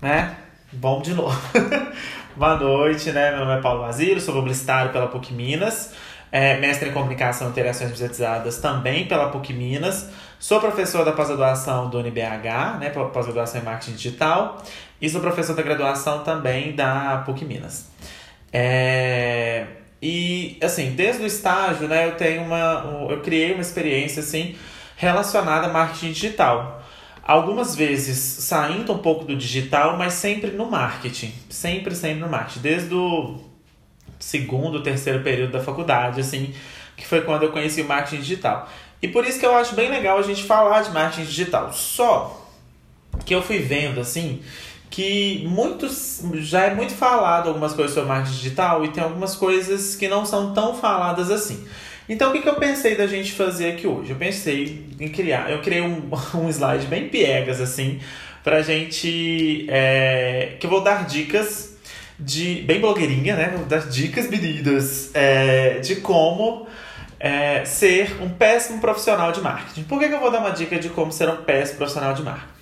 né? 0.00 0.36
Vamos 0.72 1.04
de 1.04 1.14
novo. 1.14 1.38
Boa 2.36 2.56
noite, 2.56 3.12
né? 3.12 3.30
Meu 3.30 3.46
nome 3.46 3.58
é 3.58 3.62
Paulo 3.62 3.82
Basílio, 3.82 4.20
sou 4.20 4.34
publicitário 4.34 4.92
pela 4.92 5.06
PUC 5.06 5.32
Minas, 5.32 5.94
é, 6.30 6.58
mestre 6.58 6.90
em 6.90 6.92
Comunicação 6.92 7.46
e 7.46 7.50
Interações 7.50 7.90
Visualizadas 7.90 8.58
também 8.58 9.06
pela 9.06 9.30
PUC 9.30 9.54
Minas, 9.54 10.10
sou 10.38 10.60
professor 10.60 11.04
da 11.04 11.12
pós-graduação 11.12 11.88
do 11.88 11.98
UNBH, 11.98 12.78
né? 12.78 12.90
Pós-graduação 12.90 13.60
em 13.60 13.64
Marketing 13.64 13.92
Digital, 13.92 14.62
e 15.00 15.08
sou 15.08 15.20
professor 15.20 15.56
da 15.56 15.62
graduação 15.62 16.22
também 16.22 16.74
da 16.74 17.22
PUC 17.24 17.44
Minas. 17.44 17.90
É, 18.52 19.66
e, 20.02 20.58
assim, 20.62 20.90
desde 20.90 21.22
o 21.22 21.26
estágio, 21.26 21.88
né, 21.88 22.06
eu 22.06 22.16
tenho 22.16 22.42
uma... 22.42 23.06
Eu 23.08 23.20
criei 23.22 23.52
uma 23.52 23.62
experiência, 23.62 24.20
assim, 24.20 24.56
relacionada 24.96 25.66
a 25.66 25.70
marketing 25.70 26.12
digital 26.12 26.85
algumas 27.26 27.74
vezes 27.74 28.16
saindo 28.18 28.92
um 28.92 28.98
pouco 28.98 29.24
do 29.24 29.36
digital, 29.36 29.96
mas 29.96 30.12
sempre 30.12 30.52
no 30.52 30.70
marketing. 30.70 31.32
Sempre, 31.50 31.94
sempre 31.94 32.20
no 32.20 32.28
marketing. 32.28 32.60
Desde 32.60 32.94
o 32.94 33.38
segundo, 34.18 34.82
terceiro 34.82 35.22
período 35.22 35.52
da 35.52 35.60
faculdade, 35.60 36.20
assim, 36.20 36.54
que 36.96 37.06
foi 37.06 37.22
quando 37.22 37.42
eu 37.42 37.52
conheci 37.52 37.82
o 37.82 37.88
marketing 37.88 38.22
digital. 38.22 38.68
E 39.02 39.08
por 39.08 39.24
isso 39.26 39.40
que 39.40 39.46
eu 39.46 39.54
acho 39.56 39.74
bem 39.74 39.90
legal 39.90 40.18
a 40.18 40.22
gente 40.22 40.44
falar 40.44 40.82
de 40.82 40.90
marketing 40.90 41.26
digital. 41.26 41.72
Só 41.72 42.46
que 43.24 43.34
eu 43.34 43.42
fui 43.42 43.58
vendo, 43.58 44.00
assim, 44.00 44.40
que 44.88 45.44
muitos 45.48 46.22
já 46.34 46.66
é 46.66 46.74
muito 46.74 46.94
falado 46.94 47.48
algumas 47.48 47.74
coisas 47.74 47.92
sobre 47.92 48.08
marketing 48.08 48.36
digital 48.36 48.84
e 48.84 48.88
tem 48.88 49.02
algumas 49.02 49.34
coisas 49.34 49.96
que 49.96 50.08
não 50.08 50.24
são 50.24 50.54
tão 50.54 50.74
faladas 50.74 51.30
assim. 51.30 51.66
Então, 52.08 52.30
o 52.30 52.32
que, 52.32 52.40
que 52.40 52.48
eu 52.48 52.54
pensei 52.54 52.96
da 52.96 53.06
gente 53.06 53.32
fazer 53.32 53.72
aqui 53.72 53.86
hoje? 53.86 54.10
Eu 54.10 54.16
pensei 54.16 54.86
em 55.00 55.08
criar, 55.08 55.50
eu 55.50 55.60
criei 55.60 55.80
um, 55.80 56.08
um 56.34 56.48
slide 56.48 56.86
bem 56.86 57.08
piegas, 57.08 57.60
assim, 57.60 58.00
pra 58.44 58.62
gente, 58.62 59.66
é, 59.68 60.56
que 60.60 60.66
eu 60.66 60.70
vou 60.70 60.82
dar 60.82 61.04
dicas 61.04 61.76
de, 62.18 62.62
bem 62.62 62.80
blogueirinha, 62.80 63.34
né? 63.34 63.52
Vou 63.56 63.66
dar 63.66 63.88
dicas, 63.88 64.28
meninas, 64.30 65.10
é, 65.14 65.80
de 65.80 65.96
como 65.96 66.66
é, 67.18 67.64
ser 67.64 68.22
um 68.22 68.28
péssimo 68.28 68.80
profissional 68.80 69.32
de 69.32 69.40
marketing. 69.40 69.82
Por 69.84 69.98
que, 69.98 70.08
que 70.08 70.14
eu 70.14 70.20
vou 70.20 70.30
dar 70.30 70.38
uma 70.38 70.50
dica 70.50 70.78
de 70.78 70.88
como 70.90 71.10
ser 71.10 71.28
um 71.28 71.36
péssimo 71.38 71.78
profissional 71.78 72.14
de 72.14 72.22
marketing? 72.22 72.54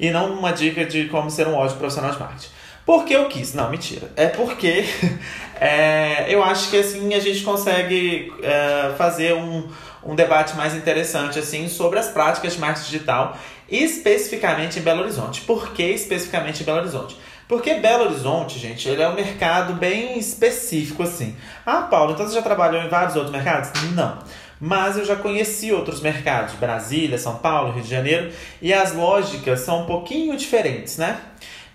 E 0.00 0.10
não 0.10 0.38
uma 0.38 0.52
dica 0.52 0.84
de 0.84 1.04
como 1.04 1.30
ser 1.30 1.46
um 1.46 1.54
ótimo 1.54 1.78
profissional 1.78 2.10
de 2.12 2.18
marketing. 2.18 2.57
Porque 2.88 3.14
eu 3.14 3.26
quis. 3.26 3.52
Não, 3.52 3.68
mentira. 3.68 4.10
É 4.16 4.28
porque 4.28 4.82
é, 5.60 6.24
eu 6.26 6.42
acho 6.42 6.70
que 6.70 6.78
assim 6.78 7.12
a 7.12 7.20
gente 7.20 7.42
consegue 7.42 8.32
é, 8.42 8.94
fazer 8.96 9.34
um, 9.34 9.68
um 10.02 10.14
debate 10.14 10.56
mais 10.56 10.74
interessante 10.74 11.38
assim 11.38 11.68
sobre 11.68 11.98
as 11.98 12.08
práticas 12.08 12.54
de 12.54 12.58
marketing 12.58 12.90
digital, 12.90 13.36
especificamente 13.68 14.78
em 14.78 14.82
Belo 14.82 15.02
Horizonte. 15.02 15.42
Por 15.42 15.74
que 15.74 15.82
especificamente 15.82 16.62
em 16.62 16.64
Belo 16.64 16.78
Horizonte? 16.78 17.14
Porque 17.46 17.74
Belo 17.74 18.04
Horizonte, 18.04 18.58
gente, 18.58 18.88
ele 18.88 19.02
é 19.02 19.08
um 19.10 19.14
mercado 19.14 19.74
bem 19.74 20.18
específico 20.18 21.02
assim. 21.02 21.36
Ah, 21.66 21.82
Paulo, 21.82 22.12
então 22.12 22.26
você 22.26 22.36
já 22.36 22.42
trabalhou 22.42 22.80
em 22.80 22.88
vários 22.88 23.16
outros 23.16 23.32
mercados? 23.32 23.70
Não. 23.94 24.16
Mas 24.58 24.96
eu 24.96 25.04
já 25.04 25.14
conheci 25.14 25.72
outros 25.72 26.00
mercados, 26.00 26.54
Brasília, 26.54 27.18
São 27.18 27.36
Paulo, 27.36 27.70
Rio 27.70 27.82
de 27.82 27.90
Janeiro, 27.90 28.32
e 28.62 28.72
as 28.72 28.94
lógicas 28.94 29.60
são 29.60 29.82
um 29.82 29.86
pouquinho 29.86 30.34
diferentes, 30.38 30.96
né? 30.96 31.20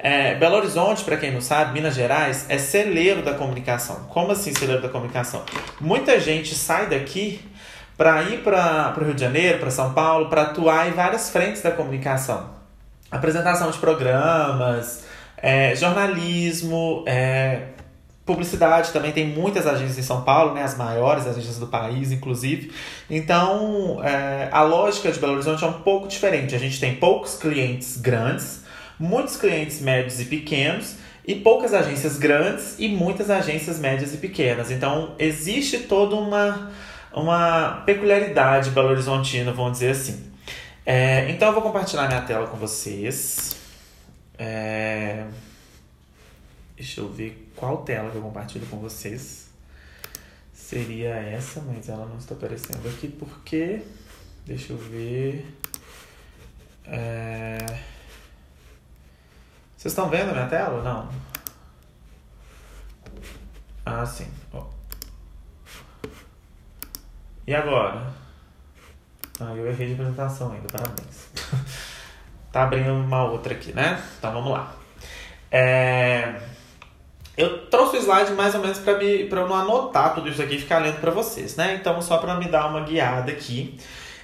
É, 0.05 0.35
Belo 0.35 0.57
Horizonte, 0.57 1.01
para 1.05 1.15
quem 1.15 1.31
não 1.31 1.39
sabe, 1.39 1.71
Minas 1.71 1.95
Gerais, 1.95 2.45
é 2.49 2.57
celeiro 2.57 3.21
da 3.21 3.35
comunicação. 3.35 4.05
Como 4.09 4.33
assim 4.33 4.53
celeiro 4.53 4.81
da 4.81 4.89
comunicação? 4.89 5.43
Muita 5.79 6.19
gente 6.19 6.53
sai 6.55 6.87
daqui 6.87 7.39
para 7.95 8.21
ir 8.23 8.43
para 8.43 8.93
o 8.99 9.03
Rio 9.05 9.13
de 9.13 9.21
Janeiro, 9.21 9.59
para 9.59 9.71
São 9.71 9.93
Paulo, 9.93 10.27
para 10.27 10.41
atuar 10.41 10.89
em 10.89 10.91
várias 10.91 11.29
frentes 11.29 11.61
da 11.61 11.71
comunicação. 11.71 12.49
Apresentação 13.09 13.71
de 13.71 13.77
programas, 13.77 15.05
é, 15.37 15.73
jornalismo, 15.73 17.05
é, 17.07 17.67
publicidade 18.25 18.91
também 18.91 19.13
tem 19.13 19.27
muitas 19.27 19.65
agências 19.65 19.97
em 19.97 20.03
São 20.03 20.21
Paulo, 20.23 20.53
né, 20.53 20.63
as 20.63 20.75
maiores 20.75 21.25
agências 21.25 21.59
do 21.59 21.67
país, 21.67 22.11
inclusive. 22.11 22.73
Então, 23.09 24.01
é, 24.03 24.49
a 24.51 24.63
lógica 24.63 25.09
de 25.09 25.17
Belo 25.17 25.35
Horizonte 25.35 25.63
é 25.63 25.67
um 25.67 25.81
pouco 25.81 26.09
diferente. 26.09 26.53
A 26.53 26.59
gente 26.59 26.77
tem 26.77 26.95
poucos 26.95 27.35
clientes 27.35 27.95
grandes, 27.95 28.62
muitos 28.99 29.37
clientes 29.37 29.81
médios 29.81 30.19
e 30.19 30.25
pequenos 30.25 30.95
e 31.25 31.35
poucas 31.35 31.73
agências 31.73 32.17
grandes 32.17 32.75
e 32.77 32.87
muitas 32.89 33.29
agências 33.29 33.79
médias 33.79 34.13
e 34.13 34.17
pequenas. 34.17 34.71
Então, 34.71 35.15
existe 35.17 35.79
toda 35.79 36.15
uma, 36.15 36.71
uma 37.13 37.81
peculiaridade 37.85 38.69
Belo 38.71 38.89
Horizontina, 38.89 39.51
vamos 39.53 39.73
dizer 39.73 39.91
assim. 39.91 40.31
É, 40.85 41.29
então, 41.29 41.47
eu 41.49 41.53
vou 41.53 41.63
compartilhar 41.63 42.07
minha 42.07 42.21
tela 42.21 42.47
com 42.47 42.57
vocês. 42.57 43.55
É, 44.37 45.25
deixa 46.75 46.99
eu 46.99 47.07
ver 47.07 47.51
qual 47.55 47.83
tela 47.83 48.09
que 48.09 48.17
eu 48.17 48.21
compartilho 48.21 48.65
com 48.65 48.77
vocês. 48.77 49.47
Seria 50.51 51.15
essa, 51.15 51.61
mas 51.61 51.87
ela 51.87 52.05
não 52.05 52.17
está 52.17 52.35
aparecendo 52.35 52.87
aqui 52.89 53.07
porque. 53.07 53.81
Deixa 54.45 54.73
eu 54.73 54.77
ver. 54.77 55.45
É, 56.85 57.57
vocês 59.83 59.91
estão 59.91 60.07
vendo 60.07 60.31
minha 60.31 60.45
tela? 60.45 60.81
Não. 60.81 61.09
Ah, 63.85 64.05
sim. 64.05 64.31
Oh. 64.53 64.63
E 67.45 67.53
agora? 67.53 68.01
Ah, 69.41 69.53
eu 69.53 69.67
errei 69.67 69.87
de 69.87 69.93
apresentação 69.95 70.53
ainda, 70.53 70.69
parabéns. 70.71 71.27
tá 72.49 72.63
abrindo 72.63 72.93
uma 72.93 73.25
outra 73.25 73.53
aqui, 73.53 73.73
né? 73.73 74.01
Então 74.17 74.31
vamos 74.31 74.53
lá. 74.53 74.73
É... 75.51 76.39
Eu 77.35 77.67
trouxe 77.67 77.97
o 77.97 77.99
slide 77.99 78.31
mais 78.31 78.55
ou 78.55 78.61
menos 78.61 78.79
para 78.79 78.93
eu 79.03 79.47
não 79.49 79.53
anotar 79.53 80.15
tudo 80.15 80.29
isso 80.29 80.41
aqui 80.41 80.55
e 80.55 80.61
ficar 80.61 80.77
lendo 80.77 81.01
para 81.01 81.11
vocês, 81.11 81.57
né? 81.57 81.75
Então, 81.75 82.01
só 82.01 82.19
para 82.19 82.35
me 82.35 82.47
dar 82.47 82.67
uma 82.67 82.85
guiada 82.85 83.33
aqui. 83.33 83.77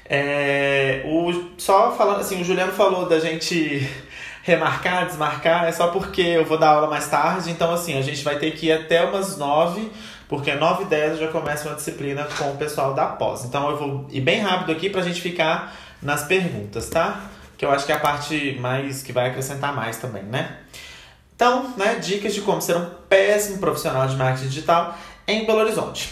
É... 0.06 1.04
O... 1.04 1.52
Só 1.58 1.92
falando 1.98 2.22
assim, 2.22 2.40
o 2.40 2.46
Juliano 2.46 2.72
falou 2.72 3.10
da 3.10 3.20
gente 3.20 3.86
remarcar, 4.44 5.06
desmarcar, 5.06 5.66
é 5.66 5.72
só 5.72 5.88
porque 5.88 6.22
eu 6.22 6.46
vou 6.46 6.58
dar 6.58 6.70
aula 6.70 6.88
mais 6.88 7.08
tarde. 7.08 7.52
Então, 7.52 7.72
assim, 7.74 7.98
a 7.98 8.02
gente 8.02 8.24
vai 8.24 8.38
ter 8.38 8.52
que 8.52 8.68
ir 8.68 8.72
até 8.72 9.04
umas 9.04 9.38
nove, 9.38 9.92
porque 10.28 10.54
nove 10.56 10.84
e 10.84 10.88
dez 10.88 11.14
eu 11.14 11.28
já 11.28 11.32
começa 11.32 11.68
uma 11.68 11.76
disciplina 11.76 12.28
com 12.38 12.52
o 12.52 12.58
pessoal 12.58 12.94
da 12.94 13.06
pós. 13.06 13.46
Então, 13.46 13.70
eu 13.70 13.78
vou 13.78 14.08
ir 14.10 14.22
bem 14.22 14.42
rápido 14.42 14.72
aqui 14.72 14.90
pra 14.90 15.02
gente 15.02 15.22
ficar 15.22 15.76
nas 16.02 16.24
perguntas, 16.24 16.90
tá? 16.90 17.22
Que 17.58 17.66
eu 17.66 17.72
acho 17.72 17.86
que 17.86 17.92
é 17.92 17.96
a 17.96 18.00
parte 18.00 18.58
mais 18.60 19.04
que 19.04 19.12
vai 19.12 19.30
acrescentar 19.30 19.76
mais 19.76 19.98
também, 19.98 20.24
né? 20.24 20.58
Então, 21.36 21.74
né, 21.78 21.96
dicas 21.96 22.34
de 22.34 22.42
como 22.42 22.62
ser 22.62 22.76
um 22.76 22.90
péssimo 23.08 23.60
profissional 23.60 24.06
de 24.08 24.16
marketing 24.16 24.50
digital 24.50 24.98
em 25.26 25.46
Belo 25.46 25.60
Horizonte. 25.60 26.12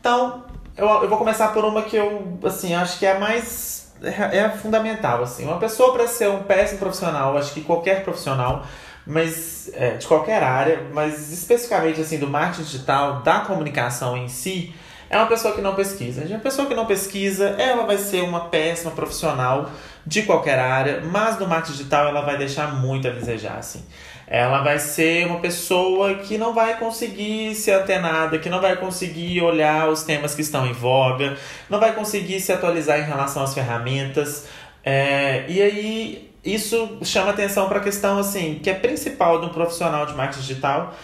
Então, 0.00 0.44
eu, 0.76 0.88
eu 1.02 1.08
vou 1.08 1.18
começar 1.18 1.48
por 1.48 1.64
uma 1.64 1.82
que 1.82 1.96
eu, 1.96 2.38
assim, 2.44 2.74
acho 2.74 2.98
que 2.98 3.06
é 3.06 3.12
a 3.12 3.20
mais 3.20 3.85
é, 4.02 4.38
é 4.38 4.48
fundamental, 4.50 5.22
assim. 5.22 5.44
Uma 5.44 5.58
pessoa 5.58 5.92
para 5.92 6.06
ser 6.06 6.28
um 6.28 6.42
péssimo 6.42 6.78
profissional, 6.78 7.36
acho 7.36 7.52
que 7.52 7.60
qualquer 7.62 8.04
profissional, 8.04 8.64
mas 9.06 9.70
é, 9.74 9.96
de 9.96 10.06
qualquer 10.06 10.42
área, 10.42 10.82
mas 10.92 11.32
especificamente 11.32 12.00
assim 12.00 12.18
do 12.18 12.26
marketing 12.26 12.62
digital, 12.64 13.22
da 13.22 13.40
comunicação 13.40 14.16
em 14.16 14.28
si, 14.28 14.74
é 15.08 15.16
uma 15.16 15.26
pessoa 15.26 15.54
que 15.54 15.60
não 15.60 15.74
pesquisa. 15.74 16.24
Uma 16.24 16.38
pessoa 16.40 16.66
que 16.66 16.74
não 16.74 16.86
pesquisa, 16.86 17.50
ela 17.58 17.84
vai 17.86 17.98
ser 17.98 18.22
uma 18.22 18.46
péssima 18.48 18.90
profissional 18.90 19.70
de 20.04 20.22
qualquer 20.22 20.58
área, 20.58 21.00
mas 21.00 21.38
no 21.38 21.46
marketing 21.46 21.78
digital 21.78 22.08
ela 22.08 22.22
vai 22.22 22.36
deixar 22.36 22.74
muito 22.74 23.06
a 23.06 23.10
desejar, 23.10 23.58
assim 23.58 23.84
ela 24.26 24.62
vai 24.62 24.78
ser 24.78 25.26
uma 25.26 25.38
pessoa 25.38 26.16
que 26.16 26.36
não 26.36 26.52
vai 26.52 26.78
conseguir 26.78 27.54
ser 27.54 27.72
antenada, 27.72 28.38
que 28.38 28.48
não 28.48 28.60
vai 28.60 28.76
conseguir 28.76 29.40
olhar 29.40 29.88
os 29.88 30.02
temas 30.02 30.34
que 30.34 30.42
estão 30.42 30.66
em 30.66 30.72
voga, 30.72 31.36
não 31.70 31.78
vai 31.78 31.94
conseguir 31.94 32.40
se 32.40 32.52
atualizar 32.52 32.98
em 32.98 33.04
relação 33.04 33.42
às 33.42 33.54
ferramentas. 33.54 34.48
É, 34.84 35.44
e 35.48 35.62
aí 35.62 36.30
isso 36.44 36.98
chama 37.02 37.30
atenção 37.30 37.68
para 37.68 37.78
a 37.78 37.82
questão 37.82 38.18
assim, 38.18 38.60
que 38.62 38.70
é 38.70 38.74
principal 38.74 39.40
de 39.40 39.46
um 39.46 39.48
profissional 39.48 40.06
de 40.06 40.14
marketing 40.14 40.40
digital, 40.40 40.94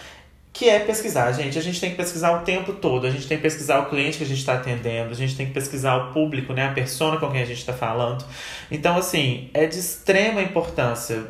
que 0.53 0.69
é 0.69 0.77
pesquisar, 0.77 1.31
gente. 1.31 1.57
A 1.57 1.61
gente 1.61 1.81
tem 1.81 1.89
que 1.89 1.97
pesquisar 1.97 2.31
o 2.31 2.41
tempo 2.41 2.73
todo, 2.73 3.07
a 3.07 3.09
gente 3.09 3.27
tem 3.27 3.37
que 3.37 3.41
pesquisar 3.41 3.79
o 3.79 3.89
cliente 3.89 4.19
que 4.19 4.23
a 4.23 4.27
gente 4.27 4.37
está 4.37 4.53
atendendo, 4.53 5.09
a 5.09 5.15
gente 5.15 5.35
tem 5.35 5.47
que 5.47 5.51
pesquisar 5.51 5.95
o 5.95 6.13
público, 6.13 6.53
né, 6.53 6.67
a 6.67 6.71
persona 6.71 7.17
com 7.17 7.31
quem 7.31 7.41
a 7.41 7.45
gente 7.45 7.57
está 7.57 7.73
falando. 7.73 8.23
Então, 8.69 8.95
assim, 8.95 9.49
é 9.51 9.65
de 9.65 9.79
extrema 9.79 10.43
importância, 10.43 11.23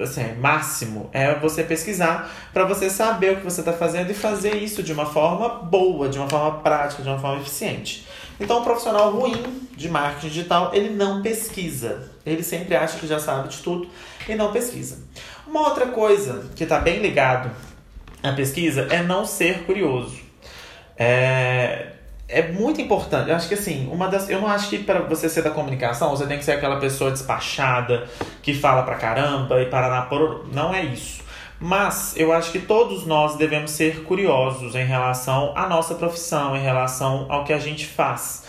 assim, 0.00 0.34
máximo, 0.40 1.08
é 1.12 1.32
você 1.36 1.62
pesquisar 1.62 2.28
para 2.52 2.64
você 2.64 2.90
saber 2.90 3.34
o 3.34 3.36
que 3.36 3.44
você 3.44 3.60
está 3.60 3.72
fazendo 3.72 4.10
e 4.10 4.14
fazer 4.14 4.56
isso 4.56 4.82
de 4.82 4.92
uma 4.92 5.06
forma 5.06 5.48
boa, 5.48 6.08
de 6.08 6.18
uma 6.18 6.28
forma 6.28 6.58
prática, 6.58 7.00
de 7.00 7.08
uma 7.08 7.18
forma 7.18 7.40
eficiente. 7.40 8.04
Então, 8.40 8.58
um 8.58 8.64
profissional 8.64 9.12
ruim 9.12 9.40
de 9.76 9.88
marketing 9.88 10.26
digital, 10.26 10.72
ele 10.74 10.90
não 10.90 11.22
pesquisa. 11.22 12.10
Ele 12.26 12.42
sempre 12.42 12.74
acha 12.74 12.98
que 12.98 13.06
já 13.06 13.20
sabe 13.20 13.48
de 13.48 13.58
tudo 13.58 13.88
e 14.28 14.34
não 14.34 14.50
pesquisa. 14.50 14.98
Uma 15.46 15.68
outra 15.68 15.86
coisa 15.86 16.50
que 16.56 16.64
está 16.64 16.80
bem 16.80 17.00
ligado 17.00 17.52
a 18.24 18.32
pesquisa 18.32 18.88
é 18.90 19.02
não 19.02 19.24
ser 19.24 19.64
curioso. 19.64 20.18
É, 20.96 21.88
é 22.28 22.42
muito 22.42 22.80
importante. 22.80 23.28
Eu 23.28 23.36
acho 23.36 23.48
que 23.48 23.54
assim, 23.54 23.88
uma 23.92 24.08
das. 24.08 24.28
Eu 24.30 24.40
não 24.40 24.48
acho 24.48 24.70
que 24.70 24.78
para 24.78 25.00
você 25.00 25.28
ser 25.28 25.42
da 25.42 25.50
comunicação, 25.50 26.10
você 26.10 26.26
tem 26.26 26.38
que 26.38 26.44
ser 26.44 26.52
aquela 26.52 26.76
pessoa 26.80 27.10
despachada, 27.10 28.08
que 28.42 28.54
fala 28.54 28.82
pra 28.82 28.94
caramba 28.94 29.60
e 29.60 29.66
paraná 29.66 30.02
por. 30.02 30.46
Não 30.52 30.74
é 30.74 30.82
isso. 30.82 31.22
Mas 31.60 32.14
eu 32.16 32.32
acho 32.32 32.50
que 32.50 32.58
todos 32.58 33.06
nós 33.06 33.36
devemos 33.36 33.70
ser 33.70 34.02
curiosos 34.02 34.74
em 34.74 34.84
relação 34.84 35.52
à 35.56 35.68
nossa 35.68 35.94
profissão, 35.94 36.56
em 36.56 36.60
relação 36.60 37.26
ao 37.28 37.44
que 37.44 37.52
a 37.52 37.58
gente 37.58 37.86
faz. 37.86 38.44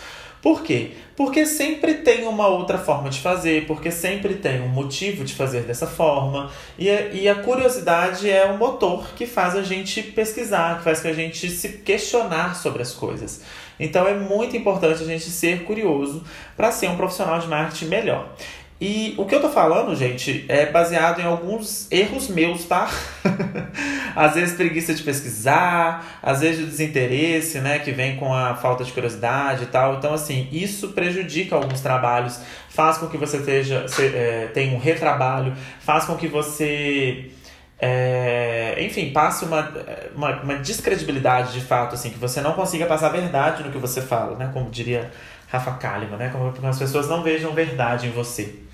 Por 0.46 0.62
quê? 0.62 0.92
Porque 1.16 1.44
sempre 1.44 1.94
tem 1.94 2.24
uma 2.24 2.46
outra 2.46 2.78
forma 2.78 3.10
de 3.10 3.18
fazer, 3.18 3.66
porque 3.66 3.90
sempre 3.90 4.34
tem 4.34 4.62
um 4.62 4.68
motivo 4.68 5.24
de 5.24 5.34
fazer 5.34 5.62
dessa 5.62 5.88
forma. 5.88 6.52
E 6.78 6.88
a, 6.88 7.00
e 7.08 7.28
a 7.28 7.34
curiosidade 7.34 8.30
é 8.30 8.44
o 8.44 8.56
motor 8.56 9.08
que 9.16 9.26
faz 9.26 9.56
a 9.56 9.62
gente 9.64 10.00
pesquisar, 10.00 10.78
que 10.78 10.84
faz 10.84 11.00
que 11.00 11.08
a 11.08 11.12
gente 11.12 11.50
se 11.50 11.78
questionar 11.78 12.54
sobre 12.54 12.80
as 12.80 12.92
coisas. 12.92 13.42
Então 13.80 14.06
é 14.06 14.14
muito 14.14 14.56
importante 14.56 15.02
a 15.02 15.06
gente 15.06 15.24
ser 15.24 15.64
curioso 15.64 16.22
para 16.56 16.70
ser 16.70 16.90
um 16.90 16.96
profissional 16.96 17.40
de 17.40 17.48
marketing 17.48 17.86
melhor. 17.86 18.32
E 18.78 19.14
o 19.16 19.24
que 19.24 19.34
eu 19.34 19.40
tô 19.40 19.48
falando, 19.48 19.96
gente, 19.96 20.44
é 20.48 20.66
baseado 20.66 21.20
em 21.20 21.24
alguns 21.24 21.90
erros 21.90 22.28
meus, 22.28 22.66
tá? 22.66 22.90
às 24.14 24.34
vezes 24.34 24.54
preguiça 24.54 24.92
de 24.92 25.02
pesquisar, 25.02 26.18
às 26.22 26.40
vezes 26.40 26.62
o 26.62 26.66
desinteresse, 26.66 27.58
né, 27.60 27.78
que 27.78 27.90
vem 27.90 28.16
com 28.16 28.34
a 28.34 28.54
falta 28.54 28.84
de 28.84 28.92
curiosidade 28.92 29.64
e 29.64 29.66
tal. 29.66 29.94
Então, 29.94 30.12
assim, 30.12 30.46
isso 30.52 30.88
prejudica 30.88 31.56
alguns 31.56 31.80
trabalhos, 31.80 32.38
faz 32.68 32.98
com 32.98 33.06
que 33.06 33.16
você 33.16 33.38
esteja, 33.38 33.88
se, 33.88 34.02
é, 34.02 34.50
tenha 34.52 34.74
um 34.74 34.78
retrabalho, 34.78 35.54
faz 35.80 36.04
com 36.04 36.14
que 36.14 36.28
você 36.28 37.30
é, 37.78 38.76
enfim, 38.80 39.10
passe 39.10 39.44
uma, 39.46 39.72
uma, 40.14 40.42
uma, 40.42 40.54
descredibilidade 40.56 41.52
de 41.52 41.60
fato, 41.60 41.94
assim, 41.94 42.10
que 42.10 42.18
você 42.18 42.42
não 42.42 42.52
consiga 42.52 42.86
passar 42.86 43.06
a 43.06 43.10
verdade 43.10 43.62
no 43.62 43.70
que 43.70 43.78
você 43.78 44.00
fala, 44.00 44.36
né? 44.36 44.50
Como 44.52 44.70
diria 44.70 45.10
Rafa 45.48 45.72
Kalimann, 45.72 46.18
né? 46.18 46.30
Como 46.30 46.66
as 46.66 46.78
pessoas 46.78 47.08
não 47.08 47.22
vejam 47.22 47.52
verdade 47.52 48.06
em 48.06 48.10
você. 48.10 48.65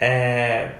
É... 0.00 0.70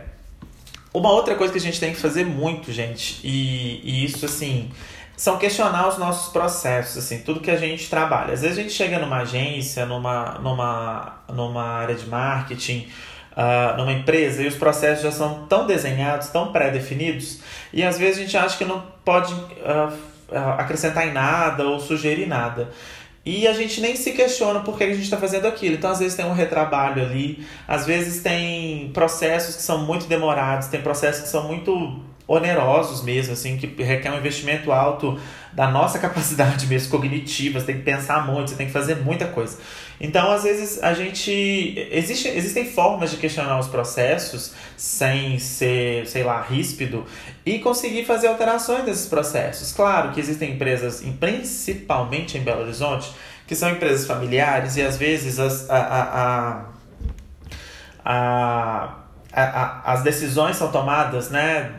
Uma 0.92 1.12
outra 1.12 1.34
coisa 1.34 1.52
que 1.52 1.58
a 1.58 1.62
gente 1.62 1.78
tem 1.78 1.92
que 1.92 2.00
fazer 2.00 2.24
muito, 2.24 2.72
gente, 2.72 3.20
e, 3.22 3.80
e 3.84 4.04
isso 4.04 4.24
assim, 4.24 4.70
são 5.16 5.36
questionar 5.36 5.88
os 5.88 5.98
nossos 5.98 6.32
processos, 6.32 6.96
assim, 6.96 7.18
tudo 7.18 7.40
que 7.40 7.50
a 7.50 7.56
gente 7.56 7.90
trabalha. 7.90 8.32
Às 8.32 8.40
vezes 8.40 8.56
a 8.56 8.62
gente 8.62 8.72
chega 8.72 8.98
numa 8.98 9.18
agência, 9.18 9.84
numa, 9.84 10.38
numa, 10.40 11.18
numa 11.28 11.62
área 11.62 11.94
de 11.94 12.06
marketing, 12.06 12.88
uh, 13.32 13.76
numa 13.76 13.92
empresa, 13.92 14.42
e 14.42 14.46
os 14.46 14.54
processos 14.54 15.02
já 15.02 15.12
são 15.12 15.46
tão 15.46 15.66
desenhados, 15.66 16.28
tão 16.28 16.52
pré-definidos, 16.52 17.40
e 17.72 17.82
às 17.82 17.98
vezes 17.98 18.18
a 18.18 18.22
gente 18.22 18.36
acha 18.36 18.56
que 18.56 18.64
não 18.64 18.80
pode 19.04 19.34
uh, 19.34 19.92
acrescentar 20.56 21.06
em 21.06 21.12
nada 21.12 21.64
ou 21.64 21.80
sugerir 21.80 22.26
nada. 22.26 22.70
E 23.24 23.46
a 23.46 23.52
gente 23.52 23.80
nem 23.80 23.94
se 23.94 24.12
questiona 24.12 24.60
por 24.60 24.78
que 24.78 24.84
a 24.84 24.92
gente 24.92 25.02
está 25.02 25.16
fazendo 25.16 25.46
aquilo. 25.46 25.76
Então, 25.76 25.90
às 25.90 25.98
vezes, 25.98 26.16
tem 26.16 26.24
um 26.24 26.32
retrabalho 26.32 27.02
ali, 27.02 27.46
às 27.66 27.84
vezes, 27.84 28.22
tem 28.22 28.90
processos 28.92 29.56
que 29.56 29.62
são 29.62 29.84
muito 29.84 30.06
demorados, 30.06 30.68
tem 30.68 30.80
processos 30.80 31.22
que 31.22 31.28
são 31.28 31.46
muito 31.46 32.00
onerosos 32.28 33.02
mesmo, 33.02 33.32
assim, 33.32 33.56
que 33.56 33.82
requer 33.82 34.12
um 34.12 34.18
investimento 34.18 34.70
alto 34.70 35.18
da 35.50 35.70
nossa 35.70 35.98
capacidade 35.98 36.66
mesmo 36.66 36.90
cognitiva, 36.90 37.58
você 37.58 37.66
tem 37.66 37.78
que 37.78 37.82
pensar 37.82 38.26
muito, 38.26 38.50
você 38.50 38.56
tem 38.56 38.66
que 38.66 38.72
fazer 38.72 38.96
muita 38.96 39.26
coisa. 39.26 39.58
Então, 39.98 40.30
às 40.30 40.42
vezes, 40.44 40.82
a 40.82 40.92
gente. 40.92 41.88
Existe, 41.90 42.28
existem 42.28 42.70
formas 42.70 43.10
de 43.10 43.16
questionar 43.16 43.58
os 43.58 43.66
processos 43.66 44.52
sem 44.76 45.38
ser, 45.38 46.06
sei 46.06 46.22
lá, 46.22 46.40
ríspido 46.42 47.06
e 47.44 47.58
conseguir 47.58 48.04
fazer 48.04 48.28
alterações 48.28 48.84
desses 48.84 49.06
processos. 49.06 49.72
Claro 49.72 50.12
que 50.12 50.20
existem 50.20 50.52
empresas, 50.52 51.02
principalmente 51.18 52.36
em 52.36 52.42
Belo 52.42 52.60
Horizonte, 52.60 53.10
que 53.46 53.56
são 53.56 53.70
empresas 53.70 54.06
familiares 54.06 54.76
e 54.76 54.82
às 54.82 54.98
vezes 54.98 55.38
as, 55.40 55.68
a, 55.70 55.76
a, 55.78 56.64
a, 58.04 58.84
a 58.84 59.07
a, 59.32 59.42
a, 59.42 59.92
as 59.92 60.02
decisões 60.02 60.56
são 60.56 60.70
tomadas 60.72 61.28
né, 61.28 61.70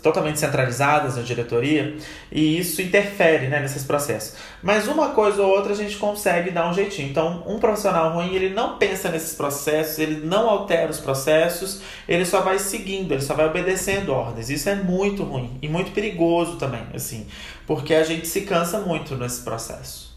totalmente 0.00 0.38
centralizadas 0.38 1.16
na 1.16 1.22
diretoria 1.22 1.96
e 2.30 2.58
isso 2.58 2.80
interfere 2.80 3.48
né, 3.48 3.58
nesses 3.60 3.82
processos. 3.82 4.36
Mas 4.62 4.86
uma 4.86 5.10
coisa 5.10 5.42
ou 5.42 5.50
outra 5.50 5.72
a 5.72 5.76
gente 5.76 5.96
consegue 5.96 6.50
dar 6.50 6.70
um 6.70 6.72
jeitinho. 6.72 7.08
Então, 7.08 7.42
um 7.46 7.58
profissional 7.58 8.12
ruim, 8.12 8.32
ele 8.34 8.54
não 8.54 8.78
pensa 8.78 9.08
nesses 9.08 9.34
processos, 9.34 9.98
ele 9.98 10.24
não 10.24 10.48
altera 10.48 10.90
os 10.90 11.00
processos, 11.00 11.82
ele 12.08 12.24
só 12.24 12.40
vai 12.40 12.58
seguindo, 12.60 13.12
ele 13.12 13.22
só 13.22 13.34
vai 13.34 13.46
obedecendo 13.46 14.12
ordens. 14.12 14.48
Isso 14.48 14.68
é 14.68 14.76
muito 14.76 15.24
ruim 15.24 15.58
e 15.60 15.68
muito 15.68 15.90
perigoso 15.90 16.56
também, 16.56 16.86
assim, 16.94 17.26
porque 17.66 17.92
a 17.92 18.04
gente 18.04 18.28
se 18.28 18.42
cansa 18.42 18.78
muito 18.78 19.16
nesse 19.16 19.42
processo. 19.42 20.14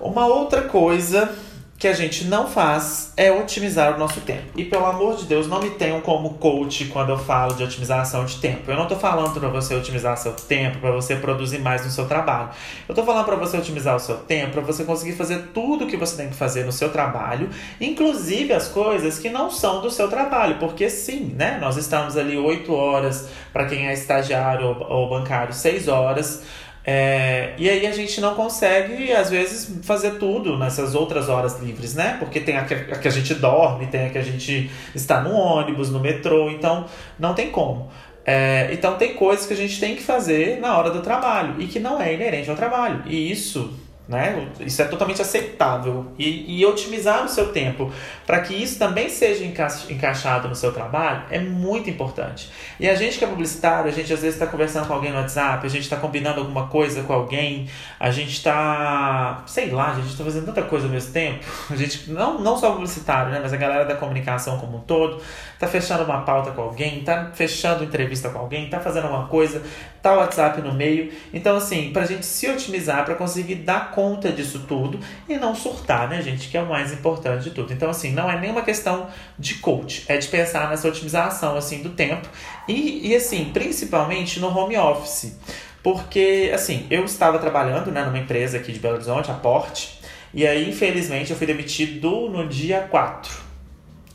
Uma 0.00 0.26
outra 0.26 0.62
coisa 0.62 1.34
que 1.78 1.86
a 1.86 1.92
gente 1.92 2.24
não 2.24 2.48
faz 2.48 3.12
é 3.16 3.30
otimizar 3.30 3.94
o 3.94 3.98
nosso 3.98 4.20
tempo. 4.22 4.44
E 4.56 4.64
pelo 4.64 4.86
amor 4.86 5.16
de 5.16 5.26
Deus, 5.26 5.46
não 5.46 5.60
me 5.60 5.70
tenham 5.70 6.00
como 6.00 6.34
coach 6.34 6.86
quando 6.86 7.10
eu 7.10 7.18
falo 7.18 7.54
de 7.54 7.62
otimização 7.62 8.24
de 8.24 8.36
tempo. 8.36 8.70
Eu 8.70 8.76
não 8.76 8.84
estou 8.84 8.98
falando 8.98 9.38
para 9.38 9.48
você 9.48 9.74
otimizar 9.74 10.16
seu 10.16 10.32
tempo, 10.32 10.78
para 10.78 10.90
você 10.90 11.16
produzir 11.16 11.58
mais 11.58 11.84
no 11.84 11.90
seu 11.90 12.06
trabalho. 12.06 12.48
Eu 12.88 12.92
estou 12.92 13.04
falando 13.04 13.26
para 13.26 13.36
você 13.36 13.58
otimizar 13.58 13.94
o 13.94 14.00
seu 14.00 14.16
tempo, 14.16 14.52
para 14.52 14.62
você 14.62 14.84
conseguir 14.84 15.12
fazer 15.12 15.50
tudo 15.52 15.84
o 15.84 15.86
que 15.86 15.96
você 15.96 16.16
tem 16.16 16.28
que 16.28 16.36
fazer 16.36 16.64
no 16.64 16.72
seu 16.72 16.88
trabalho, 16.88 17.50
inclusive 17.80 18.52
as 18.52 18.68
coisas 18.68 19.18
que 19.18 19.28
não 19.28 19.50
são 19.50 19.82
do 19.82 19.90
seu 19.90 20.08
trabalho, 20.08 20.56
porque 20.58 20.88
sim, 20.88 21.34
né? 21.36 21.58
Nós 21.60 21.76
estamos 21.76 22.16
ali 22.16 22.38
8 22.38 22.72
horas 22.72 23.28
para 23.52 23.66
quem 23.66 23.88
é 23.88 23.92
estagiário 23.92 24.66
ou 24.88 25.08
bancário, 25.10 25.52
6 25.52 25.88
horas 25.88 26.42
é, 26.88 27.52
e 27.58 27.68
aí 27.68 27.84
a 27.84 27.90
gente 27.90 28.20
não 28.20 28.36
consegue, 28.36 29.12
às 29.12 29.28
vezes, 29.28 29.80
fazer 29.82 30.18
tudo 30.18 30.56
nessas 30.56 30.94
outras 30.94 31.28
horas 31.28 31.60
livres, 31.60 31.96
né? 31.96 32.16
Porque 32.20 32.38
tem 32.38 32.56
a 32.56 32.64
que, 32.64 32.74
a 32.74 32.96
que 32.96 33.08
a 33.08 33.10
gente 33.10 33.34
dorme, 33.34 33.88
tem 33.88 34.06
a 34.06 34.10
que 34.10 34.18
a 34.18 34.22
gente 34.22 34.70
está 34.94 35.20
no 35.20 35.34
ônibus, 35.34 35.90
no 35.90 35.98
metrô, 35.98 36.48
então 36.48 36.86
não 37.18 37.34
tem 37.34 37.50
como. 37.50 37.90
É, 38.24 38.70
então 38.72 38.94
tem 38.94 39.14
coisas 39.14 39.46
que 39.46 39.52
a 39.52 39.56
gente 39.56 39.80
tem 39.80 39.96
que 39.96 40.02
fazer 40.02 40.60
na 40.60 40.78
hora 40.78 40.90
do 40.90 41.00
trabalho 41.00 41.60
e 41.60 41.66
que 41.66 41.80
não 41.80 42.00
é 42.00 42.14
inerente 42.14 42.48
ao 42.48 42.56
trabalho. 42.56 43.02
E 43.06 43.32
isso 43.32 43.74
né? 44.08 44.48
Isso 44.60 44.80
é 44.80 44.84
totalmente 44.84 45.20
aceitável. 45.20 46.06
E, 46.18 46.60
e 46.60 46.64
otimizar 46.64 47.24
o 47.24 47.28
seu 47.28 47.52
tempo 47.52 47.90
para 48.24 48.40
que 48.40 48.54
isso 48.54 48.78
também 48.78 49.08
seja 49.08 49.44
enca 49.44 49.66
encaixado 49.90 50.48
no 50.48 50.54
seu 50.54 50.72
trabalho 50.72 51.24
é 51.30 51.40
muito 51.40 51.90
importante. 51.90 52.50
E 52.78 52.88
a 52.88 52.94
gente 52.94 53.18
que 53.18 53.24
é 53.24 53.28
publicitário, 53.28 53.88
a 53.88 53.92
gente 53.92 54.12
às 54.12 54.20
vezes 54.20 54.34
está 54.34 54.46
conversando 54.46 54.86
com 54.86 54.94
alguém 54.94 55.10
no 55.10 55.18
WhatsApp, 55.18 55.66
a 55.66 55.70
gente 55.70 55.82
está 55.82 55.96
combinando 55.96 56.40
alguma 56.40 56.68
coisa 56.68 57.02
com 57.02 57.12
alguém, 57.12 57.68
a 57.98 58.10
gente 58.10 58.32
está, 58.32 59.42
sei 59.46 59.70
lá, 59.70 59.90
a 59.90 59.94
gente 59.94 60.08
está 60.08 60.22
fazendo 60.22 60.46
tanta 60.46 60.62
coisa 60.62 60.86
ao 60.86 60.92
mesmo 60.92 61.12
tempo. 61.12 61.44
A 61.70 61.76
gente, 61.76 62.10
não, 62.10 62.38
não 62.40 62.56
só 62.56 62.72
publicitário, 62.72 63.32
né? 63.32 63.40
mas 63.42 63.52
a 63.52 63.56
galera 63.56 63.84
da 63.84 63.96
comunicação 63.96 64.58
como 64.58 64.78
um 64.78 64.80
todo, 64.80 65.20
está 65.54 65.66
fechando 65.66 66.04
uma 66.04 66.22
pauta 66.22 66.52
com 66.52 66.62
alguém, 66.62 67.00
está 67.00 67.30
fechando 67.34 67.82
entrevista 67.82 68.28
com 68.30 68.38
alguém, 68.38 68.66
está 68.66 68.78
fazendo 68.78 69.08
uma 69.08 69.26
coisa, 69.26 69.62
tá 70.06 70.14
o 70.14 70.18
WhatsApp 70.18 70.60
no 70.62 70.72
meio. 70.72 71.12
Então, 71.32 71.56
assim, 71.56 71.90
para 71.92 72.02
a 72.02 72.06
gente 72.06 72.24
se 72.24 72.48
otimizar, 72.48 73.04
para 73.04 73.14
conseguir 73.14 73.56
dar 73.56 73.90
conta 73.90 74.30
disso 74.30 74.64
tudo 74.68 75.00
e 75.28 75.36
não 75.36 75.54
surtar, 75.54 76.08
né, 76.08 76.22
gente? 76.22 76.48
Que 76.48 76.56
é 76.56 76.62
o 76.62 76.68
mais 76.68 76.92
importante 76.92 77.44
de 77.44 77.50
tudo. 77.50 77.72
Então, 77.72 77.90
assim, 77.90 78.12
não 78.12 78.30
é 78.30 78.38
nenhuma 78.38 78.62
questão 78.62 79.08
de 79.38 79.56
coach, 79.56 80.04
é 80.08 80.16
de 80.16 80.28
pensar 80.28 80.70
nessa 80.70 80.86
otimização, 80.86 81.56
assim, 81.56 81.82
do 81.82 81.90
tempo. 81.90 82.28
E, 82.68 83.08
e 83.08 83.16
assim, 83.16 83.50
principalmente 83.52 84.38
no 84.38 84.56
home 84.56 84.76
office. 84.76 85.36
Porque, 85.82 86.50
assim, 86.54 86.86
eu 86.90 87.04
estava 87.04 87.38
trabalhando, 87.38 87.90
né, 87.90 88.04
numa 88.04 88.18
empresa 88.18 88.58
aqui 88.58 88.72
de 88.72 88.78
Belo 88.78 88.94
Horizonte, 88.94 89.30
a 89.30 89.34
Porte, 89.34 90.00
e 90.34 90.46
aí, 90.46 90.68
infelizmente, 90.68 91.30
eu 91.30 91.36
fui 91.36 91.46
demitido 91.46 92.28
no 92.28 92.46
dia 92.46 92.82
4 92.90 93.32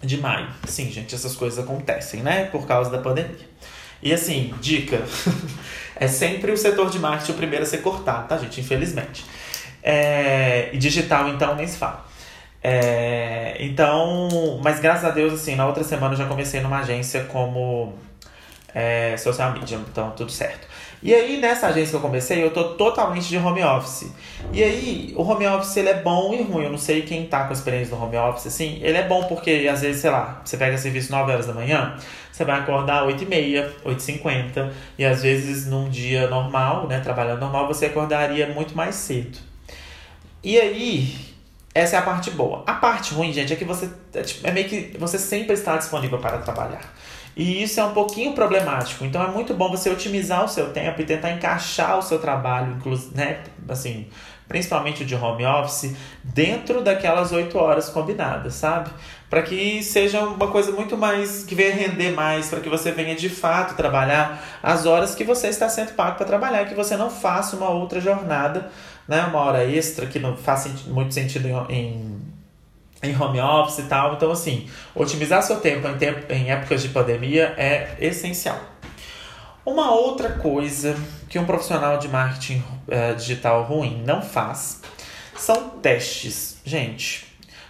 de 0.03 0.17
maio. 0.17 0.47
Sim, 0.67 0.91
gente, 0.91 1.15
essas 1.15 1.35
coisas 1.35 1.59
acontecem, 1.59 2.21
né? 2.21 2.45
Por 2.45 2.67
causa 2.67 2.89
da 2.89 2.97
pandemia. 2.97 3.49
E 4.03 4.11
assim, 4.11 4.53
dica: 4.59 5.01
é 6.01 6.07
sempre 6.07 6.51
o 6.51 6.57
setor 6.57 6.89
de 6.89 6.97
marketing 6.97 7.33
o 7.33 7.35
primeiro 7.35 7.63
a 7.63 7.67
ser 7.67 7.77
cortado, 7.83 8.27
tá, 8.27 8.35
gente? 8.35 8.59
Infelizmente. 8.59 9.23
É, 9.83 10.69
e 10.73 10.77
digital, 10.79 11.29
então, 11.29 11.53
nem 11.55 11.67
se 11.67 11.77
fala. 11.77 12.03
É, 12.63 13.55
então, 13.59 14.59
mas 14.63 14.79
graças 14.79 15.05
a 15.05 15.11
Deus, 15.11 15.31
assim, 15.31 15.55
na 15.55 15.67
outra 15.67 15.83
semana 15.83 16.15
eu 16.15 16.17
já 16.17 16.25
comecei 16.25 16.59
numa 16.59 16.79
agência 16.79 17.25
como 17.25 17.93
é, 18.73 19.15
social 19.15 19.53
media, 19.53 19.77
então 19.91 20.09
tudo 20.17 20.31
certo. 20.31 20.67
E 21.03 21.13
aí, 21.13 21.39
nessa 21.39 21.67
agência 21.67 21.91
que 21.91 21.95
eu 21.97 22.01
comecei, 22.01 22.43
eu 22.43 22.51
tô 22.51 22.63
totalmente 22.75 23.27
de 23.27 23.37
home 23.37 23.63
office. 23.63 24.11
E 24.51 24.63
aí, 24.63 25.13
o 25.15 25.21
home 25.21 25.45
office 25.47 25.77
ele 25.77 25.89
é 25.89 25.95
bom 25.95 26.33
e 26.33 26.41
ruim. 26.41 26.65
Eu 26.65 26.71
não 26.71 26.77
sei 26.77 27.01
quem 27.01 27.25
tá 27.25 27.45
com 27.45 27.53
experiência 27.53 27.95
no 27.95 28.03
home 28.03 28.17
office, 28.17 28.47
assim. 28.47 28.79
Ele 28.83 28.97
é 28.97 29.07
bom 29.07 29.23
porque, 29.23 29.67
às 29.71 29.81
vezes, 29.81 30.01
sei 30.01 30.11
lá, 30.11 30.41
você 30.43 30.57
pega 30.57 30.77
serviço 30.77 31.11
9 31.11 31.31
horas 31.31 31.47
da 31.47 31.53
manhã, 31.53 31.97
você 32.41 32.45
vai 32.45 32.59
acordar 32.59 33.05
8 33.05 33.23
e 33.23 33.27
meia, 33.27 33.71
8 33.85 33.99
e 33.99 34.01
50 34.01 34.73
e 34.97 35.05
às 35.05 35.21
vezes 35.21 35.67
num 35.67 35.89
dia 35.89 36.27
normal, 36.27 36.87
né, 36.87 36.99
trabalhando 36.99 37.39
normal, 37.39 37.67
você 37.67 37.85
acordaria 37.85 38.47
muito 38.47 38.75
mais 38.75 38.95
cedo. 38.95 39.37
E 40.43 40.59
aí, 40.59 41.13
essa 41.73 41.95
é 41.95 41.99
a 41.99 42.01
parte 42.01 42.31
boa. 42.31 42.63
A 42.67 42.73
parte 42.73 43.13
ruim, 43.13 43.31
gente, 43.31 43.53
é 43.53 43.55
que 43.55 43.65
você 43.65 43.89
é, 44.13 44.21
tipo, 44.21 44.45
é 44.45 44.51
meio 44.51 44.67
que 44.67 44.97
você 44.97 45.17
sempre 45.17 45.53
está 45.53 45.77
disponível 45.77 46.19
para 46.19 46.37
trabalhar. 46.39 46.81
E 47.35 47.63
isso 47.63 47.79
é 47.79 47.83
um 47.83 47.93
pouquinho 47.93 48.33
problemático. 48.33 49.05
Então 49.05 49.23
é 49.23 49.27
muito 49.27 49.53
bom 49.53 49.69
você 49.69 49.89
otimizar 49.89 50.43
o 50.43 50.47
seu 50.49 50.71
tempo 50.71 51.01
e 51.01 51.05
tentar 51.05 51.31
encaixar 51.31 51.97
o 51.97 52.01
seu 52.01 52.19
trabalho, 52.19 52.77
né? 53.15 53.39
Assim, 53.69 54.07
principalmente 54.51 55.03
o 55.03 55.05
de 55.05 55.15
home 55.15 55.45
office, 55.45 55.95
dentro 56.21 56.81
daquelas 56.81 57.31
oito 57.31 57.57
horas 57.57 57.87
combinadas, 57.87 58.55
sabe? 58.55 58.89
Para 59.29 59.41
que 59.41 59.81
seja 59.81 60.19
uma 60.19 60.47
coisa 60.47 60.73
muito 60.73 60.97
mais 60.97 61.45
que 61.45 61.55
venha 61.55 61.73
render 61.73 62.11
mais, 62.11 62.49
para 62.49 62.59
que 62.59 62.67
você 62.67 62.91
venha 62.91 63.15
de 63.15 63.29
fato 63.29 63.75
trabalhar 63.77 64.43
as 64.61 64.85
horas 64.85 65.15
que 65.15 65.23
você 65.23 65.47
está 65.47 65.69
sendo 65.69 65.93
pago 65.93 66.17
para 66.17 66.25
trabalhar, 66.25 66.65
que 66.65 66.75
você 66.75 66.97
não 66.97 67.09
faça 67.09 67.55
uma 67.55 67.69
outra 67.69 68.01
jornada, 68.01 68.69
né? 69.07 69.23
Uma 69.25 69.39
hora 69.39 69.65
extra 69.65 70.05
que 70.05 70.19
não 70.19 70.35
faz 70.37 70.85
muito 70.87 71.13
sentido 71.13 71.47
em 71.69 72.21
em 73.03 73.19
home 73.19 73.39
office 73.39 73.79
e 73.79 73.83
tal. 73.83 74.13
Então, 74.13 74.31
assim, 74.31 74.69
otimizar 74.93 75.41
seu 75.41 75.59
tempo 75.59 75.87
em, 75.87 75.97
tempo, 75.97 76.31
em 76.31 76.51
épocas 76.51 76.81
de 76.81 76.89
pandemia 76.89 77.53
é 77.57 77.95
essencial. 77.99 78.59
Uma 79.65 79.91
outra 79.91 80.29
coisa 80.33 80.95
que 81.29 81.37
um 81.37 81.45
profissional 81.45 81.97
de 81.97 82.07
marketing 82.07 82.63
uh, 82.87 83.15
digital 83.15 83.63
ruim 83.63 84.03
não 84.05 84.21
faz 84.21 84.81
são 85.35 85.69
testes. 85.81 86.59
Gente, 86.63 87.27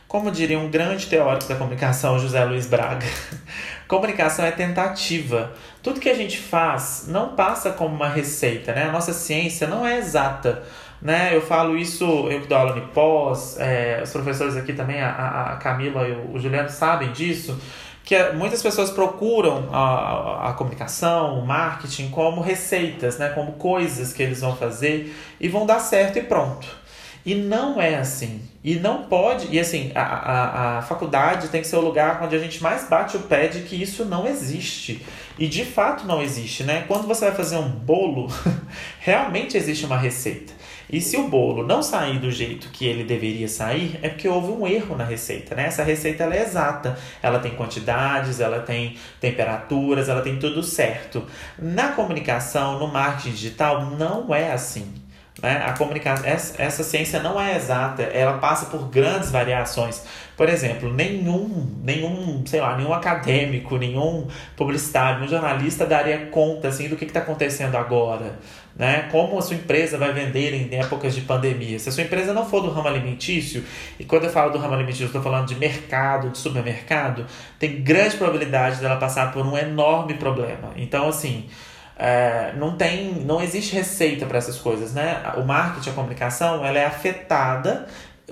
como 0.08 0.32
diria 0.32 0.60
um 0.60 0.70
grande 0.70 1.08
teórico 1.08 1.48
da 1.48 1.56
comunicação, 1.56 2.20
José 2.20 2.44
Luiz 2.44 2.66
Braga, 2.66 3.06
comunicação 3.88 4.46
é 4.46 4.52
tentativa. 4.52 5.54
Tudo 5.84 6.00
que 6.00 6.10
a 6.10 6.14
gente 6.14 6.38
faz 6.38 7.06
não 7.08 7.36
passa 7.36 7.72
como 7.72 7.94
uma 7.94 8.10
receita, 8.10 8.74
né? 8.74 8.86
A 8.86 8.92
nossa 8.92 9.14
ciência 9.14 9.68
não 9.68 9.86
é 9.86 9.98
exata. 9.98 10.64
Né? 11.02 11.36
Eu 11.36 11.42
falo 11.42 11.76
isso, 11.76 12.06
eu 12.30 12.42
que 12.42 12.48
dou 12.48 12.58
aula 12.58 12.80
pós, 12.94 13.58
é, 13.60 14.02
os 14.04 14.12
professores 14.12 14.56
aqui 14.56 14.72
também, 14.72 15.02
a, 15.02 15.54
a 15.54 15.56
Camila 15.56 16.08
e 16.08 16.12
o 16.12 16.40
Juliano 16.40 16.70
sabem 16.70 17.12
disso, 17.12 17.60
que 18.04 18.14
é, 18.14 18.34
muitas 18.34 18.62
pessoas 18.62 18.92
procuram 18.92 19.70
a, 19.74 20.50
a 20.50 20.54
comunicação, 20.54 21.40
o 21.40 21.46
marketing 21.46 22.10
como 22.10 22.40
receitas, 22.40 23.18
né? 23.18 23.30
como 23.30 23.54
coisas 23.54 24.14
que 24.14 24.22
eles 24.22 24.42
vão 24.42 24.56
fazer 24.56 25.16
e 25.40 25.48
vão 25.48 25.66
dar 25.66 25.80
certo 25.80 26.20
e 26.20 26.22
pronto. 26.22 26.82
E 27.26 27.36
não 27.36 27.80
é 27.80 27.96
assim. 27.96 28.42
E 28.64 28.76
não 28.76 29.04
pode. 29.04 29.48
E 29.52 29.60
assim, 29.60 29.92
a, 29.94 30.02
a, 30.02 30.78
a 30.80 30.82
faculdade 30.82 31.50
tem 31.50 31.62
que 31.62 31.68
ser 31.68 31.76
o 31.76 31.82
lugar 31.82 32.22
onde 32.24 32.36
a 32.36 32.40
gente 32.40 32.62
mais 32.62 32.88
bate 32.90 33.16
o 33.16 33.22
pé 33.22 33.48
de 33.48 33.62
que 33.62 33.76
isso 33.76 34.06
não 34.06 34.28
existe. 34.28 35.06
E 35.38 35.48
de 35.48 35.64
fato 35.64 36.06
não 36.06 36.22
existe, 36.22 36.64
né? 36.64 36.84
Quando 36.88 37.08
você 37.08 37.26
vai 37.26 37.36
fazer 37.36 37.58
um 37.58 37.70
bolo, 37.70 38.28
realmente 39.00 39.56
existe 39.56 39.86
uma 39.86 39.98
receita. 39.98 40.54
E 40.92 41.00
se 41.00 41.16
o 41.16 41.30
bolo 41.30 41.66
não 41.66 41.82
sair 41.82 42.20
do 42.20 42.30
jeito 42.30 42.70
que 42.70 42.86
ele 42.86 43.06
deveria 43.06 43.48
sair, 43.48 43.98
é 44.02 44.10
porque 44.10 44.28
houve 44.28 44.52
um 44.52 44.68
erro 44.68 44.98
na 44.98 45.06
receita, 45.06 45.56
né? 45.56 45.68
Essa 45.68 45.84
receita 45.84 46.24
ela 46.24 46.36
é 46.36 46.42
exata, 46.42 46.98
ela 47.24 47.40
tem 47.40 47.52
quantidades, 47.52 48.42
ela 48.42 48.60
tem 48.60 48.98
temperaturas, 49.20 50.10
ela 50.10 50.22
tem 50.22 50.38
tudo 50.38 50.62
certo. 50.62 51.24
Na 51.58 51.94
comunicação, 51.94 52.78
no 52.78 52.88
marketing 52.88 53.32
digital, 53.32 53.86
não 53.92 54.36
é 54.36 54.52
assim. 54.52 54.94
Né? 55.42 55.64
A 55.66 55.72
comunicação, 55.74 56.26
essa, 56.26 56.62
essa 56.62 56.84
ciência 56.84 57.24
não 57.24 57.40
é 57.40 57.56
exata, 57.56 58.04
ela 58.04 58.38
passa 58.38 58.66
por 58.66 58.90
grandes 58.90 59.32
variações. 59.32 60.04
Por 60.36 60.50
exemplo, 60.50 60.92
nenhum, 60.94 61.80
nenhum, 61.82 62.44
sei 62.46 62.60
lá, 62.60 62.76
nenhum 62.76 62.94
acadêmico, 62.94 63.78
nenhum 63.78 64.28
publicitário, 64.58 65.20
nenhum 65.20 65.32
jornalista 65.32 65.86
daria 65.86 66.26
conta 66.28 66.68
assim 66.68 66.90
do 66.90 66.98
que 66.98 67.06
está 67.06 67.22
acontecendo 67.22 67.78
agora 67.78 68.40
né? 68.82 69.08
Como 69.12 69.38
a 69.38 69.44
sua 69.44 69.56
empresa 69.56 69.96
vai 69.96 70.12
vender 70.12 70.56
em 70.56 70.76
épocas 70.76 71.14
de 71.14 71.22
pandemia? 71.22 71.78
Se 71.78 71.88
a 71.88 71.92
sua 71.92 72.04
empresa 72.04 72.34
não 72.34 72.50
for 72.50 72.62
do 72.62 72.72
ramo 72.72 72.88
alimentício, 72.88 73.64
e 74.00 74.04
quando 74.04 74.24
eu 74.24 74.32
falo 74.32 74.52
do 74.52 74.58
ramo 74.58 74.74
alimentício, 74.74 75.06
estou 75.06 75.22
falando 75.22 75.48
de 75.48 75.56
mercado, 75.56 76.32
de 76.32 76.40
supermercado, 76.40 77.28
tem 77.60 77.84
grande 77.84 78.18
probabilidade 78.18 78.82
dela 78.82 78.96
passar 78.96 79.32
por 79.32 79.46
um 79.46 79.56
enorme 79.56 80.16
problema. 80.16 80.72
Então, 80.76 81.08
assim, 81.08 81.48
é, 81.96 82.54
não 82.58 82.76
tem, 82.76 83.14
não 83.24 83.40
existe 83.40 83.76
receita 83.76 84.26
para 84.26 84.40
essas 84.40 84.58
coisas, 84.58 84.96
né? 84.96 85.32
O 85.38 85.44
marketing, 85.44 85.92
a 85.92 85.94
comunicação, 85.94 86.66
ela 86.66 86.80
é 86.80 86.86
afetada 86.88 87.86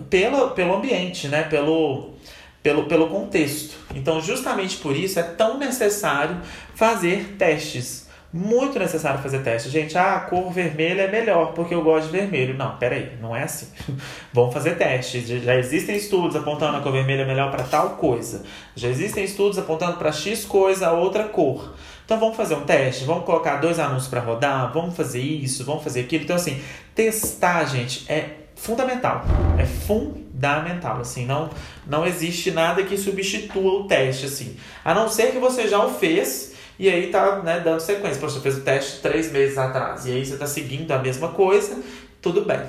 pelo, 0.10 0.50
pelo 0.50 0.74
ambiente, 0.74 1.28
né? 1.28 1.44
Pelo, 1.44 2.16
pelo, 2.64 2.86
pelo 2.86 3.08
contexto. 3.08 3.76
Então, 3.94 4.20
justamente 4.20 4.78
por 4.78 4.96
isso 4.96 5.20
é 5.20 5.24
tão 5.24 5.60
necessário 5.60 6.38
fazer 6.74 7.36
testes 7.38 8.09
muito 8.32 8.78
necessário 8.78 9.22
fazer 9.22 9.40
teste. 9.40 9.70
Gente, 9.70 9.98
ah, 9.98 10.18
a 10.18 10.20
cor 10.22 10.52
vermelha 10.52 11.04
é 11.04 11.12
melhor 11.12 11.54
porque 11.54 11.74
eu 11.74 11.84
gosto 11.84 12.12
de 12.12 12.18
vermelho. 12.18 12.56
Não, 12.56 12.78
peraí, 12.78 13.14
não 13.20 13.36
é 13.36 13.44
assim. 13.44 13.68
Vamos 14.32 14.54
fazer 14.54 14.78
testes. 14.78 15.28
Já 15.28 15.56
existem 15.56 15.96
estudos 15.96 16.36
apontando 16.36 16.78
a 16.78 16.82
cor 16.82 16.92
vermelha 16.92 17.24
é 17.24 17.26
melhor 17.26 17.50
para 17.50 17.64
tal 17.64 17.92
coisa. 17.92 18.44
Já 18.76 18.88
existem 18.88 19.24
estudos 19.24 19.58
apontando 19.58 19.98
para 19.98 20.12
X 20.12 20.46
coisa 20.46 20.92
outra 20.92 21.24
cor. 21.24 21.74
Então 22.06 22.20
vamos 22.20 22.38
fazer 22.38 22.56
um 22.56 22.62
teste, 22.62 23.04
vamos 23.04 23.24
colocar 23.24 23.58
dois 23.58 23.78
anúncios 23.78 24.08
para 24.08 24.20
rodar, 24.20 24.74
vamos 24.74 24.96
fazer 24.96 25.22
isso, 25.22 25.64
vamos 25.64 25.84
fazer 25.84 26.02
aquilo. 26.02 26.24
Então, 26.24 26.36
assim, 26.36 26.60
testar, 26.96 27.66
gente, 27.66 28.12
é 28.12 28.30
fundamental. 28.56 29.24
É 29.60 29.66
fundamental, 29.66 31.02
assim, 31.02 31.26
não, 31.26 31.52
não 31.86 32.08
existe 32.08 32.50
nada 32.50 32.82
que 32.82 32.98
substitua 32.98 33.82
o 33.82 33.84
teste, 33.84 34.26
assim. 34.26 34.58
A 34.84 34.94
não 34.96 35.08
ser 35.08 35.32
que 35.32 35.38
você 35.38 35.68
já 35.68 35.86
o 35.86 35.94
fez 35.94 36.56
e 36.80 36.90
aí 36.90 37.12
tá 37.12 37.42
né, 37.44 37.60
dando 37.60 37.82
sequência. 37.82 38.22
Poxa, 38.22 38.36
você 38.36 38.40
fez 38.40 38.58
o 38.58 38.62
teste 38.62 39.02
três 39.02 39.30
meses 39.34 39.58
atrás. 39.58 40.06
E 40.06 40.14
aí 40.14 40.26
você 40.26 40.38
tá 40.38 40.48
seguindo 40.48 40.90
a 40.94 40.98
mesma 40.98 41.28
coisa, 41.28 41.84
tudo 42.22 42.46
bem. 42.46 42.62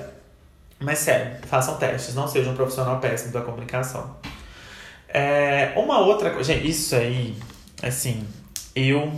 Mas 0.81 0.99
sério, 0.99 1.37
façam 1.47 1.77
testes, 1.77 2.13
não 2.13 2.27
seja 2.27 2.49
um 2.49 2.55
profissional 2.55 2.99
péssimo 2.99 3.31
da 3.31 3.39
comunicação. 3.39 4.17
É, 5.07 5.71
uma 5.77 5.99
outra 5.99 6.29
coisa. 6.29 6.53
Gente, 6.53 6.67
isso 6.67 6.93
aí, 6.93 7.37
assim, 7.81 8.27
eu 8.75 9.13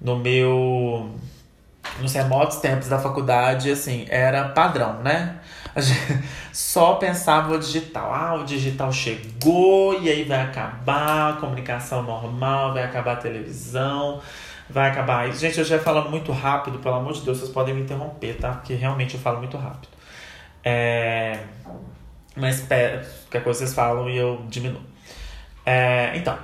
no 0.00 0.16
meu. 0.16 1.10
Nos 2.00 2.12
remotos 2.12 2.58
tempos 2.58 2.88
da 2.88 2.98
faculdade, 2.98 3.70
assim, 3.70 4.06
era 4.08 4.50
padrão, 4.50 5.02
né? 5.02 5.40
só 6.52 6.94
pensava 6.94 7.52
no 7.52 7.58
digital. 7.58 8.12
Ah, 8.12 8.34
o 8.34 8.44
digital 8.44 8.92
chegou 8.92 10.00
e 10.00 10.08
aí 10.08 10.24
vai 10.24 10.40
acabar 10.40 11.30
a 11.30 11.32
comunicação 11.34 12.02
normal, 12.02 12.72
vai 12.72 12.84
acabar 12.84 13.12
a 13.12 13.16
televisão, 13.16 14.20
vai 14.68 14.90
acabar. 14.90 15.30
Gente, 15.32 15.58
eu 15.58 15.64
já 15.64 15.78
falando 15.78 16.10
muito 16.10 16.32
rápido, 16.32 16.78
pelo 16.78 16.94
amor 16.94 17.12
de 17.12 17.20
Deus, 17.20 17.38
vocês 17.38 17.50
podem 17.50 17.74
me 17.74 17.82
interromper, 17.82 18.36
tá? 18.38 18.52
Porque 18.52 18.74
realmente 18.74 19.14
eu 19.14 19.20
falo 19.20 19.38
muito 19.38 19.56
rápido. 19.56 19.88
É... 20.64 21.40
Mas 22.34 22.60
qualquer 22.60 23.42
coisa 23.42 23.60
vocês 23.60 23.74
falam 23.74 24.08
e 24.10 24.16
eu 24.16 24.44
diminuo. 24.48 24.82
É... 25.64 26.12
Então, 26.16 26.38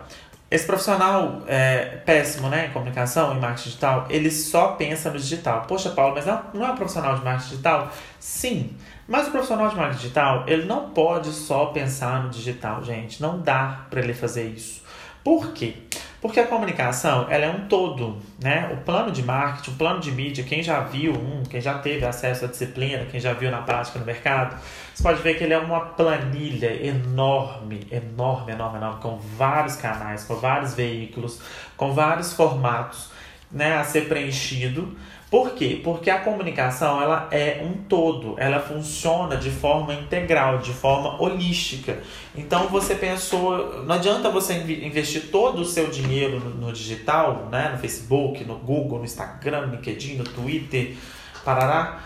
esse 0.53 0.67
profissional 0.67 1.41
é, 1.47 2.03
péssimo 2.05 2.51
né, 2.51 2.67
em 2.67 2.71
comunicação, 2.73 3.35
em 3.35 3.41
marketing 3.41 3.71
digital, 3.71 4.07
ele 4.11 4.31
só 4.31 4.73
pensa 4.73 5.11
no 5.11 5.19
digital. 5.19 5.63
Poxa, 5.67 5.89
Paulo, 5.89 6.15
mas 6.15 6.27
não, 6.27 6.43
não 6.53 6.67
é 6.67 6.71
um 6.71 6.77
profissional 6.77 7.17
de 7.17 7.25
marketing 7.25 7.49
digital? 7.49 7.91
Sim, 8.21 8.77
mas 9.09 9.29
o 9.29 9.31
profissional 9.31 9.69
de 9.69 9.77
marketing 9.77 10.01
digital, 10.01 10.45
ele 10.47 10.65
não 10.65 10.91
pode 10.91 11.29
só 11.29 11.67
pensar 11.67 12.23
no 12.23 12.31
digital, 12.31 12.83
gente. 12.83 13.21
Não 13.21 13.41
dá 13.41 13.87
para 13.91 14.01
ele 14.01 14.15
fazer 14.15 14.45
isso. 14.49 14.83
Por 15.25 15.53
quê? 15.53 15.75
Porque 16.21 16.39
a 16.39 16.47
comunicação, 16.47 17.27
ela 17.29 17.47
é 17.47 17.51
um 17.51 17.67
todo, 17.67 18.17
né? 18.41 18.71
O 18.73 18.85
plano 18.85 19.11
de 19.11 19.25
marketing, 19.25 19.71
o 19.73 19.75
plano 19.75 19.99
de 19.99 20.13
mídia, 20.13 20.45
quem 20.45 20.63
já 20.63 20.79
viu 20.81 21.13
um, 21.13 21.43
quem 21.43 21.61
já 21.61 21.79
teve 21.79 22.07
acesso 22.07 22.45
à 22.45 22.49
disciplina, 22.49 23.07
quem 23.07 23.19
já 23.19 23.33
viu 23.33 23.51
na 23.51 23.63
prática 23.63 23.99
no 23.99 24.05
mercado, 24.05 24.57
você 24.95 25.03
pode 25.03 25.21
ver 25.21 25.35
que 25.35 25.43
ele 25.43 25.53
é 25.53 25.59
uma 25.59 25.81
planilha 25.81 26.73
enorme, 26.87 27.87
enorme, 27.91 28.53
enorme, 28.53 28.79
enorme, 28.79 29.01
com 29.01 29.19
vários 29.19 29.75
canais, 29.75 30.23
com 30.23 30.37
vários 30.37 30.75
veículos, 30.75 31.41
com 31.77 31.93
vários 31.93 32.33
formatos, 32.33 33.11
né, 33.51 33.77
a 33.77 33.85
ser 33.85 34.09
preenchido 34.09 34.97
por 35.33 35.53
quê? 35.53 35.81
Porque 35.83 36.11
a 36.11 36.21
comunicação 36.21 37.01
ela 37.01 37.27
é 37.31 37.65
um 37.65 37.73
todo, 37.85 38.35
ela 38.37 38.61
funciona 38.61 39.35
de 39.35 39.51
forma 39.51 39.95
integral, 39.95 40.59
de 40.59 40.75
forma 40.75 41.23
holística. 41.23 42.01
Então 42.37 42.69
você 42.69 42.95
pensou, 42.95 43.83
não 43.85 43.95
adianta 43.95 44.29
você 44.29 44.53
investir 44.53 45.31
todo 45.31 45.63
o 45.63 45.65
seu 45.65 45.89
dinheiro 45.89 46.39
no, 46.39 46.71
digital, 46.71 47.49
né, 47.51 47.71
no 47.73 47.79
Facebook, 47.79 48.45
no 48.45 48.57
Google, 48.57 48.99
no 48.99 49.07
Instagram, 49.07 49.69
no 49.69 49.77
LinkedIn, 49.77 50.17
no 50.17 50.25
Twitter, 50.25 50.97
parará, 51.43 52.01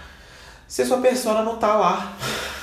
se 0.69 0.83
a 0.83 0.87
sua 0.87 0.99
persona 0.99 1.43
não 1.43 1.55
está 1.55 1.75
lá. 1.75 2.13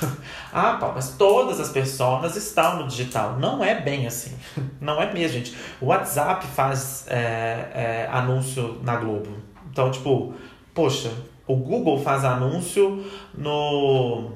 ah, 0.50 0.78
pá, 0.80 0.92
mas 0.94 1.10
todas 1.10 1.60
as 1.60 1.68
personas 1.68 2.36
estão 2.36 2.78
no 2.78 2.88
digital. 2.88 3.38
Não 3.38 3.62
é 3.62 3.78
bem 3.78 4.06
assim. 4.06 4.34
Não 4.80 5.02
é 5.02 5.12
mesmo, 5.12 5.36
gente. 5.36 5.54
O 5.78 5.86
WhatsApp 5.88 6.46
faz 6.46 7.04
é, 7.08 7.18
é, 7.74 8.08
anúncio 8.10 8.80
na 8.82 8.96
Globo. 8.96 9.36
Então, 9.70 9.90
tipo, 9.90 10.34
poxa, 10.74 11.12
o 11.46 11.56
Google 11.56 12.02
faz 12.02 12.24
anúncio 12.24 13.04
no, 13.36 14.32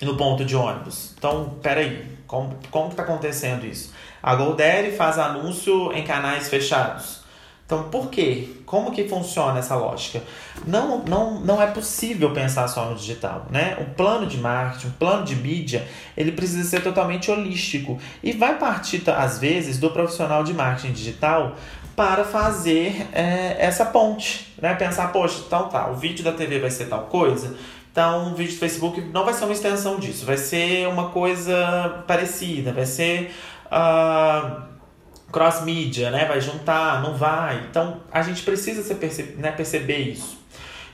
no 0.00 0.16
ponto 0.16 0.44
de 0.44 0.54
ônibus. 0.54 1.14
Então, 1.16 1.56
peraí, 1.62 2.06
como, 2.26 2.56
como 2.70 2.90
está 2.90 3.02
acontecendo 3.02 3.64
isso? 3.64 3.92
A 4.22 4.34
GoDaddy 4.34 4.92
faz 4.92 5.18
anúncio 5.18 5.92
em 5.92 6.04
canais 6.04 6.48
fechados. 6.48 7.22
Então, 7.64 7.84
por 7.84 8.10
quê? 8.10 8.48
Como 8.66 8.92
que 8.92 9.08
funciona 9.08 9.58
essa 9.58 9.74
lógica? 9.74 10.22
Não, 10.66 11.02
não, 11.04 11.40
não 11.40 11.62
é 11.62 11.66
possível 11.66 12.30
pensar 12.32 12.68
só 12.68 12.90
no 12.90 12.96
digital, 12.96 13.46
né? 13.50 13.78
O 13.80 13.94
plano 13.94 14.26
de 14.26 14.36
marketing, 14.36 14.88
o 14.88 14.90
plano 14.92 15.24
de 15.24 15.34
mídia, 15.36 15.88
ele 16.14 16.32
precisa 16.32 16.68
ser 16.68 16.82
totalmente 16.82 17.30
holístico 17.30 17.98
e 18.22 18.32
vai 18.32 18.58
partir 18.58 19.02
às 19.10 19.38
vezes 19.38 19.78
do 19.78 19.90
profissional 19.90 20.44
de 20.44 20.52
marketing 20.52 20.92
digital 20.92 21.56
para 21.94 22.24
fazer 22.24 23.06
é, 23.12 23.56
essa 23.58 23.84
ponte, 23.84 24.54
né? 24.60 24.74
Pensar, 24.74 25.12
poxa, 25.12 25.42
então 25.46 25.68
tá, 25.68 25.90
o 25.90 25.94
vídeo 25.94 26.24
da 26.24 26.32
TV 26.32 26.58
vai 26.58 26.70
ser 26.70 26.86
tal 26.86 27.02
coisa, 27.06 27.54
então 27.90 28.32
o 28.32 28.34
vídeo 28.34 28.54
do 28.54 28.58
Facebook 28.58 29.00
não 29.00 29.24
vai 29.24 29.34
ser 29.34 29.44
uma 29.44 29.52
extensão 29.52 29.98
disso, 29.98 30.24
vai 30.24 30.38
ser 30.38 30.88
uma 30.88 31.10
coisa 31.10 32.04
parecida, 32.06 32.72
vai 32.72 32.86
ser 32.86 33.32
uh, 33.66 34.62
cross-mídia, 35.30 36.10
né? 36.10 36.24
Vai 36.24 36.40
juntar, 36.40 37.02
não 37.02 37.14
vai. 37.14 37.66
Então 37.70 38.00
a 38.10 38.22
gente 38.22 38.42
precisa 38.42 38.82
ser 38.82 38.94
perce 38.94 39.34
né, 39.36 39.52
perceber 39.52 39.98
isso. 39.98 40.40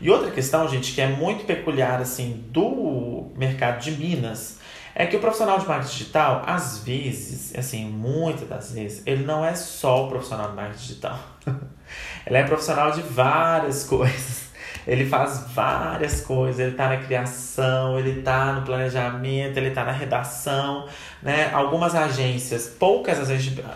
E 0.00 0.10
outra 0.10 0.30
questão, 0.30 0.68
gente, 0.68 0.92
que 0.92 1.00
é 1.00 1.08
muito 1.08 1.44
peculiar 1.44 2.00
assim 2.00 2.44
do 2.50 3.30
mercado 3.36 3.80
de 3.80 3.92
Minas, 3.92 4.57
é 4.98 5.06
que 5.06 5.16
o 5.16 5.20
profissional 5.20 5.60
de 5.60 5.66
marketing 5.66 5.96
digital, 5.96 6.42
às 6.44 6.80
vezes, 6.80 7.54
assim, 7.56 7.84
muitas 7.84 8.48
das 8.48 8.72
vezes, 8.72 9.00
ele 9.06 9.24
não 9.24 9.44
é 9.44 9.54
só 9.54 10.04
o 10.04 10.08
profissional 10.08 10.48
de 10.50 10.56
marketing 10.56 10.80
digital. 10.80 11.18
ele 12.26 12.36
é 12.36 12.42
profissional 12.42 12.90
de 12.90 13.00
várias 13.02 13.84
coisas. 13.84 14.48
Ele 14.84 15.06
faz 15.06 15.44
várias 15.54 16.22
coisas, 16.22 16.58
ele 16.58 16.72
está 16.72 16.88
na 16.88 16.96
criação, 16.96 17.96
ele 17.96 18.18
está 18.18 18.52
no 18.54 18.62
planejamento, 18.62 19.56
ele 19.56 19.68
está 19.68 19.84
na 19.84 19.92
redação, 19.92 20.88
né? 21.22 21.50
Algumas 21.52 21.94
agências, 21.94 22.66
poucas 22.66 23.18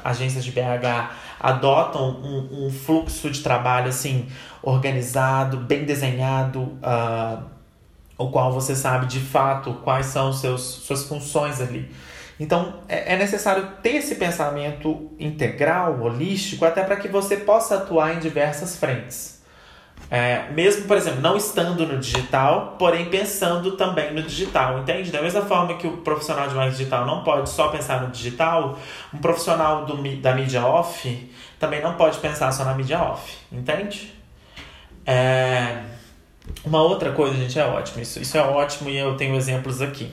agências 0.02 0.44
de 0.44 0.50
BH 0.50 1.10
adotam 1.38 2.08
um, 2.08 2.66
um 2.66 2.70
fluxo 2.70 3.30
de 3.30 3.42
trabalho 3.42 3.88
assim 3.88 4.26
organizado, 4.62 5.58
bem 5.58 5.84
desenhado, 5.84 6.62
uh, 6.62 7.42
o 8.16 8.30
qual 8.30 8.52
você 8.52 8.74
sabe 8.74 9.06
de 9.06 9.20
fato 9.20 9.74
quais 9.84 10.06
são 10.06 10.32
seus, 10.32 10.60
suas 10.62 11.04
funções 11.04 11.60
ali. 11.60 11.90
Então 12.38 12.80
é, 12.88 13.14
é 13.14 13.16
necessário 13.16 13.68
ter 13.82 13.96
esse 13.96 14.16
pensamento 14.16 15.10
integral, 15.18 16.00
holístico, 16.00 16.64
até 16.64 16.82
para 16.82 16.96
que 16.96 17.08
você 17.08 17.36
possa 17.36 17.76
atuar 17.76 18.14
em 18.14 18.18
diversas 18.18 18.76
frentes. 18.76 19.42
É, 20.10 20.50
mesmo, 20.50 20.86
por 20.86 20.96
exemplo, 20.96 21.20
não 21.20 21.36
estando 21.36 21.86
no 21.86 21.98
digital, 21.98 22.76
porém 22.78 23.06
pensando 23.06 23.76
também 23.78 24.12
no 24.12 24.22
digital, 24.22 24.80
entende? 24.80 25.10
Da 25.10 25.22
mesma 25.22 25.42
forma 25.42 25.78
que 25.78 25.86
o 25.86 25.98
profissional 25.98 26.48
de 26.48 26.54
marketing 26.54 26.76
digital 26.76 27.06
não 27.06 27.24
pode 27.24 27.48
só 27.48 27.68
pensar 27.68 28.02
no 28.02 28.10
digital, 28.10 28.78
um 29.14 29.18
profissional 29.18 29.86
do, 29.86 29.96
da 30.20 30.34
mídia 30.34 30.66
off 30.66 31.30
também 31.58 31.80
não 31.80 31.94
pode 31.94 32.18
pensar 32.18 32.50
só 32.50 32.64
na 32.64 32.74
mídia 32.74 33.00
off, 33.00 33.38
entende? 33.50 34.12
É, 35.06 35.78
uma 36.64 36.82
outra 36.82 37.12
coisa, 37.12 37.36
gente, 37.36 37.58
é 37.58 37.64
ótimo. 37.64 38.02
Isso, 38.02 38.20
isso 38.20 38.36
é 38.36 38.42
ótimo 38.42 38.90
e 38.90 38.96
eu 38.96 39.16
tenho 39.16 39.34
exemplos 39.36 39.80
aqui. 39.80 40.12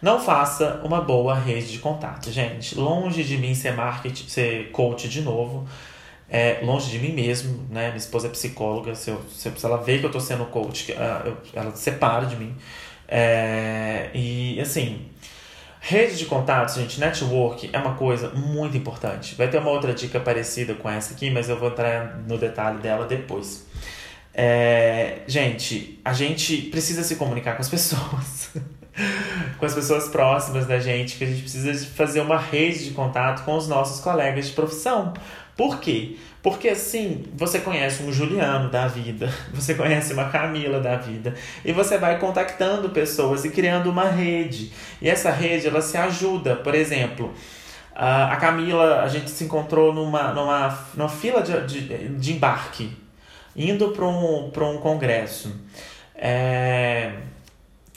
Não 0.00 0.20
faça 0.20 0.80
uma 0.84 1.00
boa 1.00 1.34
rede 1.34 1.70
de 1.70 1.78
contato, 1.78 2.30
gente. 2.30 2.76
Longe 2.76 3.22
de 3.22 3.38
mim 3.38 3.54
ser 3.54 3.72
marketing, 3.72 4.28
ser 4.28 4.70
coach 4.72 5.08
de 5.08 5.22
novo 5.22 5.66
é, 6.32 6.60
longe 6.62 6.90
de 6.90 6.98
mim 6.98 7.12
mesmo, 7.12 7.66
né? 7.68 7.88
Minha 7.88 7.98
esposa 7.98 8.26
é 8.26 8.30
psicóloga, 8.30 8.94
se, 8.94 9.10
eu, 9.10 9.22
se 9.28 9.52
ela 9.66 9.76
vê 9.76 9.98
que 9.98 10.06
eu 10.06 10.10
tô 10.10 10.18
sendo 10.18 10.46
coach, 10.46 10.90
ela, 10.90 11.36
ela 11.52 11.76
separa 11.76 12.24
de 12.24 12.36
mim. 12.36 12.56
É, 13.06 14.08
e 14.14 14.58
assim, 14.58 15.10
rede 15.78 16.16
de 16.16 16.24
contatos, 16.24 16.76
gente, 16.76 16.98
network 16.98 17.68
é 17.70 17.78
uma 17.78 17.96
coisa 17.96 18.30
muito 18.30 18.74
importante. 18.74 19.34
Vai 19.34 19.48
ter 19.48 19.58
uma 19.58 19.70
outra 19.70 19.92
dica 19.92 20.18
parecida 20.18 20.72
com 20.72 20.88
essa 20.88 21.12
aqui, 21.12 21.30
mas 21.30 21.50
eu 21.50 21.58
vou 21.58 21.68
entrar 21.68 22.16
no 22.26 22.38
detalhe 22.38 22.78
dela 22.78 23.04
depois. 23.04 23.66
É, 24.34 25.18
gente, 25.26 26.00
a 26.04 26.12
gente 26.12 26.62
precisa 26.62 27.02
se 27.02 27.16
comunicar 27.16 27.54
com 27.54 27.62
as 27.62 27.68
pessoas. 27.68 28.50
com 29.58 29.66
as 29.66 29.74
pessoas 29.74 30.08
próximas 30.08 30.66
da 30.66 30.78
gente, 30.78 31.16
que 31.16 31.24
a 31.24 31.26
gente 31.26 31.42
precisa 31.42 31.86
fazer 31.86 32.20
uma 32.20 32.38
rede 32.38 32.84
de 32.84 32.90
contato 32.90 33.44
com 33.44 33.56
os 33.56 33.68
nossos 33.68 34.00
colegas 34.00 34.46
de 34.46 34.52
profissão. 34.52 35.12
Por 35.56 35.80
quê? 35.80 36.16
Porque 36.42 36.68
assim, 36.68 37.24
você 37.34 37.60
conhece 37.60 38.02
um 38.02 38.12
Juliano 38.12 38.70
da 38.70 38.86
vida, 38.86 39.32
você 39.52 39.74
conhece 39.74 40.12
uma 40.12 40.28
Camila 40.28 40.80
da 40.80 40.96
vida, 40.96 41.34
e 41.64 41.72
você 41.72 41.98
vai 41.98 42.18
contactando 42.18 42.90
pessoas 42.90 43.44
e 43.44 43.50
criando 43.50 43.90
uma 43.90 44.08
rede. 44.08 44.72
E 45.00 45.08
essa 45.08 45.30
rede, 45.30 45.68
ela 45.68 45.80
se 45.80 45.96
ajuda. 45.96 46.56
Por 46.56 46.74
exemplo, 46.74 47.32
a 47.94 48.34
Camila, 48.36 49.02
a 49.02 49.08
gente 49.08 49.30
se 49.30 49.44
encontrou 49.44 49.92
numa, 49.92 50.32
numa, 50.32 50.78
numa 50.94 51.08
fila 51.08 51.42
de, 51.42 51.66
de, 51.66 52.08
de 52.08 52.32
embarque, 52.32 52.90
indo 53.56 53.90
para 53.90 54.06
um, 54.06 54.46
um 54.46 54.78
congresso. 54.78 55.54
É... 56.14 57.12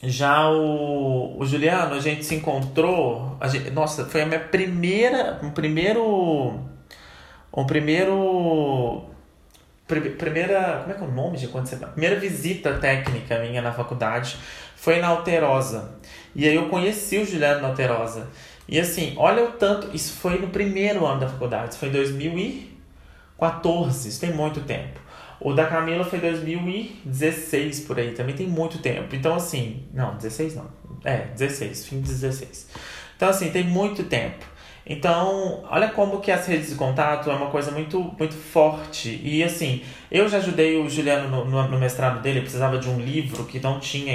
Já 0.04 0.50
o, 0.50 1.40
o 1.40 1.46
Juliano, 1.46 1.96
a 1.96 2.00
gente 2.00 2.24
se 2.24 2.36
encontrou. 2.36 3.38
Gente, 3.46 3.72
nossa, 3.72 4.06
foi 4.06 4.22
a 4.22 4.26
minha 4.26 4.40
primeira. 4.40 5.40
O 5.42 5.52
primeiro 5.52 6.60
o 7.56 7.64
primeiro. 7.64 9.06
Primeira. 9.88 10.80
Como 10.82 10.92
é 10.92 10.96
que 10.98 11.04
é 11.04 11.08
o 11.08 11.12
nome 11.12 11.38
de 11.38 11.48
quando 11.48 11.68
você. 11.68 11.78
Primeira 11.78 12.20
visita 12.20 12.74
técnica 12.74 13.40
minha 13.40 13.62
na 13.62 13.72
faculdade 13.72 14.36
foi 14.76 15.00
na 15.00 15.08
Alterosa. 15.08 15.96
E 16.36 16.46
aí 16.46 16.56
eu 16.56 16.68
conheci 16.68 17.18
o 17.18 17.26
Juliano 17.26 17.62
na 17.62 17.70
Alterosa. 17.70 18.28
E 18.68 18.78
assim, 18.78 19.14
olha 19.16 19.46
o 19.46 19.54
tanto. 19.54 19.96
Isso 19.96 20.18
foi 20.18 20.38
no 20.38 20.50
primeiro 20.50 21.06
ano 21.06 21.22
da 21.22 21.30
faculdade, 21.30 21.70
isso 21.70 21.80
foi 21.80 21.88
em 21.88 21.94
2014, 21.94 24.10
isso 24.10 24.20
tem 24.20 24.34
muito 24.34 24.60
tempo. 24.62 25.00
O 25.40 25.54
da 25.54 25.66
Camila 25.66 26.04
foi 26.04 26.20
2016 26.20 27.82
por 27.82 28.00
aí, 28.00 28.12
também 28.12 28.36
tem 28.36 28.48
muito 28.48 28.78
tempo. 28.80 29.16
Então, 29.16 29.36
assim, 29.36 29.84
não, 29.94 30.16
16 30.16 30.56
não. 30.56 30.68
É, 31.04 31.28
16, 31.36 31.88
fim 31.88 32.02
de 32.02 32.10
16. 32.10 32.68
Então, 33.16 33.30
assim, 33.30 33.52
tem 33.52 33.64
muito 33.64 34.04
tempo. 34.04 34.46
Então, 34.88 35.64
olha 35.72 35.88
como 35.90 36.20
que 36.20 36.32
as 36.32 36.46
redes 36.46 36.70
de 36.70 36.76
contato 36.76 37.32
é 37.32 37.34
uma 37.34 37.48
coisa 37.48 37.72
muito, 37.72 38.00
muito 38.20 38.36
forte. 38.36 39.20
E 39.24 39.44
assim, 39.44 39.82
eu 40.12 40.30
já 40.30 40.38
ajudei 40.38 40.78
o 40.78 40.88
Juliano 40.88 41.28
no, 41.28 41.46
no, 41.46 41.68
no 41.70 41.80
mestrado 41.80 42.22
dele, 42.22 42.38
ele 42.38 42.42
precisava 42.42 42.78
de 42.78 42.88
um 42.88 43.00
livro 43.00 43.46
que 43.46 43.60
não 43.60 43.80
tinha, 43.80 44.14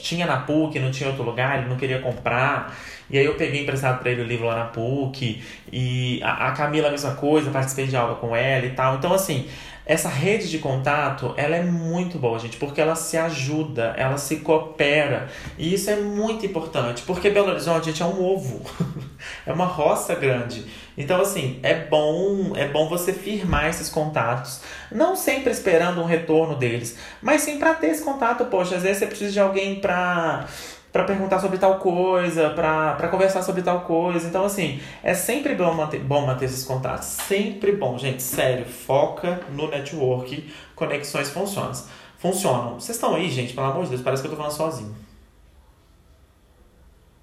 tinha 0.00 0.24
na 0.24 0.36
PUC, 0.36 0.78
não 0.78 0.92
tinha 0.92 1.08
em 1.08 1.10
outro 1.10 1.24
lugar, 1.24 1.58
ele 1.58 1.68
não 1.68 1.76
queria 1.76 2.00
comprar. 2.00 2.72
E 3.10 3.18
aí 3.18 3.24
eu 3.24 3.34
peguei 3.34 3.62
emprestado 3.62 3.98
para 3.98 4.12
ele 4.12 4.22
o 4.22 4.24
livro 4.24 4.46
lá 4.46 4.54
na 4.54 4.64
PUC. 4.66 5.42
E 5.72 6.20
a, 6.22 6.48
a 6.48 6.52
Camila 6.52 6.86
a 6.86 6.92
mesma 6.92 7.16
coisa, 7.16 7.50
participei 7.50 7.88
de 7.88 7.96
aula 7.96 8.14
com 8.14 8.34
ela 8.36 8.64
e 8.64 8.70
tal. 8.70 8.96
Então, 8.98 9.12
assim, 9.12 9.48
essa 9.84 10.08
rede 10.08 10.48
de 10.48 10.58
contato, 10.58 11.34
ela 11.36 11.56
é 11.56 11.62
muito 11.62 12.18
boa, 12.18 12.38
gente, 12.38 12.56
porque 12.56 12.80
ela 12.80 12.94
se 12.94 13.16
ajuda, 13.16 13.94
ela 13.96 14.16
se 14.16 14.36
coopera. 14.36 15.28
E 15.58 15.74
isso 15.74 15.90
é 15.90 15.96
muito 15.96 16.46
importante, 16.46 17.02
porque 17.02 17.30
Belo 17.30 17.50
Horizonte, 17.50 17.86
gente, 17.86 18.02
é 18.02 18.06
um 18.06 18.22
ovo. 18.22 18.62
é 19.46 19.52
uma 19.52 19.66
roça 19.66 20.14
grande. 20.14 20.64
Então, 20.96 21.20
assim, 21.20 21.58
é 21.62 21.74
bom, 21.74 22.52
é 22.54 22.68
bom 22.68 22.88
você 22.88 23.12
firmar 23.12 23.68
esses 23.68 23.88
contatos, 23.88 24.60
não 24.90 25.16
sempre 25.16 25.50
esperando 25.50 26.00
um 26.00 26.04
retorno 26.04 26.54
deles, 26.54 26.98
mas 27.20 27.42
sim 27.42 27.58
para 27.58 27.74
ter 27.74 27.88
esse 27.88 28.02
contato, 28.02 28.44
poxa, 28.44 28.76
às 28.76 28.82
vezes 28.82 28.98
você 28.98 29.06
precisa 29.06 29.32
de 29.32 29.40
alguém 29.40 29.80
para 29.80 30.46
para 30.92 31.04
perguntar 31.04 31.40
sobre 31.40 31.56
tal 31.56 31.78
coisa, 31.78 32.50
para 32.50 33.08
conversar 33.08 33.42
sobre 33.42 33.62
tal 33.62 33.80
coisa. 33.80 34.28
Então, 34.28 34.44
assim, 34.44 34.78
é 35.02 35.14
sempre 35.14 35.54
bom 35.54 35.72
manter, 35.72 36.00
bom 36.00 36.26
manter 36.26 36.44
esses 36.44 36.64
contatos. 36.64 37.06
Sempre 37.06 37.72
bom, 37.72 37.96
gente. 37.96 38.22
Sério, 38.22 38.66
foca 38.66 39.40
no 39.50 39.70
network. 39.70 40.52
Conexões 40.76 41.30
funcionam. 41.30 41.72
Funcionam. 42.18 42.74
Vocês 42.74 42.96
estão 42.96 43.14
aí, 43.14 43.30
gente? 43.30 43.54
Pelo 43.54 43.68
amor 43.68 43.84
de 43.84 43.90
Deus, 43.90 44.02
parece 44.02 44.22
que 44.22 44.28
eu 44.28 44.32
tô 44.32 44.36
falando 44.36 44.52
sozinho. 44.52 44.94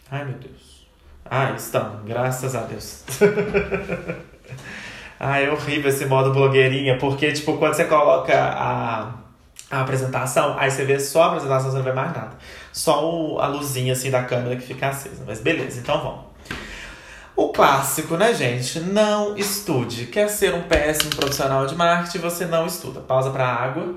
Ai, 0.09 0.25
meu 0.25 0.39
Deus. 0.39 0.87
Ah, 1.23 1.51
estão. 1.51 2.01
Graças 2.03 2.55
a 2.55 2.61
Deus. 2.61 3.03
ah, 5.19 5.39
é 5.39 5.51
horrível 5.51 5.89
esse 5.89 6.07
modo 6.07 6.33
blogueirinha, 6.33 6.97
porque, 6.97 7.31
tipo, 7.31 7.55
quando 7.57 7.75
você 7.75 7.85
coloca 7.85 8.33
a 8.35 9.19
a 9.69 9.81
apresentação, 9.81 10.55
aí 10.57 10.71
você 10.71 10.83
vê 10.83 10.99
só 10.99 11.23
a 11.23 11.27
apresentação, 11.27 11.69
você 11.69 11.77
não 11.77 11.83
vê 11.83 11.93
mais 11.93 12.11
nada. 12.11 12.31
Só 12.71 13.09
o, 13.09 13.39
a 13.39 13.47
luzinha 13.47 13.93
assim 13.93 14.11
da 14.11 14.23
câmera 14.23 14.55
que 14.55 14.65
fica 14.65 14.89
acesa. 14.89 15.23
Mas 15.25 15.39
beleza, 15.39 15.79
então 15.79 16.01
vamos. 16.01 16.29
O 17.35 17.49
clássico, 17.49 18.17
né, 18.17 18.33
gente? 18.33 18.79
Não 18.81 19.37
estude. 19.37 20.07
Quer 20.07 20.29
ser 20.29 20.53
um 20.53 20.63
péssimo 20.63 21.15
profissional 21.15 21.65
de 21.65 21.75
marketing, 21.75 22.17
você 22.19 22.45
não 22.45 22.65
estuda. 22.65 22.99
Pausa 22.99 23.29
para 23.31 23.45
água. 23.45 23.95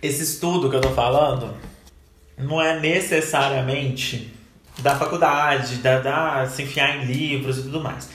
Esse 0.00 0.22
estudo 0.22 0.70
que 0.70 0.76
eu 0.76 0.80
tô 0.80 0.90
falando 0.90 1.54
não 2.38 2.62
é 2.62 2.78
necessariamente 2.78 4.32
da 4.78 4.96
faculdade, 4.96 5.76
da, 5.76 5.98
da 5.98 6.46
se 6.46 6.62
enfiar 6.62 6.96
em 6.96 7.04
livros 7.04 7.58
e 7.58 7.62
tudo 7.62 7.80
mais. 7.80 8.08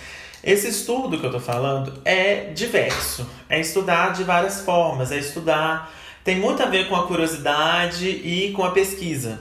Esse 0.44 0.68
estudo 0.68 1.20
que 1.20 1.26
eu 1.26 1.32
tô 1.32 1.40
falando 1.40 2.02
é 2.04 2.52
diverso. 2.52 3.30
É 3.50 3.60
estudar 3.60 4.14
de 4.14 4.24
várias 4.24 4.62
formas, 4.62 5.12
é 5.12 5.18
estudar. 5.18 5.94
Tem 6.24 6.38
muito 6.40 6.64
a 6.64 6.68
ver 6.68 6.88
com 6.88 6.96
a 6.96 7.06
curiosidade 7.06 8.08
e 8.08 8.54
com 8.54 8.64
a 8.64 8.72
pesquisa. 8.72 9.40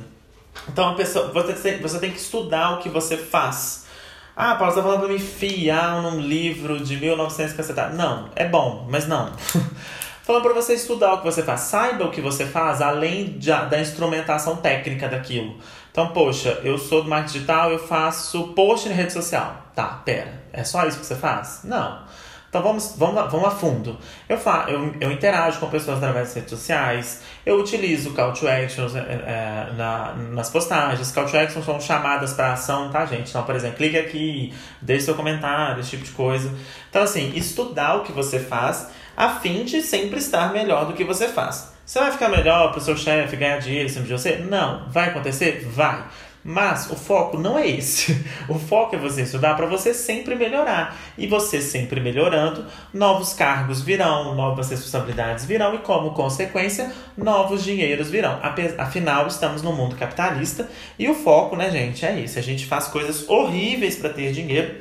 Então, 0.68 0.95
pessoa, 0.95 1.29
você, 1.29 1.53
tem, 1.53 1.81
você 1.81 1.99
tem 1.99 2.11
que 2.11 2.18
estudar 2.18 2.73
o 2.73 2.79
que 2.79 2.88
você 2.88 3.16
faz. 3.16 3.87
Ah, 4.35 4.55
Paulo, 4.55 4.73
você 4.73 4.81
tá 4.81 4.83
falando 4.83 5.01
pra 5.01 5.09
me 5.09 5.18
fiar 5.18 6.03
num 6.03 6.21
livro 6.21 6.83
de 6.83 6.97
1950. 6.97 7.90
Não, 7.90 8.31
é 8.35 8.49
bom, 8.49 8.87
mas 8.90 9.07
não. 9.07 9.33
falando 10.23 10.42
para 10.42 10.55
você 10.55 10.75
estudar 10.75 11.14
o 11.14 11.18
que 11.18 11.25
você 11.25 11.42
faz. 11.42 11.61
Saiba 11.61 12.05
o 12.05 12.11
que 12.11 12.21
você 12.21 12.47
faz 12.47 12.81
além 12.81 13.38
de, 13.38 13.51
da 13.51 13.81
instrumentação 13.81 14.57
técnica 14.57 15.09
daquilo. 15.09 15.59
Então, 15.90 16.09
poxa, 16.09 16.61
eu 16.64 16.79
sou 16.79 17.03
do 17.03 17.09
marketing 17.11 17.35
digital, 17.35 17.71
eu 17.71 17.79
faço 17.79 18.49
post 18.55 18.88
na 18.88 18.95
rede 18.95 19.12
social. 19.12 19.66
Tá, 19.75 20.01
pera 20.05 20.42
É 20.53 20.64
só 20.64 20.87
isso 20.87 20.99
que 20.99 21.07
você 21.07 21.16
faz? 21.16 21.61
Não. 21.64 22.03
Então 22.52 22.62
vamos, 22.62 22.96
vamos, 22.98 23.32
vamos 23.32 23.46
a 23.46 23.50
fundo. 23.50 23.96
Eu, 24.28 24.36
fa 24.36 24.66
eu, 24.68 24.94
eu 25.00 25.10
interajo 25.10 25.58
com 25.58 25.70
pessoas 25.70 25.96
através 25.96 26.26
das 26.26 26.34
redes 26.34 26.50
sociais, 26.50 27.22
eu 27.46 27.58
utilizo 27.58 28.12
call 28.12 28.34
to 28.34 28.46
actions 28.46 28.94
é, 28.94 28.98
é, 28.98 29.72
na, 29.74 30.12
nas 30.32 30.50
postagens. 30.50 31.10
Call 31.12 31.24
to 31.24 31.34
actions 31.34 31.64
são 31.64 31.80
chamadas 31.80 32.34
para 32.34 32.52
ação, 32.52 32.90
tá, 32.90 33.06
gente? 33.06 33.30
Então, 33.30 33.42
por 33.42 33.54
exemplo, 33.54 33.78
clique 33.78 33.96
aqui, 33.96 34.52
deixe 34.82 35.06
seu 35.06 35.14
comentário, 35.14 35.80
esse 35.80 35.88
tipo 35.88 36.04
de 36.04 36.10
coisa. 36.10 36.54
Então, 36.90 37.02
assim, 37.02 37.32
estudar 37.34 37.96
o 37.96 38.02
que 38.02 38.12
você 38.12 38.38
faz 38.38 38.90
a 39.16 39.30
fim 39.30 39.64
de 39.64 39.80
sempre 39.80 40.18
estar 40.18 40.52
melhor 40.52 40.84
do 40.84 40.92
que 40.92 41.04
você 41.04 41.28
faz. 41.28 41.72
Você 41.86 42.00
vai 42.00 42.12
ficar 42.12 42.28
melhor 42.28 42.68
para 42.68 42.80
o 42.80 42.82
seu 42.82 42.98
chefe 42.98 43.34
ganhar 43.34 43.60
dinheiro 43.60 43.86
em 43.86 43.90
cima 43.90 44.04
de 44.04 44.12
você? 44.12 44.36
Não. 44.36 44.90
Vai 44.90 45.08
acontecer? 45.08 45.66
Vai. 45.70 46.04
Mas 46.44 46.90
o 46.90 46.96
foco 46.96 47.38
não 47.38 47.57
é 47.57 47.68
esse. 47.68 48.24
O 48.48 48.59
foco 48.59 48.96
é 48.96 48.98
você 48.98 49.22
estudar 49.22 49.55
para 49.55 49.66
você 49.66 49.94
sempre 49.94 50.35
melhorar. 50.35 50.96
E 51.16 51.26
você 51.26 51.61
sempre 51.61 52.00
melhorando, 52.00 52.66
novos 52.92 53.33
cargos 53.33 53.81
virão, 53.81 54.35
novas 54.35 54.70
responsabilidades 54.70 55.44
virão 55.44 55.74
e, 55.74 55.78
como 55.78 56.12
consequência, 56.12 56.92
novos 57.16 57.62
dinheiros 57.62 58.11
virão. 58.11 58.40
Afinal, 58.78 59.26
estamos 59.28 59.62
no 59.62 59.72
mundo 59.72 59.94
capitalista 59.94 60.68
e 60.98 61.09
o 61.09 61.14
foco, 61.14 61.55
né, 61.57 61.70
gente, 61.70 62.05
é 62.05 62.18
isso. 62.18 62.38
A 62.38 62.42
gente 62.42 62.66
faz 62.66 62.88
coisas 62.88 63.28
horríveis 63.28 63.96
para 63.96 64.11
ter 64.11 64.33
dinheiro, 64.33 64.74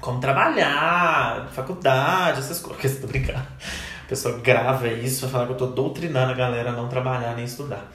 como 0.00 0.18
trabalhar, 0.18 1.48
faculdade, 1.52 2.40
essas 2.40 2.58
coisas. 2.58 2.98
Tô 3.00 3.06
brincando. 3.06 3.38
A 3.38 4.08
pessoa 4.08 4.38
grava 4.38 4.88
isso 4.88 5.20
pra 5.20 5.28
falar 5.28 5.46
que 5.46 5.52
eu 5.52 5.56
tô 5.56 5.66
doutrinando 5.66 6.30
a 6.30 6.34
galera 6.34 6.70
a 6.70 6.72
não 6.72 6.88
trabalhar 6.88 7.34
nem 7.34 7.44
estudar. 7.44 7.90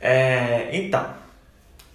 É, 0.00 0.70
então. 0.72 1.25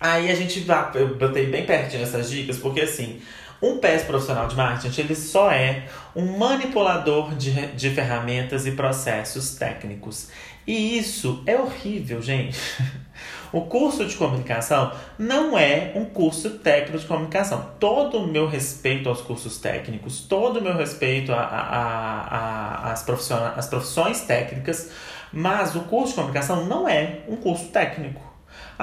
Aí 0.02 0.32
a 0.32 0.36
gente 0.36 0.62
vai, 0.62 0.90
eu 0.96 1.16
botei 1.16 1.46
bem 1.46 1.64
pertinho 1.64 2.02
essas 2.02 2.28
dicas, 2.28 2.58
porque 2.58 2.82
assim, 2.82 3.22
um 3.62 3.78
PES 3.78 4.06
profissional 4.06 4.48
de 4.48 4.56
marketing, 4.56 5.02
ele 5.02 5.16
só 5.16 5.52
é 5.52 5.84
um 6.16 6.40
manipulador 6.40 7.36
de, 7.36 7.68
de 7.68 7.92
ferramentas 7.92 8.66
e 8.66 8.72
processos 8.72 9.54
técnicos. 9.54 10.30
E 10.66 10.98
isso 10.98 11.44
é 11.46 11.56
horrível, 11.56 12.20
gente. 12.20 12.60
O 13.54 13.64
curso 13.64 14.06
de 14.06 14.16
comunicação 14.16 14.94
não 15.20 15.58
é 15.58 15.92
um 15.94 16.06
curso 16.06 16.52
técnico 16.52 17.00
de 17.00 17.06
comunicação. 17.06 17.72
Todo 17.82 18.20
o 18.20 18.26
meu 18.26 18.48
respeito 18.48 19.10
aos 19.10 19.20
cursos 19.20 19.58
técnicos, 19.58 20.22
todo 20.22 20.62
o 20.62 20.62
meu 20.62 20.74
respeito 20.74 21.34
às 21.34 23.04
profissões 23.04 24.22
técnicas, 24.22 24.90
mas 25.34 25.76
o 25.76 25.82
curso 25.82 26.12
de 26.12 26.16
comunicação 26.16 26.66
não 26.66 26.88
é 26.88 27.24
um 27.28 27.36
curso 27.36 27.68
técnico. 27.68 28.31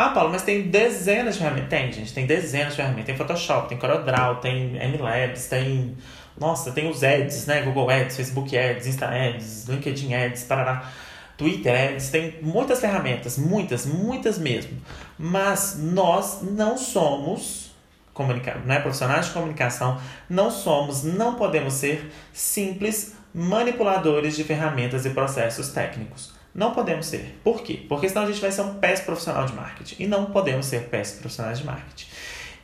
Ah, 0.01 0.11
Paulo, 0.11 0.31
mas 0.31 0.43
tem 0.43 0.63
dezenas 0.63 1.35
de 1.35 1.41
ferramentas. 1.41 1.69
Tem, 1.69 1.91
gente, 1.91 2.15
tem 2.15 2.25
dezenas 2.25 2.69
de 2.69 2.77
ferramentas. 2.77 3.07
Tem 3.07 3.17
Photoshop, 3.17 3.69
tem 3.69 3.77
CorelDRAW, 3.77 4.37
tem 4.37 4.75
MLabs, 4.75 5.49
tem. 5.49 5.97
Nossa, 6.39 6.71
tem 6.71 6.89
os 6.89 7.03
ads, 7.03 7.47
né? 7.47 7.63
Google 7.63 7.91
Ads, 7.91 8.17
Facebook 8.17 8.57
Ads, 8.57 8.87
Insta 8.87 9.07
Ads, 9.07 9.67
LinkedIn 9.67 10.15
Ads, 10.15 10.45
parará. 10.45 10.89
Twitter 11.37 11.75
Ads, 11.75 12.11
tem 12.11 12.39
muitas 12.41 12.81
ferramentas, 12.81 13.37
muitas, 13.39 13.87
muitas 13.87 14.39
mesmo. 14.39 14.81
Mas 15.19 15.77
nós 15.77 16.43
não 16.43 16.79
somos 16.79 17.73
comunica 18.15 18.55
né, 18.65 18.79
profissionais 18.79 19.27
de 19.27 19.33
comunicação, 19.33 20.01
não 20.31 20.49
somos, 20.49 21.03
não 21.03 21.35
podemos 21.35 21.75
ser 21.75 22.13
simples 22.33 23.17
manipuladores 23.35 24.37
de 24.37 24.45
ferramentas 24.45 25.05
e 25.07 25.11
processos 25.11 25.71
técnicos. 25.71 26.38
Não 26.59 26.73
podemos 26.73 27.07
ser. 27.07 27.39
Por 27.45 27.63
quê? 27.63 27.87
Porque 27.89 28.09
senão 28.09 28.25
a 28.25 28.27
gente 28.27 28.41
vai 28.41 28.51
ser 28.51 28.63
um 28.63 28.75
péssimo 28.75 29.07
profissional 29.07 29.47
de 29.47 29.53
marketing. 29.53 30.03
E 30.03 30.09
não 30.09 30.27
podemos 30.27 30.67
ser 30.67 30.89
péssimos 30.89 31.21
profissionais 31.21 31.61
de 31.61 31.65
marketing. 31.65 32.09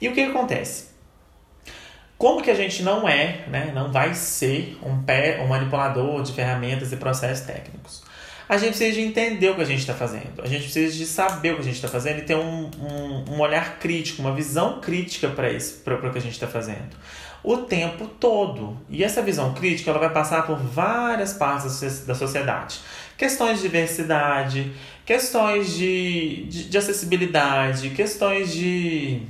E 0.01 0.09
o 0.09 0.13
que, 0.13 0.21
acontece? 0.21 0.87
Como 2.19 2.43
que 2.43 2.51
a 2.51 2.55
gente 2.57 2.83
não 2.83 3.09
é, 3.09 3.45
né, 3.47 3.71
não 3.73 3.93
vai 3.93 4.13
ser 4.13 4.77
um, 4.83 5.01
pé, 5.05 5.41
um 5.41 5.47
manipulador 5.47 6.25
de 6.25 6.33
ferramentas 6.33 6.91
e 6.91 6.97
processos 6.97 7.47
técnicos? 7.47 8.03
A 8.49 8.57
gente 8.57 8.71
precisa 8.71 8.95
de 8.95 9.01
entender 9.01 9.51
o 9.51 9.55
que 9.55 9.63
a 9.63 9.65
gente 9.65 9.79
está 9.79 9.95
fazendo. 9.95 10.43
A 10.43 10.47
gente 10.47 10.65
precisa 10.65 10.93
de 10.93 11.07
saber 11.07 11.53
o 11.53 11.55
que 11.55 11.61
a 11.61 11.65
gente 11.65 11.77
está 11.77 11.89
fazendo 11.89 12.19
e 12.19 12.23
ter 12.23 12.35
um, 12.35 12.69
um, 12.81 13.35
um, 13.35 13.41
olhar 13.41 13.79
crítico, 13.79 14.21
uma 14.21 14.35
visão 14.35 14.81
crítica 14.81 15.29
para 15.29 15.53
isso, 15.53 15.83
para 15.85 15.95
o 15.95 16.11
que 16.11 16.19
a 16.19 16.21
gente 16.21 16.35
está 16.35 16.49
fazendo 16.49 16.97
o 17.45 17.59
tempo 17.59 18.09
todo. 18.09 18.77
E 18.89 19.05
essa 19.05 19.21
visão 19.21 19.53
crítica 19.53 19.91
ela 19.91 20.01
vai 20.01 20.09
passar 20.09 20.47
por 20.47 20.57
várias 20.57 21.35
partes 21.35 22.07
da 22.07 22.15
sociedade. 22.15 22.81
Questões 23.16 23.59
de 23.59 23.62
diversidade, 23.62 24.72
questões 25.05 25.74
de, 25.74 26.46
de, 26.48 26.64
de 26.68 26.79
acessibilidade, 26.79 27.90
questões 27.90 28.53
de 28.53 29.22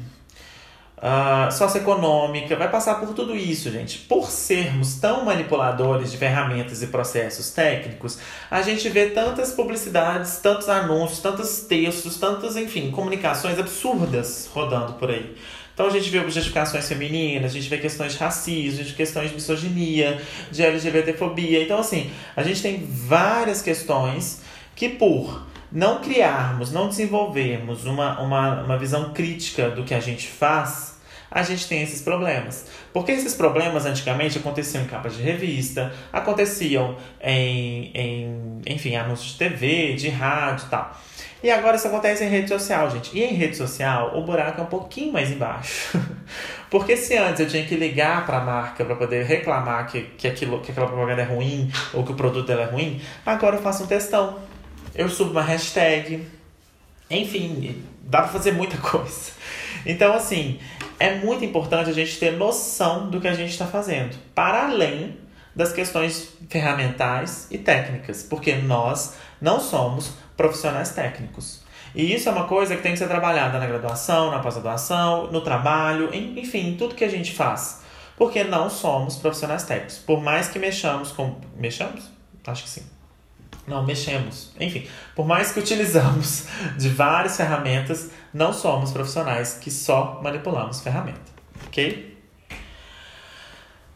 uh, 0.98 1.52
socioeconômica, 1.52 2.56
vai 2.56 2.70
passar 2.70 2.94
por 2.96 3.12
tudo 3.14 3.36
isso, 3.36 3.70
gente. 3.70 3.98
Por 3.98 4.30
sermos 4.30 4.94
tão 4.96 5.24
manipuladores 5.24 6.10
de 6.10 6.16
ferramentas 6.16 6.82
e 6.82 6.86
processos 6.86 7.50
técnicos, 7.50 8.18
a 8.50 8.62
gente 8.62 8.88
vê 8.88 9.10
tantas 9.10 9.52
publicidades, 9.52 10.38
tantos 10.38 10.68
anúncios, 10.68 11.20
tantos 11.20 11.60
textos, 11.60 12.16
tantas, 12.16 12.56
enfim, 12.56 12.90
comunicações 12.90 13.58
absurdas 13.58 14.48
rodando 14.52 14.94
por 14.94 15.10
aí. 15.10 15.36
Então 15.74 15.86
a 15.86 15.90
gente 15.90 16.08
vê 16.08 16.20
objetificações 16.20 16.88
femininas, 16.88 17.50
a 17.50 17.54
gente 17.54 17.68
vê 17.68 17.78
questões 17.78 18.12
de 18.12 18.18
racismo, 18.18 18.80
a 18.80 18.82
gente 18.84 18.92
vê 18.92 18.96
questões 18.96 19.28
de 19.30 19.34
misoginia, 19.34 20.22
de 20.50 20.62
LGBTfobia. 20.62 21.62
Então, 21.62 21.78
assim, 21.78 22.12
a 22.36 22.44
gente 22.44 22.62
tem 22.62 22.86
várias 22.86 23.60
questões 23.60 24.40
que, 24.76 24.88
por 24.88 25.44
não 25.72 26.00
criarmos, 26.00 26.70
não 26.70 26.88
desenvolvermos 26.88 27.84
uma, 27.84 28.20
uma, 28.20 28.62
uma 28.62 28.78
visão 28.78 29.12
crítica 29.12 29.68
do 29.68 29.82
que 29.82 29.92
a 29.92 29.98
gente 29.98 30.28
faz, 30.28 30.93
a 31.34 31.42
gente 31.42 31.66
tem 31.66 31.82
esses 31.82 32.00
problemas. 32.00 32.66
Porque 32.92 33.10
esses 33.10 33.34
problemas 33.34 33.84
antigamente 33.84 34.38
aconteciam 34.38 34.84
em 34.84 34.86
capas 34.86 35.16
de 35.16 35.22
revista, 35.22 35.92
aconteciam 36.12 36.96
em, 37.20 37.90
em 37.92 38.62
enfim, 38.64 38.94
anúncios 38.94 39.32
de 39.32 39.38
TV, 39.38 39.94
de 39.94 40.08
rádio 40.08 40.66
e 40.66 40.70
tal. 40.70 40.96
E 41.42 41.50
agora 41.50 41.76
isso 41.76 41.88
acontece 41.88 42.24
em 42.24 42.28
rede 42.28 42.48
social, 42.48 42.88
gente. 42.90 43.10
E 43.18 43.22
em 43.22 43.34
rede 43.34 43.56
social, 43.56 44.16
o 44.16 44.22
buraco 44.22 44.60
é 44.60 44.64
um 44.64 44.68
pouquinho 44.68 45.12
mais 45.12 45.30
embaixo. 45.30 45.98
Porque 46.70 46.96
se 46.96 47.16
antes 47.16 47.40
eu 47.40 47.48
tinha 47.48 47.64
que 47.66 47.74
ligar 47.74 48.24
para 48.24 48.38
a 48.38 48.40
marca 48.40 48.84
para 48.84 48.94
poder 48.94 49.24
reclamar 49.26 49.88
que, 49.88 50.02
que, 50.16 50.28
aquilo, 50.28 50.60
que 50.60 50.70
aquela 50.70 50.86
propaganda 50.86 51.22
é 51.22 51.24
ruim 51.24 51.70
ou 51.92 52.04
que 52.04 52.12
o 52.12 52.14
produto 52.14 52.46
dela 52.46 52.62
é 52.62 52.66
ruim, 52.66 53.00
agora 53.26 53.56
eu 53.56 53.62
faço 53.62 53.82
um 53.82 53.86
textão. 53.86 54.38
Eu 54.94 55.08
subo 55.08 55.32
uma 55.32 55.42
hashtag. 55.42 56.24
Enfim, 57.10 57.84
dá 58.02 58.22
para 58.22 58.28
fazer 58.28 58.52
muita 58.52 58.78
coisa. 58.80 59.32
Então, 59.84 60.14
assim, 60.14 60.58
é 60.98 61.14
muito 61.16 61.44
importante 61.44 61.90
a 61.90 61.92
gente 61.92 62.18
ter 62.18 62.32
noção 62.32 63.10
do 63.10 63.20
que 63.20 63.28
a 63.28 63.34
gente 63.34 63.50
está 63.50 63.66
fazendo. 63.66 64.16
Para 64.34 64.66
além 64.68 65.16
das 65.54 65.72
questões 65.72 66.36
ferramentais 66.48 67.46
e 67.50 67.58
técnicas. 67.58 68.22
Porque 68.22 68.54
nós 68.54 69.16
não 69.40 69.60
somos 69.60 70.12
profissionais 70.36 70.90
técnicos. 70.90 71.62
E 71.94 72.12
isso 72.12 72.28
é 72.28 72.32
uma 72.32 72.44
coisa 72.44 72.74
que 72.74 72.82
tem 72.82 72.92
que 72.92 72.98
ser 72.98 73.06
trabalhada 73.06 73.58
na 73.58 73.66
graduação, 73.66 74.32
na 74.32 74.40
pós-graduação, 74.40 75.30
no 75.30 75.40
trabalho, 75.40 76.10
enfim, 76.12 76.74
tudo 76.76 76.94
que 76.94 77.04
a 77.04 77.08
gente 77.08 77.32
faz. 77.32 77.82
Porque 78.16 78.42
não 78.42 78.68
somos 78.68 79.16
profissionais 79.16 79.62
técnicos. 79.62 79.98
Por 79.98 80.20
mais 80.20 80.48
que 80.48 80.58
mexamos 80.58 81.12
com. 81.12 81.36
Mexamos? 81.56 82.10
Acho 82.46 82.64
que 82.64 82.68
sim. 82.68 82.93
Não, 83.66 83.82
mexemos. 83.84 84.52
Enfim, 84.60 84.86
por 85.14 85.26
mais 85.26 85.52
que 85.52 85.60
utilizamos 85.60 86.46
de 86.76 86.88
várias 86.88 87.36
ferramentas, 87.36 88.10
não 88.32 88.52
somos 88.52 88.92
profissionais 88.92 89.58
que 89.60 89.70
só 89.70 90.20
manipulamos 90.22 90.80
ferramenta. 90.80 91.32
Ok? 91.66 92.14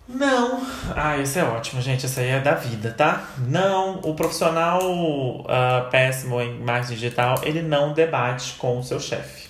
Não. 0.08 0.66
Ah, 0.96 1.18
isso 1.18 1.38
é 1.38 1.44
ótimo, 1.44 1.82
gente. 1.82 2.06
Isso 2.06 2.18
aí 2.18 2.28
é 2.28 2.40
da 2.40 2.54
vida, 2.54 2.92
tá? 2.92 3.28
Não, 3.36 4.00
o 4.00 4.14
profissional 4.14 4.80
uh, 4.82 5.90
péssimo 5.90 6.40
em 6.40 6.58
marketing 6.60 6.94
digital, 6.94 7.40
ele 7.42 7.60
não 7.60 7.92
debate 7.92 8.54
com 8.54 8.78
o 8.78 8.82
seu 8.82 8.98
chefe. 8.98 9.47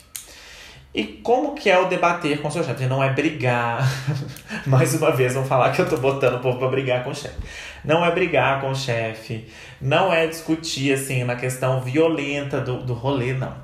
E 0.95 1.05
como 1.05 1.55
que 1.55 1.69
é 1.69 1.79
o 1.79 1.87
debater 1.87 2.41
com 2.41 2.49
o 2.49 2.51
seu 2.51 2.65
chefe? 2.65 2.87
Não 2.87 3.03
é 3.03 3.13
brigar. 3.13 3.87
Mais 4.67 4.95
uma 4.95 5.11
vez, 5.11 5.35
vão 5.35 5.45
falar 5.45 5.71
que 5.71 5.81
eu 5.81 5.89
tô 5.89 5.99
botando 5.99 6.37
o 6.37 6.41
povo 6.41 6.59
pra 6.59 6.69
brigar 6.69 7.05
com 7.05 7.11
o 7.11 7.15
chefe. 7.15 7.37
Não 7.85 8.05
é 8.05 8.11
brigar 8.11 8.61
com 8.61 8.71
o 8.71 8.75
chefe. 8.75 9.47
Não 9.81 10.13
é 10.13 10.27
discutir, 10.27 10.93
assim, 10.95 11.25
na 11.25 11.37
questão 11.37 11.81
violenta 11.81 12.61
do, 12.61 12.83
do 12.83 12.95
rolê, 12.95 13.35
não. 13.35 13.55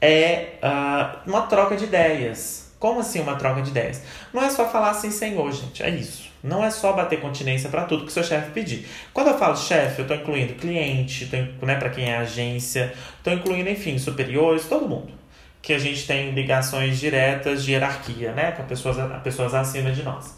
É 0.00 0.58
uh, 0.62 1.28
uma 1.28 1.42
troca 1.42 1.74
de 1.74 1.84
ideias. 1.84 2.68
Como 2.78 3.00
assim 3.00 3.20
uma 3.20 3.34
troca 3.34 3.60
de 3.60 3.70
ideias? 3.70 4.02
Não 4.32 4.42
é 4.42 4.50
só 4.50 4.68
falar 4.68 4.90
assim, 4.90 5.10
senhor, 5.10 5.50
gente. 5.50 5.82
É 5.82 5.90
isso. 5.90 6.28
Não 6.42 6.64
é 6.64 6.70
só 6.70 6.92
bater 6.92 7.20
continência 7.20 7.68
para 7.68 7.84
tudo 7.84 8.04
que 8.04 8.12
seu 8.12 8.22
chefe 8.22 8.52
pedir. 8.52 8.86
Quando 9.12 9.28
eu 9.28 9.38
falo 9.38 9.56
chefe, 9.56 10.00
eu 10.00 10.02
estou 10.02 10.16
incluindo 10.16 10.54
cliente, 10.54 11.26
tô, 11.26 11.66
né, 11.66 11.74
para 11.74 11.90
quem 11.90 12.08
é 12.08 12.18
agência, 12.18 12.94
estou 13.16 13.32
incluindo, 13.32 13.68
enfim, 13.68 13.98
superiores, 13.98 14.66
todo 14.66 14.88
mundo. 14.88 15.12
Que 15.60 15.72
a 15.72 15.78
gente 15.78 16.06
tem 16.06 16.30
ligações 16.30 16.98
diretas 16.98 17.64
de 17.64 17.72
hierarquia, 17.72 18.32
né, 18.32 18.52
com 18.52 18.64
pessoas, 18.64 18.96
pessoas 19.22 19.54
acima 19.54 19.90
de 19.90 20.02
nós. 20.02 20.36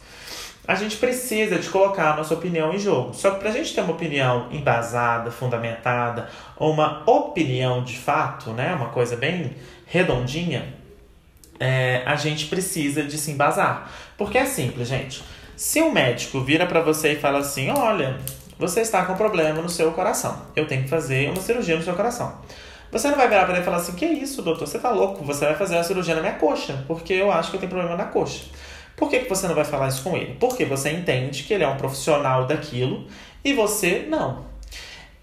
A 0.66 0.74
gente 0.74 0.96
precisa 0.96 1.59
de 1.59 1.68
colocar 1.68 2.12
a 2.12 2.16
nossa 2.16 2.35
opinião 2.35 2.72
em 2.72 2.78
jogo. 2.78 3.14
Só 3.14 3.33
que 3.33 3.40
para 3.40 3.50
a 3.50 3.52
gente 3.52 3.74
ter 3.74 3.80
uma 3.80 3.92
opinião 3.92 4.48
embasada, 4.52 5.30
fundamentada, 5.30 6.28
ou 6.56 6.72
uma 6.72 7.02
opinião 7.11 7.83
de 7.83 7.96
fato, 7.96 8.50
né, 8.50 8.74
uma 8.74 8.90
coisa 8.90 9.16
bem 9.16 9.56
redondinha, 9.87 10.74
é, 11.59 12.02
a 12.06 12.16
gente 12.16 12.46
precisa 12.46 13.02
de 13.02 13.18
se 13.18 13.30
embasar. 13.30 13.90
Porque 14.16 14.38
é 14.38 14.46
simples, 14.46 14.88
gente. 14.88 15.22
Se 15.56 15.83
um 15.83 15.92
médico 15.92 16.40
vira 16.40 16.64
para 16.66 16.80
você 16.80 17.12
e 17.12 17.16
fala 17.16 17.40
assim: 17.40 17.70
olha, 17.70 18.18
você 18.59 18.80
está 18.80 19.04
com 19.04 19.14
problema 19.14 19.61
no 19.61 19.68
seu 19.68 19.92
coração, 19.92 20.40
eu 20.56 20.66
tenho 20.66 20.85
que 20.85 20.88
fazer 20.88 21.30
uma 21.30 21.40
cirurgia 21.40 21.76
no 21.76 21.83
seu 21.83 21.94
coração. 21.94 22.38
Você 22.90 23.09
não 23.09 23.16
vai 23.16 23.29
virar 23.29 23.44
para 23.44 23.53
ele 23.55 23.62
e 23.62 23.64
falar 23.64 23.76
assim: 23.79 23.92
que 23.92 24.05
isso, 24.05 24.42
doutor, 24.42 24.66
você 24.66 24.79
tá 24.79 24.90
louco, 24.90 25.24
você 25.24 25.44
vai 25.44 25.55
fazer 25.55 25.76
uma 25.76 25.85
cirurgia 25.85 26.14
na 26.14 26.20
minha 26.20 26.35
coxa, 26.35 26.85
porque 26.87 27.12
eu 27.12 27.31
acho 27.31 27.50
que 27.50 27.57
eu 27.57 27.61
tenho 27.61 27.70
problema 27.70 27.96
na 27.96 28.07
coxa. 28.07 28.44
Por 28.96 29.09
que, 29.09 29.20
que 29.20 29.29
você 29.29 29.48
não 29.48 29.55
vai 29.55 29.64
falar 29.64 29.88
isso 29.88 30.03
com 30.03 30.16
ele? 30.16 30.37
Porque 30.38 30.64
você 30.64 30.90
entende 30.90 31.44
que 31.44 31.55
ele 31.55 31.64
é 31.64 31.68
um 31.68 31.76
profissional 31.76 32.46
daquilo 32.46 33.07
e 33.42 33.53
você 33.55 34.07
não. 34.09 34.44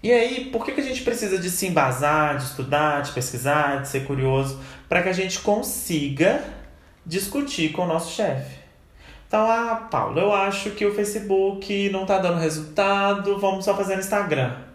E 0.02 0.10
aí, 0.12 0.46
por 0.46 0.64
que, 0.64 0.72
que 0.72 0.80
a 0.80 0.84
gente 0.84 1.02
precisa 1.02 1.38
de 1.38 1.50
se 1.50 1.66
embasar, 1.66 2.38
de 2.38 2.44
estudar, 2.44 3.02
de 3.02 3.12
pesquisar, 3.12 3.82
de 3.82 3.88
ser 3.88 4.04
curioso, 4.04 4.60
para 4.88 5.02
que 5.02 5.08
a 5.08 5.12
gente 5.12 5.40
consiga 5.40 6.42
discutir 7.04 7.72
com 7.72 7.82
o 7.82 7.86
nosso 7.86 8.14
chefe? 8.14 8.58
Então, 9.26 9.48
ah, 9.48 9.88
Paulo, 9.90 10.18
eu 10.18 10.32
acho 10.32 10.70
que 10.70 10.86
o 10.86 10.94
Facebook 10.94 11.90
não 11.90 12.06
tá 12.06 12.18
dando 12.18 12.38
resultado, 12.38 13.38
vamos 13.38 13.64
só 13.64 13.76
fazer 13.76 13.94
no 13.94 14.00
Instagram. 14.00 14.67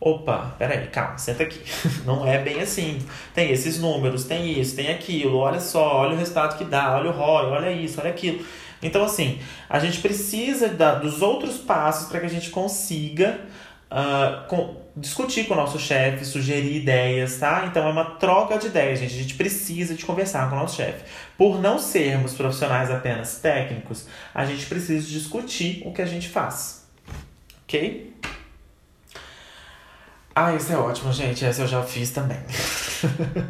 Opa, 0.00 0.54
peraí, 0.58 0.86
calma, 0.86 1.18
senta 1.18 1.42
aqui. 1.42 1.60
Não 2.06 2.26
é 2.26 2.38
bem 2.38 2.60
assim. 2.60 2.98
Tem 3.34 3.50
esses 3.50 3.80
números, 3.80 4.24
tem 4.24 4.58
isso, 4.58 4.76
tem 4.76 4.90
aquilo, 4.90 5.38
olha 5.38 5.60
só, 5.60 5.96
olha 5.96 6.14
o 6.14 6.18
resultado 6.18 6.56
que 6.56 6.64
dá, 6.64 6.96
olha 6.96 7.10
o 7.10 7.12
ROI, 7.12 7.46
olha 7.46 7.72
isso, 7.72 8.00
olha 8.00 8.10
aquilo. 8.10 8.44
Então, 8.80 9.04
assim, 9.04 9.40
a 9.68 9.78
gente 9.80 10.00
precisa 10.00 10.68
da, 10.68 10.94
dos 10.94 11.20
outros 11.20 11.58
passos 11.58 12.08
para 12.08 12.20
que 12.20 12.26
a 12.26 12.30
gente 12.30 12.50
consiga 12.50 13.40
uh, 13.90 14.46
com, 14.46 14.76
discutir 14.96 15.46
com 15.46 15.54
o 15.54 15.56
nosso 15.56 15.78
chefe, 15.78 16.24
sugerir 16.24 16.76
ideias, 16.76 17.38
tá? 17.38 17.64
Então 17.66 17.86
é 17.86 17.90
uma 17.90 18.04
troca 18.04 18.58
de 18.58 18.68
ideias, 18.68 19.00
gente. 19.00 19.14
A 19.14 19.22
gente 19.22 19.34
precisa 19.34 19.94
de 19.94 20.04
conversar 20.04 20.48
com 20.48 20.56
o 20.56 20.58
nosso 20.58 20.76
chefe. 20.76 21.04
Por 21.36 21.60
não 21.60 21.78
sermos 21.78 22.34
profissionais 22.34 22.90
apenas 22.90 23.38
técnicos, 23.38 24.06
a 24.34 24.44
gente 24.44 24.66
precisa 24.66 25.06
discutir 25.08 25.82
o 25.84 25.92
que 25.92 26.02
a 26.02 26.06
gente 26.06 26.28
faz. 26.28 26.86
Ok? 27.64 28.12
Ah, 30.40 30.54
isso 30.54 30.72
é 30.72 30.76
ótimo, 30.76 31.12
gente. 31.12 31.44
Essa 31.44 31.62
eu 31.62 31.66
já 31.66 31.82
fiz 31.82 32.12
também. 32.12 32.38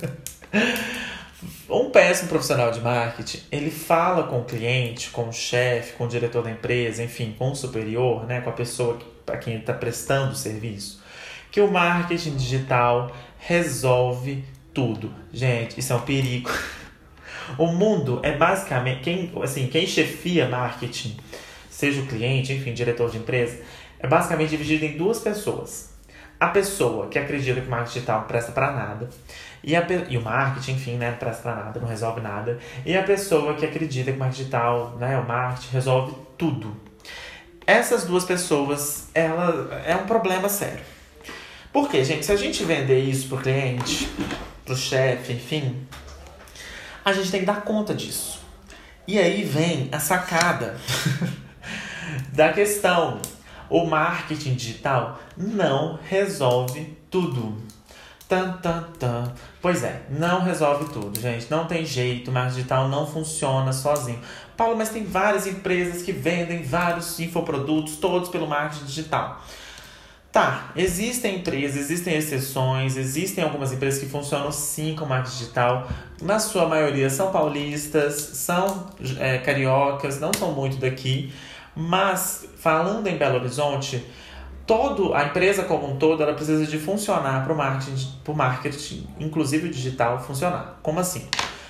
um 1.68 1.90
péssimo 1.90 2.30
profissional 2.30 2.70
de 2.70 2.80
marketing, 2.80 3.42
ele 3.52 3.70
fala 3.70 4.22
com 4.22 4.40
o 4.40 4.44
cliente, 4.44 5.10
com 5.10 5.28
o 5.28 5.32
chefe, 5.32 5.92
com 5.98 6.04
o 6.04 6.08
diretor 6.08 6.42
da 6.42 6.50
empresa, 6.50 7.02
enfim, 7.02 7.36
com 7.38 7.52
o 7.52 7.54
superior, 7.54 8.24
né, 8.26 8.40
com 8.40 8.48
a 8.48 8.54
pessoa 8.54 8.98
para 9.26 9.36
quem 9.36 9.52
ele 9.52 9.62
está 9.62 9.74
prestando 9.74 10.32
o 10.32 10.34
serviço, 10.34 11.02
que 11.52 11.60
o 11.60 11.70
marketing 11.70 12.36
digital 12.36 13.14
resolve 13.36 14.42
tudo. 14.72 15.12
Gente, 15.30 15.78
isso 15.78 15.92
é 15.92 15.96
um 15.96 16.00
perigo. 16.00 16.50
O 17.56 17.66
mundo 17.66 18.20
é 18.22 18.32
basicamente 18.32 19.00
quem, 19.00 19.32
assim, 19.42 19.68
quem 19.68 19.86
chefia 19.86 20.48
marketing, 20.48 21.16
seja 21.70 22.00
o 22.00 22.06
cliente, 22.06 22.52
enfim, 22.52 22.74
diretor 22.74 23.10
de 23.10 23.16
empresa, 23.16 23.62
é 23.98 24.06
basicamente 24.06 24.50
dividido 24.50 24.84
em 24.84 24.98
duas 24.98 25.18
pessoas. 25.18 25.97
A 26.40 26.48
pessoa 26.48 27.08
que 27.08 27.18
acredita 27.18 27.60
que 27.60 27.66
o 27.66 27.70
marketing 27.70 27.94
digital 27.94 28.22
presta 28.22 28.52
para 28.52 28.70
nada 28.72 29.08
e, 29.62 29.74
a, 29.74 29.84
e 30.08 30.16
o 30.16 30.22
marketing, 30.22 30.72
enfim, 30.72 30.96
né, 30.96 31.10
não 31.10 31.18
presta 31.18 31.42
pra 31.42 31.54
nada, 31.54 31.80
não 31.80 31.88
resolve 31.88 32.20
nada. 32.20 32.58
E 32.86 32.96
a 32.96 33.02
pessoa 33.02 33.54
que 33.54 33.66
acredita 33.66 34.12
que 34.12 34.16
o 34.16 34.20
marketing 34.20 34.42
digital, 34.42 34.96
né, 34.98 35.18
o 35.18 35.26
marketing 35.26 35.72
resolve 35.72 36.14
tudo. 36.36 36.76
Essas 37.66 38.04
duas 38.04 38.24
pessoas, 38.24 39.08
ela 39.12 39.82
é 39.84 39.94
um 39.96 40.06
problema 40.06 40.48
sério. 40.48 40.80
Porque, 41.72 42.02
gente, 42.02 42.24
se 42.24 42.32
a 42.32 42.36
gente 42.36 42.64
vender 42.64 43.00
isso 43.00 43.28
pro 43.28 43.38
cliente, 43.38 44.08
pro 44.64 44.76
chefe, 44.76 45.34
enfim, 45.34 45.86
a 47.04 47.12
gente 47.12 47.30
tem 47.30 47.40
que 47.40 47.46
dar 47.46 47.62
conta 47.62 47.94
disso. 47.94 48.40
E 49.06 49.18
aí 49.18 49.42
vem 49.42 49.88
a 49.92 49.98
sacada 49.98 50.76
da 52.32 52.52
questão. 52.52 53.20
O 53.70 53.84
marketing 53.84 54.54
digital 54.54 55.18
não 55.36 55.98
resolve 56.08 56.96
tudo. 57.10 57.56
Tan, 58.28 58.52
tan, 58.62 58.84
tan. 58.98 59.32
Pois 59.60 59.82
é, 59.82 60.02
não 60.10 60.42
resolve 60.42 60.92
tudo, 60.92 61.18
gente. 61.18 61.50
Não 61.50 61.66
tem 61.66 61.84
jeito, 61.84 62.30
o 62.30 62.34
marketing 62.34 62.56
digital 62.56 62.88
não 62.88 63.06
funciona 63.06 63.72
sozinho. 63.72 64.20
Paulo, 64.56 64.76
mas 64.76 64.90
tem 64.90 65.04
várias 65.04 65.46
empresas 65.46 66.02
que 66.02 66.12
vendem 66.12 66.62
vários 66.62 67.18
infoprodutos, 67.20 67.96
todos 67.96 68.28
pelo 68.28 68.46
marketing 68.46 68.84
digital. 68.84 69.42
Tá, 70.30 70.72
existem 70.76 71.36
empresas, 71.36 71.78
existem 71.78 72.14
exceções, 72.14 72.98
existem 72.98 73.42
algumas 73.42 73.72
empresas 73.72 73.98
que 73.98 74.06
funcionam 74.06 74.52
sim 74.52 74.94
com 74.94 75.06
marketing 75.06 75.38
digital. 75.38 75.88
Na 76.20 76.38
sua 76.38 76.66
maioria 76.66 77.08
são 77.08 77.32
paulistas, 77.32 78.14
são 78.14 78.88
é, 79.18 79.38
cariocas, 79.38 80.20
não 80.20 80.30
são 80.38 80.52
muito 80.52 80.76
daqui. 80.76 81.32
Mas 81.80 82.44
falando 82.56 83.06
em 83.06 83.16
Belo 83.16 83.36
Horizonte, 83.36 84.04
todo 84.66 85.14
a 85.14 85.26
empresa 85.26 85.62
como 85.62 85.88
um 85.88 85.96
todo 85.96 86.20
ela 86.20 86.34
precisa 86.34 86.66
de 86.66 86.76
funcionar 86.76 87.44
para 87.44 87.52
o 87.52 87.56
marketing, 87.56 88.14
pro 88.24 88.34
marketing, 88.34 89.06
inclusive 89.20 89.68
digital, 89.68 90.18
funcionar. 90.18 90.80
Como 90.82 90.98
assim? 90.98 91.28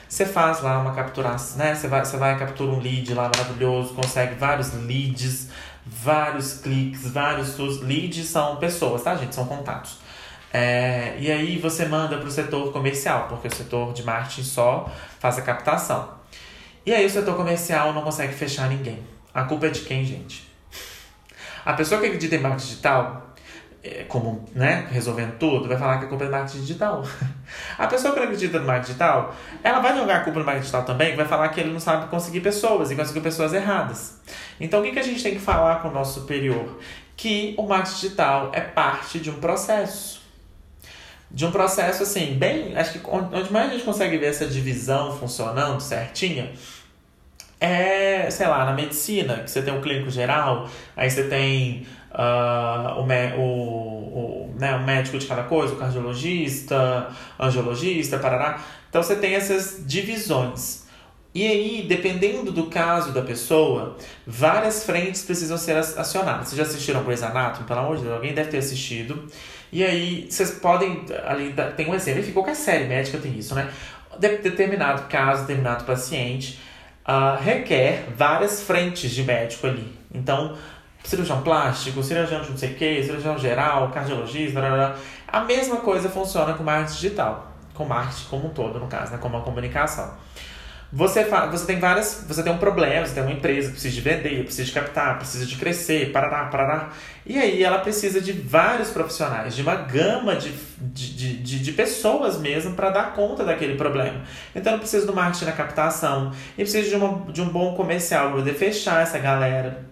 Você 0.09 0.25
faz 0.25 0.63
lá 0.63 0.79
uma 0.79 0.95
capturação, 0.95 1.59
né? 1.59 1.75
Você 1.75 1.89
vai, 1.89 2.03
você 2.03 2.17
vai 2.17 2.39
captura 2.39 2.71
um 2.71 2.81
lead 2.81 3.13
lá 3.13 3.25
maravilhoso, 3.25 3.93
consegue 3.93 4.35
vários 4.37 4.73
leads, 4.73 5.51
vários 5.85 6.55
cliques, 6.55 7.11
vários 7.11 7.49
seus 7.49 7.83
leads 7.83 8.29
são 8.29 8.57
pessoas, 8.57 9.03
tá, 9.03 9.15
gente? 9.15 9.35
São 9.35 9.45
contatos. 9.45 9.99
É, 10.51 11.17
e 11.19 11.31
aí 11.31 11.59
você 11.59 11.85
manda 11.85 12.17
para 12.17 12.27
o 12.27 12.31
setor 12.31 12.73
comercial, 12.73 13.27
porque 13.29 13.49
o 13.49 13.55
setor 13.55 13.93
de 13.93 14.03
marketing 14.03 14.45
só 14.45 14.91
faz 15.21 15.37
a 15.37 15.43
captação. 15.43 16.09
E 16.87 16.95
aí 16.95 17.05
o 17.05 17.11
setor 17.11 17.37
comercial 17.37 17.93
não 17.93 18.01
consegue 18.01 18.33
fechar 18.33 18.71
ninguém. 18.71 19.18
A 19.33 19.45
culpa 19.45 19.67
é 19.67 19.71
de 19.71 19.81
quem, 19.81 20.05
gente? 20.05 20.49
A 21.65 21.75
pessoa 21.75 22.01
que 22.01 22.07
acredita 22.07 22.35
em 22.35 22.41
marketing 22.41 22.67
digital, 22.67 23.35
é, 23.83 24.05
como 24.05 24.49
né, 24.55 24.87
resolvendo 24.91 25.39
tudo, 25.39 25.69
vai 25.69 25.77
falar 25.77 25.99
que 25.99 26.07
a 26.07 26.09
culpa 26.09 26.25
é 26.25 26.27
do 26.27 26.33
marketing 26.33 26.61
digital. 26.61 27.05
A 27.79 27.87
pessoa 27.87 28.13
que 28.13 28.21
não 28.21 28.27
acredita 28.27 28.59
no 28.59 28.67
marketing 28.67 28.87
digital, 28.87 29.35
ela 29.63 29.81
vai 29.81 29.97
jogar 29.97 30.17
a 30.17 30.21
culpa 30.21 30.39
no 30.39 30.45
marketing 30.45 30.63
digital 30.65 30.85
também, 30.85 31.17
vai 31.17 31.27
falar 31.27 31.49
que 31.49 31.61
ele 31.61 31.73
não 31.73 31.81
sabe 31.81 32.09
conseguir 32.09 32.41
pessoas 32.41 32.91
e 32.91 32.97
conseguir 32.97 33.21
pessoas 33.21 33.55
erradas. 33.55 34.19
Então 34.61 34.81
o 34.81 34.83
que, 34.83 34.93
que 34.93 34.99
a 34.99 35.03
gente 35.03 35.23
tem 35.23 35.35
que 35.35 35.41
falar 35.41 35.81
com 35.81 35.89
o 35.89 35.93
nosso 35.93 36.21
superior? 36.21 36.79
Que 37.17 37.55
o 37.57 37.67
marketing 37.67 38.01
digital 38.01 38.51
é 38.53 38.61
parte 38.61 39.19
de 39.19 39.31
um 39.31 39.41
processo. 39.41 40.21
De 41.31 41.47
um 41.47 41.51
processo 41.51 42.03
assim, 42.03 42.35
bem. 42.35 42.77
Acho 42.77 42.99
que 42.99 43.01
onde 43.07 43.53
mais 43.53 43.71
a 43.71 43.73
gente 43.73 43.85
consegue 43.85 44.19
ver 44.19 44.27
essa 44.27 44.47
divisão 44.47 45.17
funcionando 45.17 45.81
certinha 45.81 46.53
é, 47.61 48.31
sei 48.31 48.47
lá, 48.47 48.65
na 48.65 48.73
medicina, 48.73 49.39
que 49.39 49.51
você 49.51 49.63
tem 49.63 49.77
o 49.77 49.81
clínico 49.81 50.11
geral, 50.11 50.69
aí 50.97 51.11
você 51.11 51.25
tem 51.25 51.87
uh, 52.13 53.01
o, 53.01 53.41
o, 53.41 53.43
o, 53.43 54.55
né, 54.59 54.77
o 54.77 54.85
médico 54.85 55.19
de 55.19 55.27
cada 55.27 55.43
coisa, 55.43 55.75
o 55.75 55.77
cardiologista, 55.77 57.09
angiologista, 57.39 58.19
parará. 58.19 58.61
Então 58.89 59.03
você 59.03 59.17
tem 59.17 59.35
essas 59.35 59.83
divisões. 59.87 60.87
E 61.35 61.47
aí, 61.47 61.87
dependendo 61.87 62.51
do 62.51 62.67
caso 62.67 63.13
da 63.13 63.23
pessoa, 63.23 63.97
várias 64.27 64.85
frentes 64.85 65.23
precisam 65.23 65.59
ser 65.59 65.77
acionadas. 65.77 66.49
Vocês 66.49 66.57
já 66.57 66.63
assistiram 66.63 67.05
Grey's 67.05 67.23
Anatomy? 67.23 67.67
Pelo 67.67 67.81
amor 67.81 67.97
de 67.97 68.03
Deus, 68.03 68.15
alguém 68.15 68.33
deve 68.33 68.51
ter 68.51 68.59
assistido. 68.59 69.27
E 69.71 69.85
aí, 69.85 70.27
vocês 70.29 70.53
podem. 70.53 71.05
Ali, 71.27 71.55
tem 71.77 71.89
um 71.89 71.95
exemplo, 71.95 72.21
enfim, 72.21 72.33
qualquer 72.33 72.57
série 72.57 72.87
médica 72.87 73.19
tem 73.19 73.39
isso, 73.39 73.55
né? 73.55 73.71
De, 74.19 74.39
determinado 74.39 75.03
caso, 75.09 75.43
determinado 75.43 75.85
paciente 75.85 76.59
uh, 77.09 77.43
requer 77.43 78.05
várias 78.15 78.63
frentes 78.63 79.11
de 79.11 79.25
médico 79.25 79.67
ali. 79.67 79.97
Então, 80.15 80.55
cirurgião 81.03 81.43
plástico, 81.43 82.03
cirurgião 82.03 82.43
de 82.43 82.51
não 82.51 82.57
sei 82.57 82.73
o 82.73 82.75
que, 82.75 83.03
cirurgião 83.03 83.39
geral, 83.39 83.91
cardiologista, 83.91 84.61
blá, 84.61 84.71
blá, 84.71 84.97
a 85.27 85.41
mesma 85.41 85.77
coisa 85.77 86.09
funciona 86.11 86.53
com 86.53 86.63
marketing 86.63 86.95
digital, 86.95 87.53
com 87.73 87.85
marketing 87.85 88.27
como 88.29 88.47
um 88.49 88.51
todo, 88.51 88.79
no 88.79 88.87
caso, 88.87 89.13
né, 89.13 89.19
como 89.19 89.39
a 89.39 89.41
comunicação. 89.41 90.13
Você, 90.91 91.23
você 91.51 91.67
tem 91.67 91.79
várias. 91.79 92.25
Você 92.27 92.43
tem 92.43 92.51
um 92.51 92.57
problema, 92.57 93.07
você 93.07 93.13
tem 93.13 93.23
uma 93.23 93.33
empresa 93.33 93.71
precisa 93.71 93.95
de 93.95 94.01
vender, 94.01 94.43
precisa 94.43 94.65
de 94.65 94.73
captar, 94.73 95.19
precisa 95.19 95.45
de 95.45 95.57
crescer, 95.57 96.11
parará, 96.13 96.47
parará. 96.47 96.89
E 97.27 97.39
aí 97.39 97.63
ela 97.63 97.79
precisa 97.79 98.23
de 98.23 98.33
vários 98.33 98.89
profissionais, 98.89 99.55
de 99.55 99.61
uma 99.61 99.75
gama 99.75 100.37
de, 100.37 100.51
de, 100.79 101.37
de, 101.37 101.59
de 101.59 101.73
pessoas 101.73 102.39
mesmo 102.39 102.75
para 102.75 102.89
dar 102.89 103.13
conta 103.13 103.45
daquele 103.45 103.77
problema. 103.77 104.23
Então 104.55 104.73
ela 104.73 104.81
precisa 104.81 105.07
do 105.07 105.15
marketing 105.15 105.45
na 105.45 105.53
captação, 105.53 106.33
e 106.57 106.63
precisa 106.63 106.89
de, 106.89 106.97
uma, 106.97 107.31
de 107.33 107.43
um 107.43 107.49
bom 107.51 107.75
comercial 107.75 108.29
para 108.29 108.37
poder 108.39 108.55
fechar 108.55 109.03
essa 109.03 109.19
galera. 109.19 109.85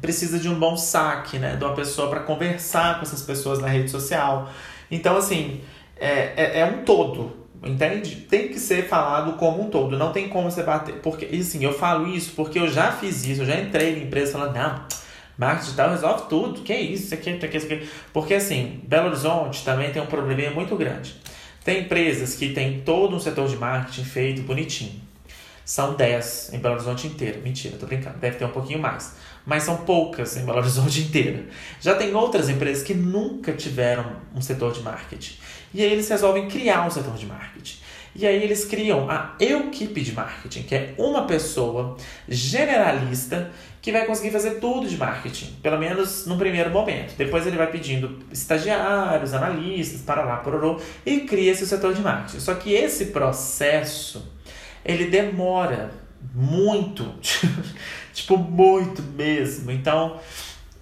Precisa 0.00 0.40
de 0.40 0.48
um 0.48 0.58
bom 0.58 0.76
saque, 0.76 1.38
né? 1.38 1.54
De 1.54 1.64
uma 1.64 1.74
pessoa 1.74 2.10
para 2.10 2.20
conversar 2.20 2.96
com 2.96 3.02
essas 3.02 3.22
pessoas 3.22 3.60
na 3.60 3.68
rede 3.68 3.88
social. 3.88 4.50
Então, 4.90 5.16
assim, 5.16 5.60
é, 5.96 6.32
é, 6.36 6.60
é 6.60 6.64
um 6.64 6.82
todo 6.82 7.43
Entende? 7.64 8.16
Tem 8.16 8.48
que 8.48 8.58
ser 8.58 8.86
falado 8.88 9.34
como 9.34 9.62
um 9.62 9.70
todo, 9.70 9.96
não 9.96 10.12
tem 10.12 10.28
como 10.28 10.50
você 10.50 10.62
bater. 10.62 10.96
Porque, 10.96 11.24
assim, 11.24 11.64
eu 11.64 11.72
falo 11.72 12.06
isso 12.06 12.32
porque 12.36 12.58
eu 12.58 12.68
já 12.68 12.92
fiz 12.92 13.24
isso, 13.24 13.42
eu 13.42 13.46
já 13.46 13.58
entrei 13.58 13.98
em 13.98 14.02
empresa 14.04 14.32
falando, 14.32 14.54
não, 14.54 14.84
marketing 15.38 15.64
digital 15.64 15.90
resolve 15.90 16.28
tudo, 16.28 16.60
que 16.60 16.74
isso, 16.74 17.04
isso 17.04 17.14
aqui, 17.14 17.30
isso 17.30 17.44
aqui, 17.44 17.56
isso 17.56 17.66
aqui. 17.66 17.88
Porque 18.12 18.34
assim, 18.34 18.80
Belo 18.84 19.08
Horizonte 19.08 19.64
também 19.64 19.90
tem 19.90 20.02
um 20.02 20.06
probleminha 20.06 20.50
muito 20.50 20.76
grande. 20.76 21.16
Tem 21.64 21.80
empresas 21.80 22.34
que 22.34 22.50
tem 22.50 22.80
todo 22.80 23.16
um 23.16 23.20
setor 23.20 23.48
de 23.48 23.56
marketing 23.56 24.04
feito 24.04 24.42
bonitinho. 24.42 25.00
São 25.64 25.94
10 25.94 26.50
em 26.52 26.58
Belo 26.58 26.74
Horizonte 26.74 27.06
inteiro. 27.06 27.40
Mentira, 27.40 27.78
tô 27.78 27.86
brincando, 27.86 28.18
deve 28.18 28.36
ter 28.36 28.44
um 28.44 28.50
pouquinho 28.50 28.78
mais. 28.78 29.16
mas 29.46 29.62
são 29.62 29.78
poucas 29.78 30.36
em 30.36 30.44
Belo 30.44 30.58
Horizonte 30.58 31.00
inteira. 31.02 31.46
Já 31.80 31.94
tem 31.94 32.14
outras 32.14 32.50
empresas 32.50 32.82
que 32.82 32.92
nunca 32.92 33.52
tiveram 33.52 34.16
um 34.34 34.42
setor 34.42 34.72
de 34.72 34.82
marketing. 34.82 35.38
E 35.74 35.82
aí 35.82 35.92
eles 35.92 36.08
resolvem 36.08 36.48
criar 36.48 36.86
um 36.86 36.90
setor 36.90 37.14
de 37.14 37.26
marketing. 37.26 37.78
E 38.16 38.24
aí 38.24 38.42
eles 38.44 38.64
criam 38.64 39.10
a 39.10 39.34
equipe 39.40 40.00
de 40.00 40.12
marketing, 40.12 40.62
que 40.62 40.74
é 40.74 40.94
uma 40.96 41.26
pessoa 41.26 41.96
generalista 42.28 43.50
que 43.82 43.90
vai 43.90 44.06
conseguir 44.06 44.30
fazer 44.30 44.60
tudo 44.60 44.88
de 44.88 44.96
marketing, 44.96 45.56
pelo 45.60 45.78
menos 45.78 46.24
no 46.24 46.38
primeiro 46.38 46.70
momento. 46.70 47.16
Depois 47.18 47.44
ele 47.44 47.56
vai 47.56 47.66
pedindo 47.66 48.20
estagiários, 48.32 49.34
analistas, 49.34 50.00
para 50.00 50.24
lá, 50.24 50.36
pororô, 50.36 50.80
e 51.04 51.20
cria 51.22 51.50
esse 51.50 51.66
setor 51.66 51.92
de 51.92 52.00
marketing. 52.00 52.38
Só 52.38 52.54
que 52.54 52.72
esse 52.72 53.06
processo, 53.06 54.32
ele 54.84 55.06
demora 55.06 55.90
muito, 56.32 57.14
tipo, 58.14 58.38
muito 58.38 59.02
mesmo. 59.02 59.72
Então, 59.72 60.20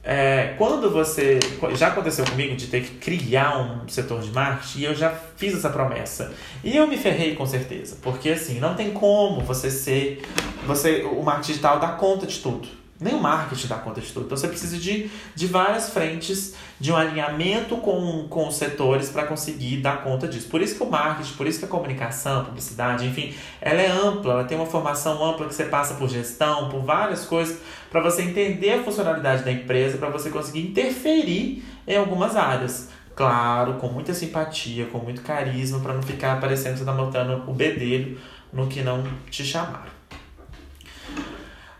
é, 0.04 0.54
quando 0.58 0.90
você. 0.90 1.38
Já 1.74 1.88
aconteceu 1.88 2.24
comigo 2.24 2.56
de 2.56 2.66
ter 2.66 2.82
que 2.82 2.96
criar 2.96 3.58
um 3.58 3.88
setor 3.88 4.20
de 4.20 4.32
marketing 4.32 4.80
e 4.80 4.84
eu 4.84 4.94
já 4.94 5.10
fiz 5.36 5.54
essa 5.54 5.70
promessa. 5.70 6.32
E 6.64 6.76
eu 6.76 6.86
me 6.88 6.96
ferrei 6.96 7.36
com 7.36 7.46
certeza. 7.46 7.96
Porque 8.02 8.30
assim, 8.30 8.58
não 8.58 8.74
tem 8.74 8.90
como 8.90 9.40
você 9.42 9.70
ser. 9.70 10.22
Você, 10.66 11.02
o 11.02 11.22
marketing 11.22 11.52
digital 11.52 11.78
dá 11.78 11.88
conta 11.88 12.26
de 12.26 12.38
tudo. 12.38 12.81
Nem 13.02 13.14
o 13.14 13.20
marketing 13.20 13.66
dá 13.66 13.76
conta 13.76 14.00
de 14.00 14.12
tudo. 14.12 14.26
Então 14.26 14.36
você 14.36 14.46
precisa 14.46 14.78
de, 14.78 15.10
de 15.34 15.46
várias 15.46 15.90
frentes, 15.90 16.54
de 16.78 16.92
um 16.92 16.96
alinhamento 16.96 17.76
com, 17.78 18.26
com 18.28 18.48
os 18.48 18.54
setores 18.54 19.10
para 19.10 19.24
conseguir 19.24 19.78
dar 19.78 20.02
conta 20.02 20.28
disso. 20.28 20.48
Por 20.48 20.62
isso 20.62 20.76
que 20.76 20.82
o 20.82 20.90
marketing, 20.90 21.34
por 21.34 21.46
isso 21.46 21.58
que 21.58 21.64
a 21.64 21.68
comunicação, 21.68 22.40
a 22.40 22.44
publicidade, 22.44 23.06
enfim, 23.06 23.34
ela 23.60 23.80
é 23.82 23.90
ampla, 23.90 24.34
ela 24.34 24.44
tem 24.44 24.56
uma 24.56 24.66
formação 24.66 25.24
ampla 25.24 25.46
que 25.48 25.54
você 25.54 25.64
passa 25.64 25.94
por 25.94 26.08
gestão, 26.08 26.68
por 26.68 26.80
várias 26.82 27.24
coisas, 27.24 27.58
para 27.90 28.00
você 28.00 28.22
entender 28.22 28.74
a 28.74 28.82
funcionalidade 28.84 29.42
da 29.42 29.50
empresa, 29.50 29.98
para 29.98 30.08
você 30.08 30.30
conseguir 30.30 30.60
interferir 30.60 31.64
em 31.86 31.96
algumas 31.96 32.36
áreas. 32.36 32.88
Claro, 33.14 33.74
com 33.74 33.88
muita 33.88 34.14
simpatia, 34.14 34.86
com 34.86 34.98
muito 34.98 35.22
carisma, 35.22 35.80
para 35.80 35.92
não 35.92 36.02
ficar 36.02 36.40
parecendo 36.40 36.72
que 36.72 36.78
você 36.78 36.90
está 36.90 36.94
montando 36.94 37.44
o 37.46 37.52
bedelho 37.52 38.18
no 38.52 38.66
que 38.68 38.80
não 38.82 39.04
te 39.30 39.44
chamaram. 39.44 40.01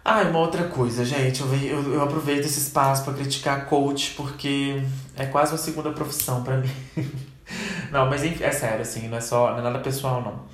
Ah, 0.05 0.23
uma 0.23 0.41
outra 0.41 0.65
coisa, 0.65 1.05
gente, 1.05 1.41
eu, 1.41 1.55
eu, 1.55 1.95
eu 1.95 2.03
aproveito 2.03 2.45
esse 2.45 2.59
espaço 2.59 3.05
para 3.05 3.15
criticar 3.15 3.67
coach 3.67 4.15
porque 4.17 4.83
é 5.17 5.27
quase 5.27 5.53
uma 5.53 5.59
segunda 5.59 5.93
profissão 5.93 6.43
para 6.43 6.57
mim. 6.57 6.71
não, 7.93 8.11
mas 8.11 8.25
enfim, 8.25 8.43
é 8.43 8.51
sério, 8.51 8.83
assim, 8.83 9.07
não 9.07 9.19
é 9.19 9.21
só, 9.21 9.53
não 9.53 9.61
é 9.61 9.63
nada 9.63 9.79
pessoal, 9.79 10.21
não. 10.21 10.45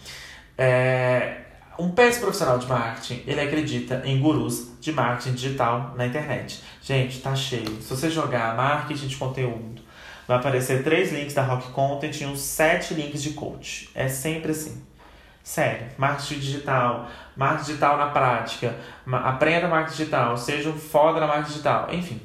É, 0.59 1.45
um 1.79 1.91
péssimo 1.93 2.25
profissional 2.25 2.59
de 2.59 2.67
marketing, 2.67 3.23
ele 3.27 3.41
acredita 3.41 4.03
em 4.05 4.21
gurus 4.21 4.73
de 4.81 4.93
marketing 4.93 5.35
digital 5.35 5.95
na 5.97 6.07
internet. 6.07 6.63
Gente, 6.83 7.21
tá 7.21 7.35
cheio. 7.35 7.81
Se 7.81 7.89
você 7.89 8.11
jogar 8.11 8.55
marketing 8.55 9.07
de 9.07 9.17
conteúdo, 9.17 9.81
vai 10.27 10.37
aparecer 10.37 10.83
três 10.83 11.11
links 11.13 11.33
da 11.33 11.43
Rock 11.43 11.71
Content 11.71 12.21
e 12.21 12.27
uns 12.27 12.41
sete 12.41 12.93
links 12.93 13.23
de 13.23 13.31
coach. 13.31 13.89
É 13.95 14.09
sempre 14.09 14.51
assim. 14.51 14.83
Sério, 15.49 15.87
marketing 15.97 16.41
digital, 16.41 17.09
marketing 17.35 17.65
digital 17.69 17.97
na 17.97 18.09
prática, 18.09 18.77
aprenda 19.11 19.67
marketing 19.67 19.97
digital, 19.97 20.37
seja 20.37 20.69
um 20.69 20.79
foda 20.79 21.21
na 21.21 21.27
marketing 21.27 21.53
digital, 21.53 21.89
enfim. 21.91 22.21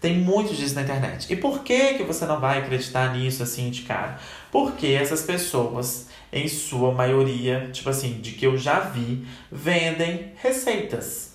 Tem 0.00 0.16
muito 0.16 0.54
disso 0.54 0.76
na 0.76 0.82
internet. 0.82 1.32
E 1.32 1.34
por 1.34 1.64
que, 1.64 1.94
que 1.94 2.04
você 2.04 2.26
não 2.26 2.38
vai 2.38 2.60
acreditar 2.60 3.12
nisso 3.12 3.42
assim 3.42 3.70
de 3.70 3.82
cara? 3.82 4.20
Porque 4.52 4.86
essas 4.86 5.22
pessoas, 5.22 6.10
em 6.32 6.46
sua 6.46 6.92
maioria, 6.92 7.70
tipo 7.72 7.90
assim, 7.90 8.20
de 8.20 8.34
que 8.34 8.46
eu 8.46 8.56
já 8.56 8.78
vi, 8.78 9.26
vendem 9.50 10.32
receitas. 10.36 11.34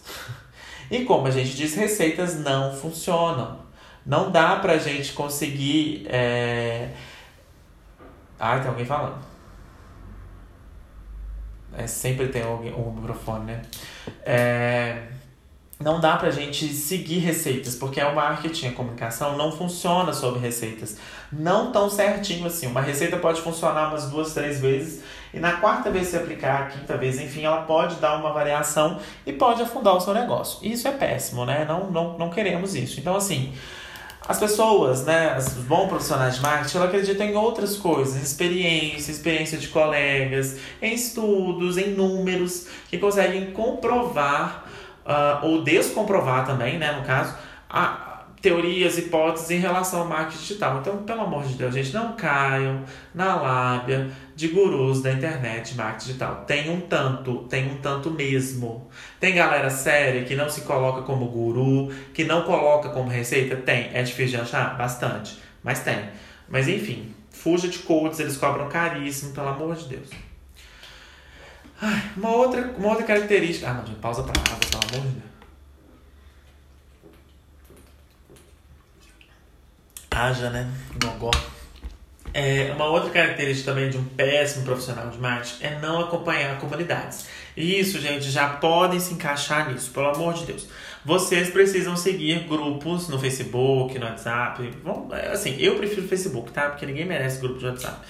E 0.90 1.04
como 1.04 1.28
a 1.28 1.32
gente 1.32 1.54
diz, 1.54 1.76
receitas 1.76 2.40
não 2.40 2.74
funcionam. 2.74 3.60
Não 4.06 4.32
dá 4.32 4.56
pra 4.56 4.78
gente 4.78 5.12
conseguir. 5.12 6.08
É... 6.08 6.92
Ah, 8.40 8.58
tem 8.60 8.70
alguém 8.70 8.86
falando. 8.86 9.35
É, 11.78 11.88
sempre 11.88 12.28
tem 12.28 12.44
alguém, 12.44 12.74
um 12.74 12.92
microfone, 12.92 13.46
né? 13.46 13.62
É, 14.26 15.04
não 15.80 16.00
dá 16.00 16.16
pra 16.16 16.32
gente 16.32 16.70
seguir 16.70 17.20
receitas, 17.20 17.76
porque 17.76 18.02
o 18.02 18.16
marketing, 18.16 18.68
a 18.68 18.72
comunicação 18.72 19.38
não 19.38 19.52
funciona 19.52 20.14
sobre 20.14 20.40
receitas. 20.40 20.98
Não 21.32 21.72
tão 21.72 21.90
certinho 21.90 22.48
assim. 22.48 22.68
Uma 22.68 22.82
receita 22.82 23.18
pode 23.18 23.42
funcionar 23.42 23.90
umas 23.90 24.10
duas, 24.10 24.34
três 24.34 24.62
vezes, 24.62 25.04
e 25.34 25.40
na 25.40 25.58
quarta 25.58 25.92
vez 25.92 26.08
se 26.08 26.16
aplicar, 26.16 26.62
a 26.62 26.66
quinta 26.68 26.96
vez, 26.98 27.20
enfim, 27.20 27.44
ela 27.44 27.64
pode 27.64 27.96
dar 27.96 28.18
uma 28.18 28.32
variação 28.32 29.00
e 29.26 29.34
pode 29.34 29.62
afundar 29.62 29.96
o 29.96 30.00
seu 30.00 30.14
negócio. 30.14 30.66
Isso 30.66 30.88
é 30.88 30.92
péssimo, 30.92 31.46
né? 31.46 31.66
Não, 31.68 31.92
não, 31.92 32.18
não 32.18 32.30
queremos 32.30 32.74
isso. 32.74 32.98
Então, 33.02 33.16
assim, 33.16 33.54
as 34.28 34.40
pessoas, 34.40 35.06
né, 35.06 35.38
os 35.38 35.50
bons 35.50 35.88
profissionais 35.88 36.36
de 36.36 36.42
marketing, 36.42 36.78
ela 36.78 36.86
acredita 36.88 37.24
em 37.24 37.36
outras 37.36 37.78
coisas, 37.78 38.22
experiência, 38.22 39.12
experiência 39.12 39.58
de 39.58 39.68
colegas, 39.68 40.58
em 40.82 40.94
estudos, 40.94 41.78
em 41.78 41.92
números, 41.92 42.68
que 42.90 42.98
conseguem 42.98 43.52
comprovar 43.52 44.66
uh, 45.06 45.46
ou 45.46 45.64
descomprovar 45.64 46.46
também, 46.46 46.80
né, 46.80 46.92
no 46.94 47.04
caso, 47.04 47.36
a, 47.70 48.16
teorias, 48.42 48.98
hipóteses 48.98 49.50
em 49.52 49.58
relação 49.58 50.02
ao 50.02 50.08
marketing 50.08 50.40
digital. 50.40 50.80
Então, 50.80 50.98
pelo 50.98 51.22
amor 51.22 51.44
de 51.46 51.56
Deus, 51.56 51.74
gente, 51.74 51.94
não 51.94 52.14
caiam 52.14 52.82
na 53.14 53.36
lábia 53.36 54.12
de 54.36 54.50
gurus 54.50 55.02
da 55.02 55.14
internet 55.14 55.72
de 55.72 55.78
marketing 55.78 56.08
digital. 56.08 56.44
Tem 56.46 56.70
um 56.70 56.82
tanto, 56.82 57.44
tem 57.44 57.72
um 57.72 57.78
tanto 57.78 58.12
mesmo. 58.12 58.90
Tem 59.20 59.34
galera 59.34 59.70
séria 59.70 60.26
que 60.26 60.36
não 60.36 60.50
se 60.50 60.62
coloca 60.62 61.04
como 61.04 61.28
guru, 61.28 61.94
que 62.14 62.26
não 62.26 62.44
coloca 62.44 62.90
como 62.90 63.10
receita? 63.10 63.56
Tem. 63.56 63.90
É 63.94 64.04
difícil 64.04 64.38
de 64.38 64.44
achar? 64.44 64.78
Bastante. 64.78 65.40
Mas 65.64 65.80
tem. 65.80 66.10
Mas 66.50 66.68
enfim, 66.68 67.16
fuja 67.32 67.68
de 67.70 67.80
coaches, 67.80 68.20
eles 68.20 68.38
cobram 68.38 68.68
caríssimo, 68.68 69.34
pelo 69.34 69.48
amor 69.48 69.76
de 69.76 69.88
Deus. 69.88 70.10
Ai, 71.82 72.12
uma, 72.18 72.30
outra, 72.30 72.74
uma 72.78 72.90
outra 72.90 73.06
característica. 73.06 73.70
Ah, 73.70 73.74
não, 73.74 73.86
gente, 73.86 74.00
pausa 74.00 74.22
pra 74.24 74.34
água, 74.42 74.60
pelo 74.60 75.00
amor 75.00 75.08
de 75.08 75.20
Deus. 75.20 75.36
Haja, 80.12 80.50
né? 80.50 80.70
Gogó. 81.02 81.32
É, 82.38 82.74
uma 82.76 82.88
outra 82.88 83.10
característica 83.12 83.72
também 83.72 83.90
de 83.90 83.98
um 83.98 84.04
péssimo 84.04 84.66
profissional 84.66 85.10
de 85.10 85.18
marketing 85.18 85.64
é 85.64 85.80
não 85.80 86.02
acompanhar 86.02 86.60
comunidades. 86.60 87.28
E 87.56 87.80
isso, 87.80 87.98
gente, 87.98 88.30
já 88.30 88.50
podem 88.50 89.00
se 89.00 89.14
encaixar 89.14 89.72
nisso, 89.72 89.90
pelo 89.92 90.08
amor 90.08 90.34
de 90.34 90.48
Deus. 90.48 90.68
Vocês 91.06 91.50
precisam 91.50 91.96
seguir 91.96 92.46
grupos 92.46 93.08
no 93.08 93.18
Facebook, 93.18 93.98
no 93.98 94.06
WhatsApp. 94.06 94.70
Bom, 94.84 95.08
é, 95.14 95.30
assim, 95.30 95.56
eu 95.58 95.78
prefiro 95.78 96.06
Facebook, 96.10 96.52
tá? 96.52 96.72
Porque 96.72 96.86
ninguém 96.86 97.06
merece 97.06 97.40
grupo 97.40 97.58
de 97.58 97.68
WhatsApp. 97.68 98.06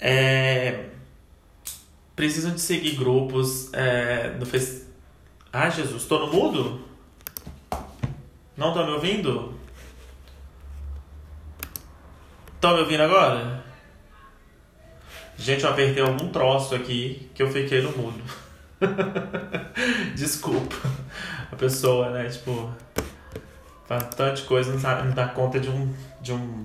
É... 0.00 0.86
Precisam 2.16 2.52
de 2.52 2.62
seguir 2.62 2.92
grupos 2.92 3.70
é, 3.74 4.30
no 4.38 4.46
Facebook. 4.46 4.88
Ah, 5.52 5.68
Jesus, 5.68 6.06
tô 6.06 6.20
no 6.20 6.32
mudo? 6.32 6.80
Não 8.56 8.72
tô 8.72 8.82
me 8.86 8.92
ouvindo? 8.92 9.57
Estão 12.58 12.74
me 12.74 12.80
ouvindo 12.80 13.04
agora? 13.04 13.62
Gente, 15.36 15.62
eu 15.62 15.70
apertei 15.70 16.02
algum 16.02 16.28
troço 16.30 16.74
aqui 16.74 17.30
que 17.32 17.40
eu 17.40 17.48
fiquei 17.52 17.80
no 17.80 17.96
mudo. 17.96 18.20
Desculpa. 20.16 20.74
A 21.52 21.54
pessoa, 21.54 22.10
né? 22.10 22.28
Tipo, 22.28 22.68
faz 23.86 24.08
tanta 24.16 24.42
coisa, 24.42 24.72
não, 24.72 24.80
sabe, 24.80 25.06
não 25.06 25.14
dá 25.14 25.28
conta 25.28 25.60
de 25.60 25.70
um, 25.70 25.94
de 26.20 26.32
um. 26.32 26.64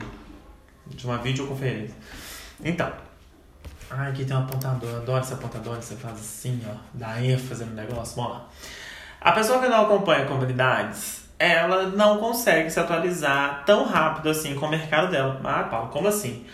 de 0.88 1.06
uma 1.06 1.20
videoconferência. 1.20 1.96
Então. 2.66 2.92
Ai, 3.92 4.10
aqui 4.10 4.26
tem 4.26 4.36
um 4.36 4.40
apontador. 4.40 4.90
Eu 4.90 4.98
adoro 4.98 5.24
esse 5.24 5.34
apontador. 5.36 5.76
Você 5.76 5.96
faz 5.96 6.16
assim, 6.16 6.60
ó. 6.68 6.76
Dá 6.96 7.22
ênfase 7.22 7.66
no 7.66 7.76
negócio. 7.76 8.16
Vamos 8.16 8.32
lá. 8.32 8.50
A 9.22 9.32
pessoa 9.32 9.62
que 9.62 9.68
não 9.68 9.86
acompanha 9.86 10.26
comunidades 10.26 11.23
ela 11.52 11.88
não 11.88 12.18
consegue 12.18 12.70
se 12.70 12.80
atualizar 12.80 13.64
tão 13.66 13.86
rápido 13.86 14.30
assim 14.30 14.56
com 14.56 14.66
o 14.66 14.70
mercado 14.70 15.12
dela. 15.12 15.40
Ah, 15.44 15.64
Paulo, 15.64 15.90
como 15.90 16.08
assim? 16.08 16.46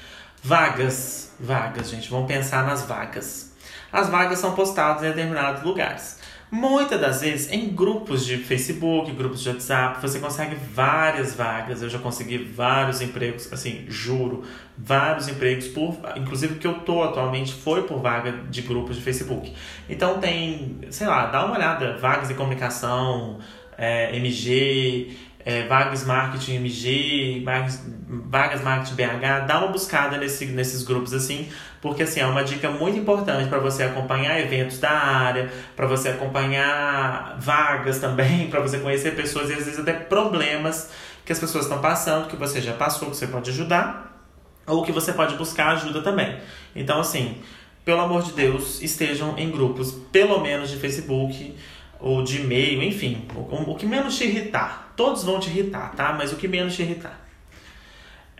Vagas, 0.41 1.33
vagas, 1.39 1.89
gente, 1.89 2.09
vamos 2.09 2.27
pensar 2.27 2.65
nas 2.65 2.83
vagas. 2.85 3.53
As 3.91 4.09
vagas 4.09 4.39
são 4.39 4.53
postadas 4.53 5.03
em 5.03 5.07
determinados 5.07 5.63
lugares. 5.63 6.19
Muitas 6.51 6.99
das 6.99 7.21
vezes 7.21 7.51
em 7.51 7.69
grupos 7.69 8.25
de 8.25 8.37
Facebook, 8.37 9.11
grupos 9.11 9.41
de 9.41 9.49
WhatsApp, 9.49 10.01
você 10.01 10.19
consegue 10.19 10.55
várias 10.55 11.35
vagas. 11.35 11.83
Eu 11.83 11.89
já 11.89 11.99
consegui 11.99 12.39
vários 12.39 13.01
empregos, 13.01 13.53
assim, 13.53 13.85
juro, 13.87 14.43
vários 14.75 15.27
empregos 15.27 15.67
por, 15.67 15.95
inclusive 16.15 16.55
que 16.55 16.65
eu 16.65 16.79
tô 16.79 17.03
atualmente 17.03 17.53
foi 17.53 17.83
por 17.83 17.99
vaga 17.99 18.31
de 18.49 18.63
grupos 18.63 18.95
de 18.95 19.03
Facebook. 19.03 19.53
Então 19.87 20.19
tem, 20.19 20.79
sei 20.89 21.05
lá, 21.05 21.27
dá 21.27 21.45
uma 21.45 21.55
olhada, 21.55 21.97
vagas 21.97 22.29
de 22.29 22.33
comunicação, 22.33 23.37
é, 23.79 24.15
MG, 24.15 25.17
é, 25.45 25.65
Vagas 25.67 26.05
Marketing 26.05 26.55
MG, 26.55 27.41
Vagas 27.45 27.81
Vagas 28.07 28.61
Marketing 28.61 28.95
BH, 28.95 29.45
dá 29.47 29.59
uma 29.59 29.67
buscada 29.67 30.17
nesse, 30.17 30.47
nesses 30.47 30.83
grupos 30.83 31.13
assim, 31.13 31.47
porque 31.81 32.03
assim 32.03 32.19
é 32.19 32.25
uma 32.25 32.43
dica 32.43 32.69
muito 32.69 32.97
importante 32.97 33.47
para 33.47 33.59
você 33.59 33.83
acompanhar 33.83 34.39
eventos 34.39 34.79
da 34.79 34.91
área, 34.91 35.51
para 35.75 35.87
você 35.87 36.09
acompanhar 36.09 37.37
vagas 37.39 37.99
também, 37.99 38.47
para 38.51 38.59
você 38.59 38.79
conhecer 38.79 39.15
pessoas 39.15 39.49
e 39.49 39.53
às 39.53 39.65
vezes 39.65 39.79
até 39.79 39.93
problemas 39.93 40.91
que 41.23 41.31
as 41.31 41.39
pessoas 41.39 41.65
estão 41.65 41.79
passando, 41.79 42.27
que 42.27 42.35
você 42.35 42.59
já 42.59 42.73
passou, 42.73 43.09
que 43.09 43.15
você 43.15 43.27
pode 43.27 43.49
ajudar, 43.51 44.25
ou 44.67 44.83
que 44.83 44.91
você 44.91 45.13
pode 45.13 45.35
buscar 45.35 45.69
ajuda 45.69 46.01
também. 46.01 46.37
Então 46.75 46.99
assim, 46.99 47.37
pelo 47.85 48.01
amor 48.01 48.23
de 48.23 48.33
Deus, 48.33 48.81
estejam 48.81 49.37
em 49.37 49.49
grupos, 49.49 49.91
pelo 50.11 50.39
menos 50.41 50.69
de 50.69 50.77
Facebook 50.77 51.55
ou 51.99 52.23
de 52.23 52.41
e-mail, 52.41 52.81
enfim, 52.81 53.27
o, 53.35 53.71
o 53.71 53.75
que 53.75 53.85
menos 53.85 54.17
te 54.17 54.23
irritar. 54.23 54.93
Todos 54.95 55.23
vão 55.23 55.39
te 55.39 55.49
irritar, 55.49 55.93
tá? 55.95 56.13
Mas 56.13 56.31
o 56.31 56.37
que 56.37 56.47
menos 56.47 56.75
te 56.75 56.81
irritar. 56.81 57.19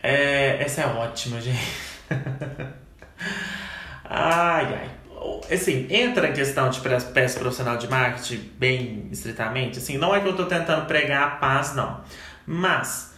É, 0.02 0.62
essa 0.62 0.82
é 0.82 0.86
ótima, 0.86 1.40
gente. 1.42 1.58
ai, 4.04 4.64
ai. 4.74 4.90
Assim, 5.52 5.86
entra 5.90 6.28
em 6.28 6.32
questão 6.32 6.70
de 6.70 6.80
peça 6.80 7.38
profissional 7.38 7.76
de 7.76 7.86
marketing 7.88 8.50
bem 8.56 9.08
estritamente. 9.10 9.78
Assim, 9.78 9.98
não 9.98 10.14
é 10.14 10.20
que 10.20 10.28
eu 10.28 10.36
tô 10.36 10.46
tentando 10.46 10.86
pregar 10.86 11.22
a 11.24 11.30
paz, 11.32 11.74
não. 11.74 12.00
Mas, 12.46 13.14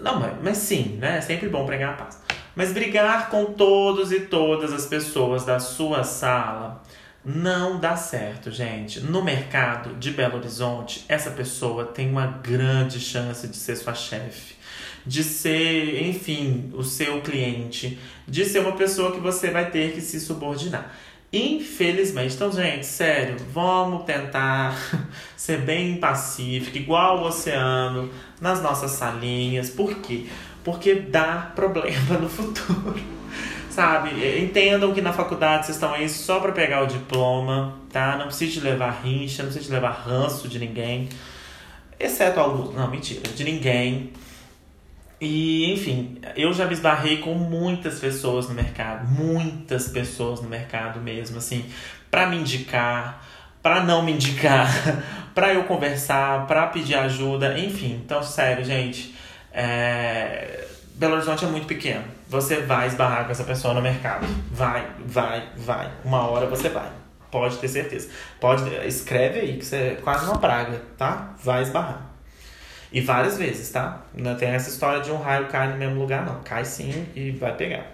não, 0.00 0.18
mas, 0.18 0.32
mas 0.42 0.56
sim, 0.56 0.96
né? 0.98 1.18
É 1.18 1.20
sempre 1.20 1.48
bom 1.48 1.66
pregar 1.66 1.90
a 1.90 1.96
paz. 1.96 2.18
Mas 2.56 2.72
brigar 2.72 3.28
com 3.28 3.46
todos 3.46 4.12
e 4.12 4.20
todas 4.20 4.72
as 4.72 4.86
pessoas 4.86 5.44
da 5.44 5.58
sua 5.58 6.04
sala 6.04 6.82
não 7.24 7.80
dá 7.80 7.96
certo, 7.96 8.50
gente. 8.50 9.00
No 9.00 9.24
mercado 9.24 9.94
de 9.96 10.10
Belo 10.10 10.36
Horizonte, 10.36 11.04
essa 11.08 11.30
pessoa 11.30 11.86
tem 11.86 12.10
uma 12.10 12.26
grande 12.26 13.00
chance 13.00 13.48
de 13.48 13.56
ser 13.56 13.76
sua 13.76 13.94
chefe, 13.94 14.54
de 15.06 15.24
ser, 15.24 16.06
enfim, 16.06 16.70
o 16.74 16.82
seu 16.82 17.22
cliente, 17.22 17.98
de 18.28 18.44
ser 18.44 18.60
uma 18.60 18.72
pessoa 18.72 19.12
que 19.12 19.20
você 19.20 19.50
vai 19.50 19.70
ter 19.70 19.92
que 19.92 20.02
se 20.02 20.20
subordinar. 20.20 20.94
Infelizmente, 21.32 22.34
então, 22.34 22.52
gente, 22.52 22.86
sério, 22.86 23.36
vamos 23.52 24.04
tentar 24.04 24.76
ser 25.36 25.62
bem 25.62 25.96
pacífico, 25.96 26.76
igual 26.76 27.18
o 27.18 27.26
oceano, 27.26 28.10
nas 28.40 28.62
nossas 28.62 28.92
salinhas. 28.92 29.70
Por 29.70 29.96
quê? 29.96 30.26
Porque 30.62 30.94
dá 30.94 31.52
problema 31.56 32.18
no 32.18 32.28
futuro. 32.28 33.13
Sabe? 33.74 34.38
Entendam 34.38 34.94
que 34.94 35.00
na 35.00 35.12
faculdade 35.12 35.66
vocês 35.66 35.76
estão 35.76 35.92
aí 35.92 36.08
só 36.08 36.38
para 36.38 36.52
pegar 36.52 36.84
o 36.84 36.86
diploma, 36.86 37.76
tá? 37.92 38.16
Não 38.16 38.26
precisa 38.26 38.62
levar 38.62 39.00
rincha, 39.02 39.42
não 39.42 39.50
precisa 39.50 39.74
levar 39.74 39.90
ranço 39.90 40.46
de 40.46 40.60
ninguém. 40.60 41.08
Exceto 41.98 42.38
alguns. 42.38 42.72
Não, 42.72 42.88
mentira, 42.88 43.22
de 43.34 43.42
ninguém. 43.42 44.12
E, 45.20 45.72
enfim, 45.72 46.20
eu 46.36 46.52
já 46.52 46.66
me 46.66 46.72
esbarrei 46.72 47.16
com 47.16 47.34
muitas 47.34 47.98
pessoas 47.98 48.48
no 48.48 48.54
mercado, 48.54 49.08
muitas 49.08 49.88
pessoas 49.88 50.40
no 50.40 50.48
mercado 50.48 51.00
mesmo, 51.00 51.38
assim, 51.38 51.64
para 52.08 52.28
me 52.28 52.36
indicar, 52.36 53.26
para 53.60 53.82
não 53.82 54.02
me 54.02 54.12
indicar, 54.12 54.68
para 55.34 55.52
eu 55.52 55.64
conversar, 55.64 56.46
para 56.46 56.68
pedir 56.68 56.94
ajuda, 56.94 57.58
enfim. 57.58 58.00
Então, 58.04 58.22
sério, 58.22 58.64
gente, 58.64 59.12
é... 59.52 60.64
Belo 60.94 61.14
Horizonte 61.14 61.44
é 61.44 61.48
muito 61.48 61.66
pequeno. 61.66 62.04
Você 62.28 62.62
vai 62.62 62.86
esbarrar 62.86 63.24
com 63.24 63.32
essa 63.32 63.42
pessoa 63.42 63.74
no 63.74 63.82
mercado. 63.82 64.26
Vai, 64.52 64.88
vai, 65.04 65.48
vai. 65.56 65.90
Uma 66.04 66.28
hora 66.28 66.46
você 66.46 66.68
vai. 66.68 66.88
Pode 67.32 67.58
ter 67.58 67.66
certeza. 67.66 68.08
Pode, 68.40 68.62
escreve 68.86 69.40
aí, 69.40 69.56
que 69.56 69.64
isso 69.64 69.74
é 69.74 69.96
quase 69.96 70.24
uma 70.24 70.38
praga, 70.38 70.80
tá? 70.96 71.34
Vai 71.42 71.62
esbarrar. 71.62 72.10
E 72.92 73.00
várias 73.00 73.36
vezes, 73.36 73.70
tá? 73.70 74.02
Não 74.14 74.36
tem 74.36 74.50
essa 74.50 74.70
história 74.70 75.00
de 75.00 75.10
um 75.10 75.20
raio 75.20 75.48
cair 75.48 75.70
no 75.70 75.76
mesmo 75.76 75.98
lugar, 75.98 76.24
não. 76.24 76.40
Cai 76.44 76.64
sim 76.64 77.08
e 77.16 77.32
vai 77.32 77.56
pegar. 77.56 77.86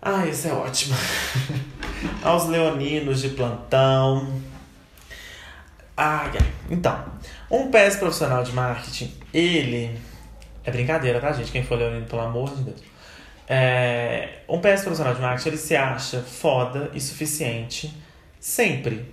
Ah, 0.00 0.26
isso 0.26 0.48
é 0.48 0.52
ótimo. 0.52 0.96
Aos 2.24 2.46
leoninos 2.48 3.20
de 3.20 3.28
plantão. 3.30 4.40
Ah, 5.94 6.24
então. 6.70 7.04
Um 7.50 7.70
PS 7.70 7.96
profissional 7.96 8.42
de 8.42 8.52
marketing, 8.52 9.14
ele 9.32 9.94
é 10.64 10.70
brincadeira, 10.70 11.20
tá, 11.20 11.32
gente? 11.32 11.52
Quem 11.52 11.62
for 11.62 11.78
leonino, 11.78 12.06
pelo 12.06 12.22
amor 12.22 12.54
de 12.54 12.62
Deus. 12.62 12.80
É, 13.46 14.38
um 14.48 14.58
PS 14.58 14.82
profissional 14.82 15.14
de 15.14 15.20
marketing, 15.20 15.48
ele 15.48 15.58
se 15.58 15.76
acha 15.76 16.20
foda 16.20 16.90
e 16.94 17.00
suficiente 17.00 17.94
sempre. 18.40 19.12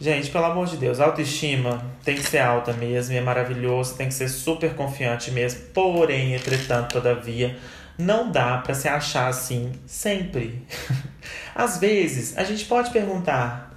Gente, 0.00 0.30
pelo 0.30 0.46
amor 0.46 0.66
de 0.66 0.76
Deus, 0.76 0.98
autoestima 0.98 1.84
tem 2.04 2.16
que 2.16 2.22
ser 2.22 2.38
alta 2.38 2.72
mesmo, 2.72 3.14
é 3.14 3.20
maravilhoso, 3.20 3.94
tem 3.94 4.08
que 4.08 4.14
ser 4.14 4.28
super 4.28 4.74
confiante 4.74 5.30
mesmo. 5.30 5.60
Porém, 5.72 6.34
entretanto, 6.34 6.94
todavia, 6.94 7.56
não 7.96 8.30
dá 8.30 8.58
para 8.58 8.74
se 8.74 8.88
achar 8.88 9.28
assim 9.28 9.72
sempre. 9.86 10.66
Às 11.54 11.78
vezes, 11.78 12.36
a 12.36 12.42
gente 12.42 12.64
pode 12.64 12.90
perguntar: 12.90 13.72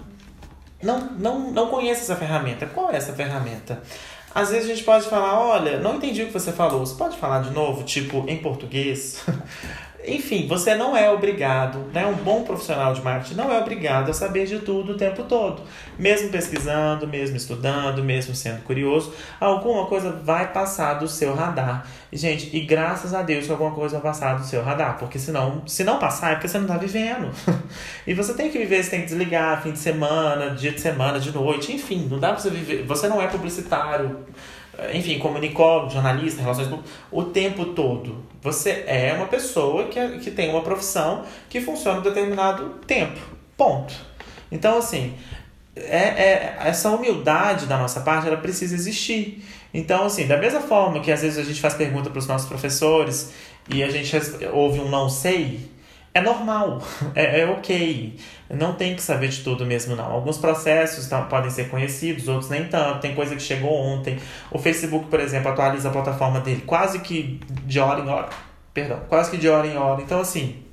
não, 0.81 1.11
não, 1.11 1.51
não 1.51 1.67
conheço 1.69 2.01
essa 2.01 2.15
ferramenta. 2.15 2.65
Qual 2.65 2.91
é 2.91 2.97
essa 2.97 3.13
ferramenta? 3.13 3.81
Às 4.35 4.51
vezes 4.51 4.69
a 4.69 4.75
gente 4.75 4.83
pode 4.83 5.07
falar, 5.07 5.39
olha, 5.39 5.79
não 5.79 5.95
entendi 5.95 6.23
o 6.23 6.27
que 6.27 6.33
você 6.33 6.51
falou. 6.51 6.85
Você 6.85 6.95
pode 6.95 7.15
falar 7.15 7.39
de 7.39 7.51
novo, 7.51 7.83
tipo, 7.83 8.25
em 8.27 8.35
português? 8.35 9.23
Enfim, 10.07 10.47
você 10.47 10.75
não 10.75 10.95
é 10.95 11.09
obrigado, 11.09 11.79
né? 11.93 12.05
Um 12.05 12.13
bom 12.13 12.43
profissional 12.43 12.93
de 12.93 13.01
marketing 13.01 13.35
não 13.35 13.51
é 13.51 13.59
obrigado 13.59 14.09
a 14.09 14.13
saber 14.13 14.45
de 14.45 14.59
tudo 14.59 14.93
o 14.93 14.97
tempo 14.97 15.23
todo. 15.23 15.61
Mesmo 15.97 16.29
pesquisando, 16.29 17.07
mesmo 17.07 17.37
estudando, 17.37 18.03
mesmo 18.03 18.35
sendo 18.35 18.61
curioso, 18.63 19.13
alguma 19.39 19.85
coisa 19.85 20.11
vai 20.11 20.51
passar 20.51 20.95
do 20.95 21.07
seu 21.07 21.33
radar. 21.33 21.87
Gente, 22.11 22.55
e 22.55 22.61
graças 22.61 23.13
a 23.13 23.21
Deus 23.21 23.45
que 23.45 23.51
alguma 23.51 23.71
coisa 23.71 23.99
vai 23.99 24.11
passar 24.11 24.35
do 24.35 24.45
seu 24.45 24.63
radar, 24.63 24.97
porque 24.97 25.19
senão, 25.19 25.63
se 25.65 25.83
não 25.83 25.99
passar, 25.99 26.31
é 26.31 26.35
porque 26.35 26.47
você 26.47 26.59
não 26.59 26.67
tá 26.67 26.77
vivendo. 26.77 27.29
e 28.05 28.13
você 28.13 28.33
tem 28.33 28.49
que 28.49 28.57
viver, 28.57 28.83
você 28.83 28.91
tem 28.91 29.01
que 29.01 29.07
desligar 29.07 29.61
fim 29.61 29.71
de 29.71 29.79
semana, 29.79 30.51
dia 30.51 30.71
de 30.71 30.79
semana, 30.81 31.19
de 31.19 31.31
noite, 31.31 31.73
enfim, 31.73 32.07
não 32.09 32.19
dá 32.19 32.29
pra 32.29 32.39
você 32.39 32.49
viver. 32.49 32.83
Você 32.85 33.07
não 33.07 33.21
é 33.21 33.27
publicitário 33.27 34.25
enfim, 34.93 35.19
comunicólogo, 35.19 35.91
jornalista, 35.91 36.41
relações 36.41 36.67
públicas, 36.67 36.91
o 37.11 37.23
tempo 37.23 37.65
todo. 37.67 38.23
Você 38.41 38.83
é 38.87 39.13
uma 39.15 39.27
pessoa 39.27 39.85
que, 39.85 39.97
é, 39.97 40.17
que 40.17 40.31
tem 40.31 40.49
uma 40.49 40.61
profissão 40.61 41.23
que 41.49 41.61
funciona 41.61 41.99
em 41.99 42.03
determinado 42.03 42.69
tempo. 42.85 43.19
Ponto. 43.57 43.93
Então, 44.51 44.77
assim, 44.77 45.13
é, 45.75 45.97
é, 45.97 46.57
essa 46.61 46.89
humildade 46.89 47.65
da 47.65 47.77
nossa 47.77 48.01
parte, 48.01 48.27
ela 48.27 48.37
precisa 48.37 48.75
existir. 48.75 49.43
Então, 49.73 50.05
assim, 50.05 50.25
da 50.25 50.37
mesma 50.37 50.61
forma 50.61 50.99
que 51.01 51.11
às 51.11 51.21
vezes 51.21 51.37
a 51.37 51.43
gente 51.43 51.59
faz 51.59 51.73
pergunta 51.73 52.09
para 52.09 52.19
os 52.19 52.27
nossos 52.27 52.47
professores 52.47 53.33
e 53.69 53.83
a 53.83 53.89
gente 53.89 54.15
ouve 54.53 54.79
um 54.79 54.87
não 54.87 55.09
sei, 55.09 55.69
é 56.15 56.21
normal, 56.21 56.81
é, 57.13 57.41
é 57.41 57.45
ok. 57.45 58.17
Não 58.49 58.73
tem 58.73 58.95
que 58.95 59.01
saber 59.01 59.27
de 59.27 59.43
tudo 59.43 59.65
mesmo, 59.65 59.97
não. 59.97 60.05
Alguns 60.05 60.37
processos 60.37 61.09
podem 61.29 61.51
ser 61.51 61.69
conhecidos, 61.69 62.29
outros 62.29 62.49
nem 62.49 62.65
tanto. 62.69 63.01
Tem 63.01 63.13
coisa 63.13 63.35
que 63.35 63.41
chegou 63.41 63.73
ontem. 63.73 64.17
O 64.49 64.57
Facebook, 64.57 65.07
por 65.07 65.19
exemplo, 65.19 65.51
atualiza 65.51 65.89
a 65.89 65.91
plataforma 65.91 66.39
dele 66.39 66.63
quase 66.65 66.99
que 66.99 67.41
de 67.65 67.79
hora 67.81 67.99
em 67.99 68.07
hora. 68.07 68.29
Perdão, 68.73 69.01
quase 69.09 69.29
que 69.29 69.37
de 69.37 69.49
hora 69.49 69.67
em 69.67 69.77
hora. 69.77 70.01
Então, 70.01 70.21
assim, 70.21 70.63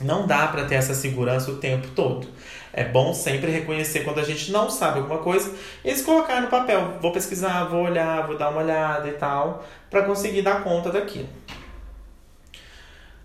não 0.00 0.26
dá 0.26 0.46
para 0.46 0.64
ter 0.64 0.76
essa 0.76 0.94
segurança 0.94 1.50
o 1.50 1.56
tempo 1.56 1.88
todo. 1.88 2.26
É 2.72 2.84
bom 2.84 3.12
sempre 3.12 3.50
reconhecer 3.50 4.00
quando 4.00 4.20
a 4.20 4.24
gente 4.24 4.50
não 4.50 4.70
sabe 4.70 5.00
alguma 5.00 5.18
coisa 5.18 5.52
e 5.84 5.94
se 5.94 6.02
colocar 6.04 6.40
no 6.40 6.48
papel. 6.48 6.94
Vou 7.02 7.12
pesquisar, 7.12 7.64
vou 7.64 7.82
olhar, 7.82 8.26
vou 8.26 8.38
dar 8.38 8.48
uma 8.48 8.62
olhada 8.62 9.08
e 9.08 9.12
tal, 9.12 9.62
para 9.90 10.04
conseguir 10.04 10.40
dar 10.40 10.62
conta 10.62 10.90
daquilo. 10.90 11.28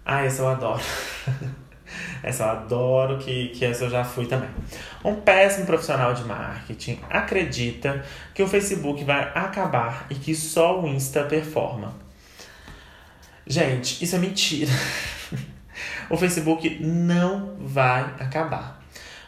Ah, 0.05 0.23
essa 0.23 0.43
eu 0.43 0.47
adoro. 0.47 0.83
essa 2.21 2.43
eu 2.43 2.49
adoro, 2.49 3.17
que, 3.17 3.49
que 3.49 3.65
essa 3.65 3.85
eu 3.85 3.89
já 3.89 4.03
fui 4.03 4.27
também. 4.27 4.49
Um 5.03 5.15
péssimo 5.15 5.65
profissional 5.65 6.13
de 6.13 6.23
marketing 6.23 6.99
acredita 7.09 8.05
que 8.33 8.43
o 8.43 8.47
Facebook 8.47 9.03
vai 9.03 9.31
acabar 9.33 10.05
e 10.11 10.15
que 10.15 10.35
só 10.35 10.79
o 10.79 10.87
Insta 10.87 11.23
performa. 11.23 11.95
Gente, 13.47 14.03
isso 14.03 14.15
é 14.15 14.19
mentira. 14.19 14.71
o 16.09 16.15
Facebook 16.17 16.79
não 16.83 17.55
vai 17.59 18.03
acabar. 18.19 18.84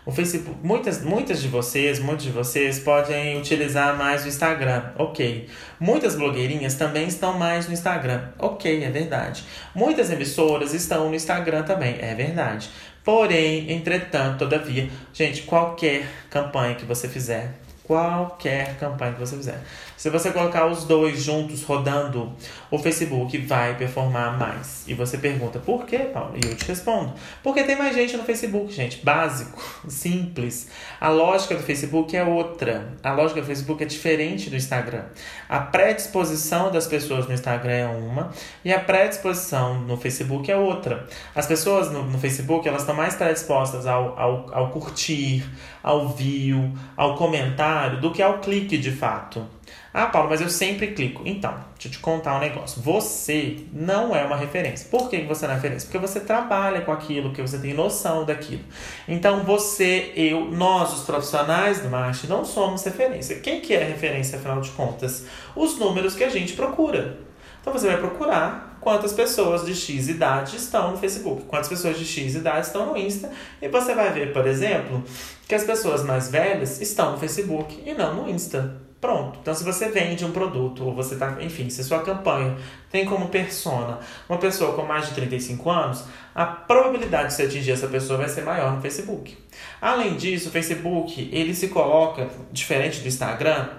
O 0.08 0.12
Facebook, 0.14 0.58
muitas, 0.64 1.03
muitas 1.03 1.41
de 1.41 1.49
vocês, 1.49 1.99
muitos 1.99 2.24
de 2.24 2.32
vocês 2.32 2.80
podem 2.80 3.38
utilizar 3.38 3.97
mais 3.97 4.24
o 4.24 4.30
Instagram, 4.30 4.93
ok. 4.97 5.49
Muitas 5.78 6.16
blogueirinhas 6.16 6.76
também 6.76 7.10
estão 7.10 7.38
mais 7.38 7.68
no 7.68 7.74
Instagram, 7.74 8.30
ok, 8.39 8.86
é 8.86 8.89
verdade. 8.89 9.43
Muitas 9.76 10.10
emissoras 10.10 10.74
estão 10.74 11.10
no 11.10 11.16
Instagram 11.16 11.64
também, 11.64 11.97
é 11.99 12.16
verdade. 12.16 12.70
Porém, 13.03 13.70
entretanto, 13.70 14.39
todavia, 14.39 14.89
gente, 15.12 15.41
qualquer 15.41 16.08
campanha 16.30 16.76
que 16.76 16.86
você 16.86 17.10
fizer, 17.10 17.53
Qualquer 17.88 18.76
campanha 18.78 19.14
que 19.14 19.20
você 19.22 19.38
fizer. 19.38 19.58
Se 19.98 20.12
você 20.12 20.30
colocar 20.30 20.68
os 20.68 20.84
dois 20.84 21.24
juntos 21.24 21.64
rodando, 21.64 22.32
o 22.70 22.78
Facebook 22.78 23.36
vai 23.39 23.76
performar 23.76 24.38
mais. 24.38 24.84
E 24.88 24.93
você 24.93 25.18
pergunta, 25.18 25.58
por 25.58 25.88
quê, 25.88 25.98
Paulo? 26.14 26.36
E 26.36 26.48
eu 26.48 26.56
te 26.56 26.66
respondo. 26.66 27.16
Porque 27.41 27.64
tem 27.64 27.76
mais 27.76 27.95
gente 27.95 28.16
no 28.16 28.24
Facebook, 28.24 28.72
gente. 28.72 29.04
Básico, 29.04 29.60
simples. 29.89 30.70
A 31.02 31.10
lógica 31.10 31.56
do 31.56 31.64
Facebook 31.64 32.16
é 32.16 32.24
outra. 32.24 32.93
A 33.02 33.12
lógica 33.12 33.41
do 33.41 33.48
Facebook 33.48 33.84
é 33.84 33.88
diferente 33.88 34.52
do 34.52 34.56
Instagram. 34.56 35.06
A 35.50 35.62
predisposição 35.62 36.72
das 36.72 36.86
pessoas 36.86 37.28
no 37.28 37.34
Instagram 37.34 37.74
é 37.74 37.88
uma 37.88 38.32
e 38.64 38.72
a 38.72 38.80
predisposição 38.80 39.80
no 39.80 39.98
Facebook 39.98 40.52
é 40.52 40.56
outra. 40.56 41.08
As 41.34 41.48
pessoas 41.48 41.91
no, 41.91 42.04
no 42.04 42.20
Facebook, 42.20 42.68
elas 42.68 42.82
estão 42.82 42.95
mais 42.95 43.16
predispostas 43.16 43.88
ao, 43.88 44.16
ao, 44.20 44.54
ao 44.54 44.70
curtir, 44.70 45.43
ao 45.82 46.10
view, 46.10 46.72
ao 46.95 47.16
comentário, 47.16 48.00
do 48.00 48.12
que 48.12 48.22
ao 48.22 48.38
clique 48.38 48.78
de 48.78 48.91
fato. 48.91 49.57
Ah, 50.00 50.06
Paulo, 50.06 50.30
mas 50.30 50.39
eu 50.39 50.48
sempre 50.48 50.91
clico. 50.91 51.24
Então, 51.26 51.56
deixa 51.74 51.88
eu 51.88 51.91
te 51.91 51.98
contar 51.98 52.38
um 52.38 52.39
negócio. 52.39 52.80
Você 52.84 53.66
não 53.74 54.16
é 54.16 54.24
uma 54.24 54.36
referência. 54.36 54.88
Por 54.91 55.10
que 55.10 55.24
você 55.24 55.48
não 55.48 55.54
é 55.54 55.56
referência? 55.56 55.89
Porque 55.89 55.98
você 55.98 56.20
trabalha 56.20 56.82
com 56.82 56.91
aquilo, 56.91 57.34
que 57.34 57.41
você 57.41 57.58
tem 57.58 57.74
noção 57.74 58.24
daquilo. 58.24 58.62
Então, 59.08 59.43
você, 59.43 60.12
eu, 60.16 60.52
nós, 60.52 60.93
os 60.93 61.04
profissionais 61.04 61.80
do 61.80 61.89
marketing, 61.89 62.28
não 62.28 62.45
somos 62.45 62.84
referência. 62.84 63.39
Quem 63.39 63.60
que 63.60 63.74
é 63.74 63.84
referência, 63.84 64.38
afinal 64.38 64.62
de 64.62 64.70
contas? 64.70 65.26
Os 65.56 65.80
números 65.80 66.14
que 66.14 66.24
a 66.24 66.30
gente 66.30 66.54
procura. 66.54 67.18
Então, 67.60 67.74
você 67.74 67.88
vai 67.88 67.98
procurar 67.98 68.78
quantas 68.80 69.14
pessoas 69.14 69.66
de 69.66 69.74
X 69.74 70.10
idade 70.10 70.58
estão 70.58 70.91
no 70.91 70.98
Facebook, 70.98 71.45
quantas 71.45 71.70
pessoas 71.70 71.98
de 71.98 72.06
X 72.06 72.36
idade 72.36 72.68
estão 72.68 72.86
no 72.86 72.95
Insta, 72.95 73.32
e 73.60 73.68
você 73.68 73.95
vai 73.95 74.14
ver, 74.14 74.32
por 74.32 74.45
exemplo, 74.45 75.04
que 75.48 75.56
as 75.56 75.64
pessoas 75.64 76.04
mais 76.04 76.30
velhas 76.30 76.80
estão 76.80 77.14
no 77.14 77.18
Facebook 77.18 77.82
e 77.84 77.95
não 77.95 78.14
no 78.14 78.30
Insta. 78.30 78.87
Pronto. 79.00 79.38
Então, 79.41 79.54
se 79.54 79.64
você 79.64 79.89
vende 79.89 80.26
um 80.26 80.32
produto, 80.32 80.84
ou 80.84 80.93
você 80.93 81.16
tá, 81.16 81.38
enfim, 81.39 81.70
se 81.70 81.84
sua 81.84 82.02
campanha 82.02 82.58
tem 82.89 83.06
como 83.06 83.30
persona 83.30 84.00
uma 84.28 84.39
pessoa 84.39 84.76
com 84.76 84.84
mais 84.84 85.08
de 85.08 85.14
35 85.14 85.70
anos, 85.70 86.04
a 86.34 86.45
probabilidade 86.45 87.28
de 87.28 87.34
você 87.34 87.43
atingir 87.43 87.72
essa 87.72 87.88
pessoa 87.88 88.18
vai 88.18 88.28
ser 88.28 88.41
maior 88.41 88.74
no 88.74 88.82
Facebook. 88.82 89.38
Além 89.80 90.16
disso, 90.16 90.50
o 90.50 90.52
Facebook, 90.52 91.30
ele 91.32 91.54
se 91.54 91.68
coloca, 91.68 92.28
diferente 92.52 93.02
do 93.02 93.08
Instagram, 93.08 93.70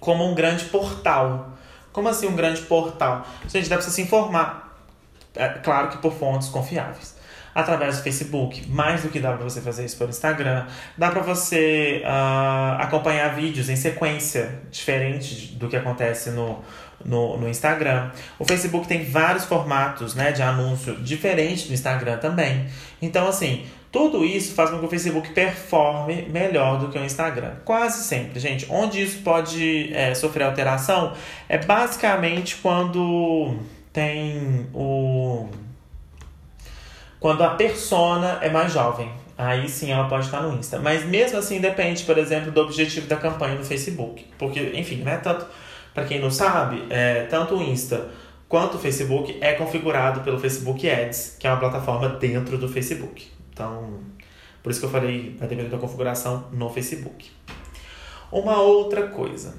como 0.00 0.24
um 0.24 0.34
grande 0.34 0.64
portal. 0.66 1.52
Como 1.92 2.08
assim 2.08 2.26
um 2.26 2.34
grande 2.34 2.62
portal? 2.62 3.24
Gente, 3.46 3.68
dá 3.68 3.76
pra 3.76 3.84
você 3.84 3.92
se 3.92 4.02
informar. 4.02 4.76
É, 5.36 5.48
claro 5.48 5.88
que 5.88 5.98
por 5.98 6.12
fontes 6.12 6.48
confiáveis 6.48 7.17
através 7.58 7.96
do 7.96 8.04
Facebook, 8.04 8.68
mais 8.68 9.02
do 9.02 9.08
que 9.08 9.18
dá 9.18 9.32
para 9.32 9.42
você 9.42 9.60
fazer 9.60 9.84
isso 9.84 9.96
pelo 9.96 10.10
Instagram. 10.10 10.66
Dá 10.96 11.10
para 11.10 11.22
você 11.22 12.02
uh, 12.04 12.80
acompanhar 12.80 13.34
vídeos 13.34 13.68
em 13.68 13.74
sequência, 13.74 14.60
diferente 14.70 15.56
do 15.56 15.68
que 15.68 15.76
acontece 15.76 16.30
no, 16.30 16.60
no, 17.04 17.36
no 17.36 17.48
Instagram. 17.48 18.12
O 18.38 18.44
Facebook 18.44 18.86
tem 18.86 19.04
vários 19.04 19.44
formatos 19.44 20.14
né, 20.14 20.30
de 20.30 20.40
anúncio 20.40 20.94
diferentes 20.96 21.66
do 21.66 21.74
Instagram 21.74 22.18
também. 22.18 22.66
Então, 23.02 23.26
assim, 23.26 23.66
tudo 23.90 24.24
isso 24.24 24.54
faz 24.54 24.70
com 24.70 24.78
que 24.78 24.86
o 24.86 24.88
Facebook 24.88 25.30
performe 25.32 26.28
melhor 26.30 26.78
do 26.78 26.90
que 26.90 26.98
o 26.98 27.04
Instagram. 27.04 27.56
Quase 27.64 28.04
sempre, 28.04 28.38
gente. 28.38 28.66
Onde 28.70 29.02
isso 29.02 29.18
pode 29.24 29.92
é, 29.92 30.14
sofrer 30.14 30.44
alteração 30.44 31.12
é 31.48 31.58
basicamente 31.58 32.54
quando 32.56 33.56
tem 33.92 34.68
o 34.72 35.48
quando 37.20 37.42
a 37.42 37.50
persona 37.50 38.38
é 38.42 38.50
mais 38.50 38.72
jovem. 38.72 39.10
Aí 39.36 39.68
sim 39.68 39.92
ela 39.92 40.08
pode 40.08 40.26
estar 40.26 40.42
no 40.42 40.58
Insta. 40.58 40.78
Mas 40.78 41.04
mesmo 41.04 41.38
assim 41.38 41.60
depende, 41.60 42.02
por 42.04 42.18
exemplo, 42.18 42.50
do 42.50 42.60
objetivo 42.60 43.06
da 43.06 43.16
campanha 43.16 43.54
no 43.54 43.64
Facebook. 43.64 44.26
Porque, 44.36 44.72
enfim, 44.74 44.96
né? 44.96 45.18
Tanto, 45.18 45.46
para 45.94 46.04
quem 46.04 46.20
não 46.20 46.30
sabe, 46.30 46.84
é, 46.90 47.22
tanto 47.24 47.56
o 47.56 47.62
Insta 47.62 48.08
quanto 48.48 48.76
o 48.76 48.78
Facebook 48.80 49.38
é 49.40 49.52
configurado 49.52 50.20
pelo 50.20 50.38
Facebook 50.38 50.88
Ads, 50.88 51.36
que 51.38 51.46
é 51.46 51.50
uma 51.50 51.60
plataforma 51.60 52.08
dentro 52.08 52.58
do 52.58 52.68
Facebook. 52.68 53.30
Então, 53.52 54.00
por 54.62 54.70
isso 54.70 54.80
que 54.80 54.86
eu 54.86 54.90
falei, 54.90 55.36
vai 55.38 55.46
depender 55.46 55.68
da 55.68 55.78
configuração 55.78 56.46
no 56.52 56.68
Facebook. 56.70 57.30
Uma 58.32 58.60
outra 58.60 59.06
coisa. 59.06 59.54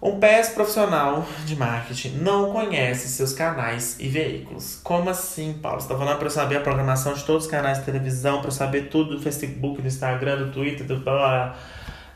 Um 0.00 0.20
PS 0.20 0.50
profissional 0.50 1.26
de 1.44 1.56
marketing 1.56 2.18
não 2.18 2.52
conhece 2.52 3.08
seus 3.08 3.32
canais 3.32 3.96
e 3.98 4.08
veículos. 4.08 4.80
Como 4.84 5.10
assim, 5.10 5.54
Paulo? 5.60 5.80
Você 5.80 5.86
está 5.86 5.98
falando 5.98 6.18
para 6.18 6.26
eu 6.26 6.30
saber 6.30 6.56
a 6.58 6.60
programação 6.60 7.14
de 7.14 7.24
todos 7.24 7.46
os 7.46 7.50
canais 7.50 7.78
de 7.78 7.84
televisão, 7.84 8.38
para 8.38 8.46
eu 8.46 8.52
saber 8.52 8.90
tudo 8.90 9.16
do 9.16 9.22
Facebook, 9.22 9.82
do 9.82 9.88
Instagram, 9.88 10.44
do 10.44 10.52
Twitter, 10.52 10.86
do. 10.86 11.02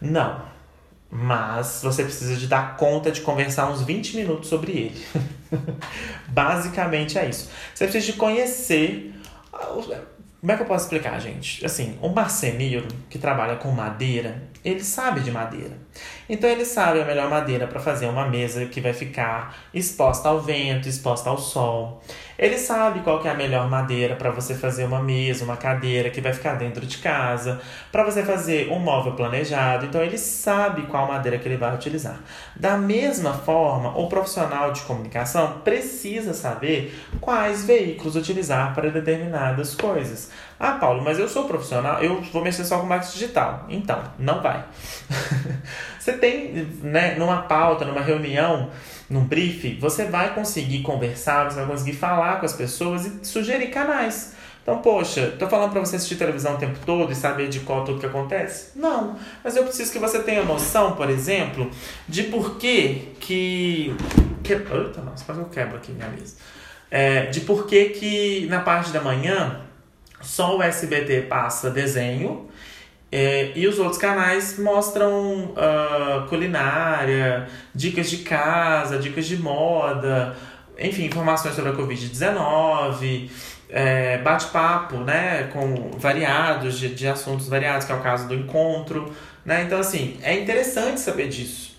Não. 0.00 0.42
Mas 1.10 1.80
você 1.82 2.04
precisa 2.04 2.36
de 2.36 2.46
dar 2.46 2.76
conta 2.76 3.10
de 3.10 3.20
conversar 3.20 3.68
uns 3.68 3.82
20 3.82 4.16
minutos 4.16 4.48
sobre 4.48 4.72
ele. 4.72 5.06
Basicamente 6.28 7.18
é 7.18 7.28
isso. 7.28 7.50
Você 7.74 7.84
precisa 7.86 8.12
de 8.12 8.18
conhecer 8.18 9.12
como 10.42 10.50
é 10.50 10.56
que 10.56 10.62
eu 10.62 10.66
posso 10.66 10.86
explicar, 10.86 11.20
gente? 11.20 11.64
Assim, 11.64 11.96
um 12.02 12.08
marceneiro 12.08 12.88
que 13.08 13.16
trabalha 13.16 13.54
com 13.54 13.70
madeira, 13.70 14.42
ele 14.64 14.82
sabe 14.82 15.20
de 15.20 15.30
madeira. 15.30 15.78
Então 16.28 16.48
ele 16.48 16.64
sabe 16.64 17.00
a 17.00 17.04
melhor 17.04 17.28
madeira 17.28 17.66
para 17.66 17.80
fazer 17.80 18.06
uma 18.06 18.26
mesa 18.26 18.66
que 18.66 18.80
vai 18.80 18.92
ficar 18.92 19.56
exposta 19.74 20.28
ao 20.28 20.40
vento, 20.40 20.88
exposta 20.88 21.28
ao 21.28 21.38
sol. 21.38 22.02
Ele 22.38 22.58
sabe 22.58 23.00
qual 23.00 23.24
é 23.24 23.30
a 23.30 23.34
melhor 23.34 23.68
madeira 23.68 24.16
para 24.16 24.30
você 24.30 24.54
fazer 24.54 24.84
uma 24.84 25.00
mesa, 25.00 25.44
uma 25.44 25.56
cadeira 25.56 26.10
que 26.10 26.20
vai 26.20 26.32
ficar 26.32 26.54
dentro 26.54 26.84
de 26.86 26.98
casa, 26.98 27.60
para 27.92 28.02
você 28.02 28.24
fazer 28.24 28.70
um 28.70 28.78
móvel 28.78 29.12
planejado. 29.12 29.86
Então 29.86 30.02
ele 30.02 30.18
sabe 30.18 30.82
qual 30.82 31.06
madeira 31.06 31.38
que 31.38 31.46
ele 31.46 31.56
vai 31.56 31.74
utilizar. 31.74 32.18
Da 32.56 32.76
mesma 32.76 33.32
forma, 33.32 33.96
o 33.96 34.08
profissional 34.08 34.72
de 34.72 34.80
comunicação 34.82 35.60
precisa 35.62 36.32
saber 36.34 36.98
quais 37.20 37.64
veículos 37.64 38.16
utilizar 38.16 38.74
para 38.74 38.90
determinadas 38.90 39.74
coisas. 39.74 40.30
Ah, 40.58 40.72
Paulo, 40.72 41.02
mas 41.02 41.18
eu 41.18 41.28
sou 41.28 41.44
profissional, 41.44 42.02
eu 42.02 42.20
vou 42.22 42.42
mexer 42.42 42.64
só 42.64 42.78
com 42.78 42.86
marketing 42.86 43.12
digital. 43.18 43.66
Então, 43.68 44.00
não 44.18 44.40
vai. 44.40 44.64
você 46.02 46.14
tem, 46.14 46.66
né, 46.82 47.14
numa 47.14 47.42
pauta, 47.42 47.84
numa 47.84 48.00
reunião, 48.00 48.70
num 49.08 49.24
brief, 49.24 49.78
você 49.78 50.06
vai 50.06 50.34
conseguir 50.34 50.82
conversar, 50.82 51.48
você 51.48 51.60
vai 51.60 51.66
conseguir 51.66 51.92
falar 51.92 52.40
com 52.40 52.46
as 52.46 52.54
pessoas 52.54 53.06
e 53.06 53.24
sugerir 53.24 53.68
canais. 53.68 54.34
Então, 54.64 54.78
poxa, 54.78 55.36
tô 55.38 55.48
falando 55.48 55.70
para 55.70 55.78
você 55.78 55.94
assistir 55.94 56.16
televisão 56.16 56.54
o 56.54 56.58
tempo 56.58 56.76
todo 56.84 57.12
e 57.12 57.14
saber 57.14 57.48
de 57.48 57.60
qual 57.60 57.84
tudo 57.84 58.00
que 58.00 58.06
acontece? 58.06 58.76
Não. 58.76 59.16
Mas 59.44 59.54
eu 59.54 59.62
preciso 59.62 59.92
que 59.92 60.00
você 60.00 60.20
tenha 60.20 60.42
noção, 60.42 60.96
por 60.96 61.08
exemplo, 61.08 61.70
de 62.08 62.24
por 62.24 62.56
que 62.56 63.12
que... 63.20 63.94
que... 64.42 64.54
Eita, 64.54 65.02
nossa, 65.02 65.24
quase 65.24 65.40
eu 65.40 65.46
quebro 65.46 65.76
aqui 65.76 65.92
minha 65.92 66.08
mesa. 66.08 66.34
É, 66.90 67.26
de 67.26 67.42
por 67.42 67.64
que 67.68 67.90
que 67.90 68.46
na 68.50 68.58
parte 68.58 68.90
da 68.90 69.00
manhã 69.00 69.60
só 70.20 70.56
o 70.56 70.62
SBT 70.62 71.22
passa 71.22 71.70
desenho 71.70 72.48
é, 73.12 73.52
e 73.54 73.68
os 73.68 73.78
outros 73.78 73.98
canais 73.98 74.58
mostram 74.58 75.52
uh, 75.52 76.26
culinária, 76.30 77.46
dicas 77.74 78.08
de 78.08 78.18
casa, 78.18 78.98
dicas 78.98 79.26
de 79.26 79.36
moda, 79.36 80.34
enfim, 80.78 81.04
informações 81.04 81.54
sobre 81.54 81.72
a 81.72 81.74
Covid-19, 81.74 83.30
é, 83.68 84.16
bate-papo, 84.16 84.96
né, 84.96 85.50
com 85.52 85.90
variados, 85.98 86.78
de, 86.78 86.94
de 86.94 87.06
assuntos 87.06 87.48
variados, 87.48 87.84
que 87.84 87.92
é 87.92 87.94
o 87.94 88.00
caso 88.00 88.26
do 88.26 88.34
encontro, 88.34 89.14
né? 89.44 89.62
Então, 89.62 89.78
assim, 89.78 90.18
é 90.22 90.38
interessante 90.38 90.98
saber 90.98 91.28
disso. 91.28 91.72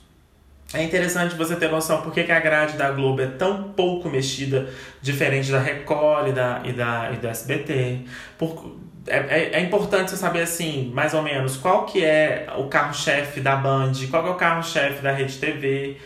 É 0.72 0.84
interessante 0.84 1.36
você 1.36 1.56
ter 1.56 1.70
noção 1.70 2.02
por 2.02 2.14
que 2.14 2.32
a 2.32 2.40
grade 2.40 2.78
da 2.78 2.92
Globo 2.92 3.22
é 3.22 3.28
tão 3.28 3.72
pouco 3.74 4.10
mexida, 4.10 4.70
diferente 5.02 5.52
da 5.52 5.60
Record 5.60 6.30
e 6.30 6.32
da, 6.32 6.62
e 6.64 6.74
da, 6.74 7.12
e 7.12 7.18
do 7.18 7.28
SBT. 7.28 8.02
Por, 8.38 8.76
é, 9.08 9.18
é, 9.18 9.52
é, 9.54 9.60
importante 9.62 10.12
você 10.12 10.18
saber, 10.18 10.42
assim, 10.42 10.92
mais 10.94 11.14
ou 11.14 11.22
menos, 11.22 11.58
qual 11.58 11.86
que 11.86 12.04
é 12.04 12.48
o 12.58 12.68
carro-chefe 12.68 13.40
da 13.42 13.56
Band, 13.56 13.94
qual 14.10 14.24
que 14.24 14.30
é 14.30 14.32
o 14.32 14.36
carro-chefe 14.36 15.02
da 15.02 15.12
Rede 15.12 15.38
TV, 15.38 15.98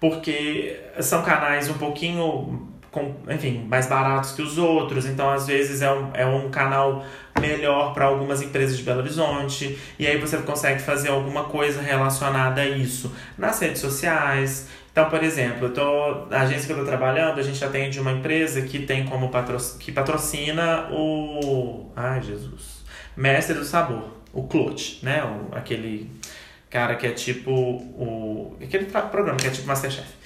porque 0.00 0.78
são 1.00 1.22
canais 1.22 1.70
um 1.70 1.74
pouquinho, 1.74 2.68
com, 2.90 3.14
enfim, 3.28 3.66
mais 3.68 3.86
baratos 3.86 4.32
que 4.32 4.42
os 4.42 4.58
outros, 4.58 5.06
então 5.06 5.30
às 5.30 5.46
vezes 5.46 5.80
é 5.82 5.90
um, 5.90 6.10
é 6.12 6.26
um 6.26 6.50
canal 6.50 7.04
melhor 7.40 7.94
para 7.94 8.04
algumas 8.04 8.42
empresas 8.42 8.76
de 8.76 8.82
Belo 8.82 9.00
Horizonte, 9.00 9.78
e 9.98 10.06
aí 10.06 10.18
você 10.18 10.36
consegue 10.38 10.80
fazer 10.80 11.08
alguma 11.08 11.44
coisa 11.44 11.80
relacionada 11.80 12.60
a 12.60 12.68
isso 12.68 13.12
nas 13.38 13.58
redes 13.60 13.80
sociais. 13.80 14.68
Então, 14.92 15.08
por 15.08 15.22
exemplo, 15.22 15.66
eu 15.66 15.72
tô, 15.72 16.34
a 16.34 16.42
agência 16.42 16.66
que 16.66 16.72
eu 16.72 16.76
estou 16.76 16.86
trabalhando, 16.86 17.38
a 17.38 17.42
gente 17.42 17.64
atende 17.64 17.98
uma 17.98 18.12
empresa 18.12 18.60
que 18.60 18.80
tem 18.80 19.06
como 19.06 19.30
patro, 19.30 19.56
que 19.78 19.90
patrocina 19.90 20.88
o. 20.90 21.90
Ai, 21.96 22.20
Jesus. 22.20 22.82
Mestre 23.16 23.54
do 23.54 23.64
Sabor, 23.64 24.10
o 24.32 24.42
Clote, 24.44 24.98
né? 25.02 25.24
O, 25.24 25.54
aquele 25.56 26.10
cara 26.68 26.96
que 26.96 27.06
é 27.06 27.10
tipo 27.12 27.50
o. 27.50 28.54
aquele 28.62 28.84
programa 28.84 29.38
que 29.38 29.46
é 29.46 29.50
tipo 29.50 29.66
Masterchef. 29.66 30.21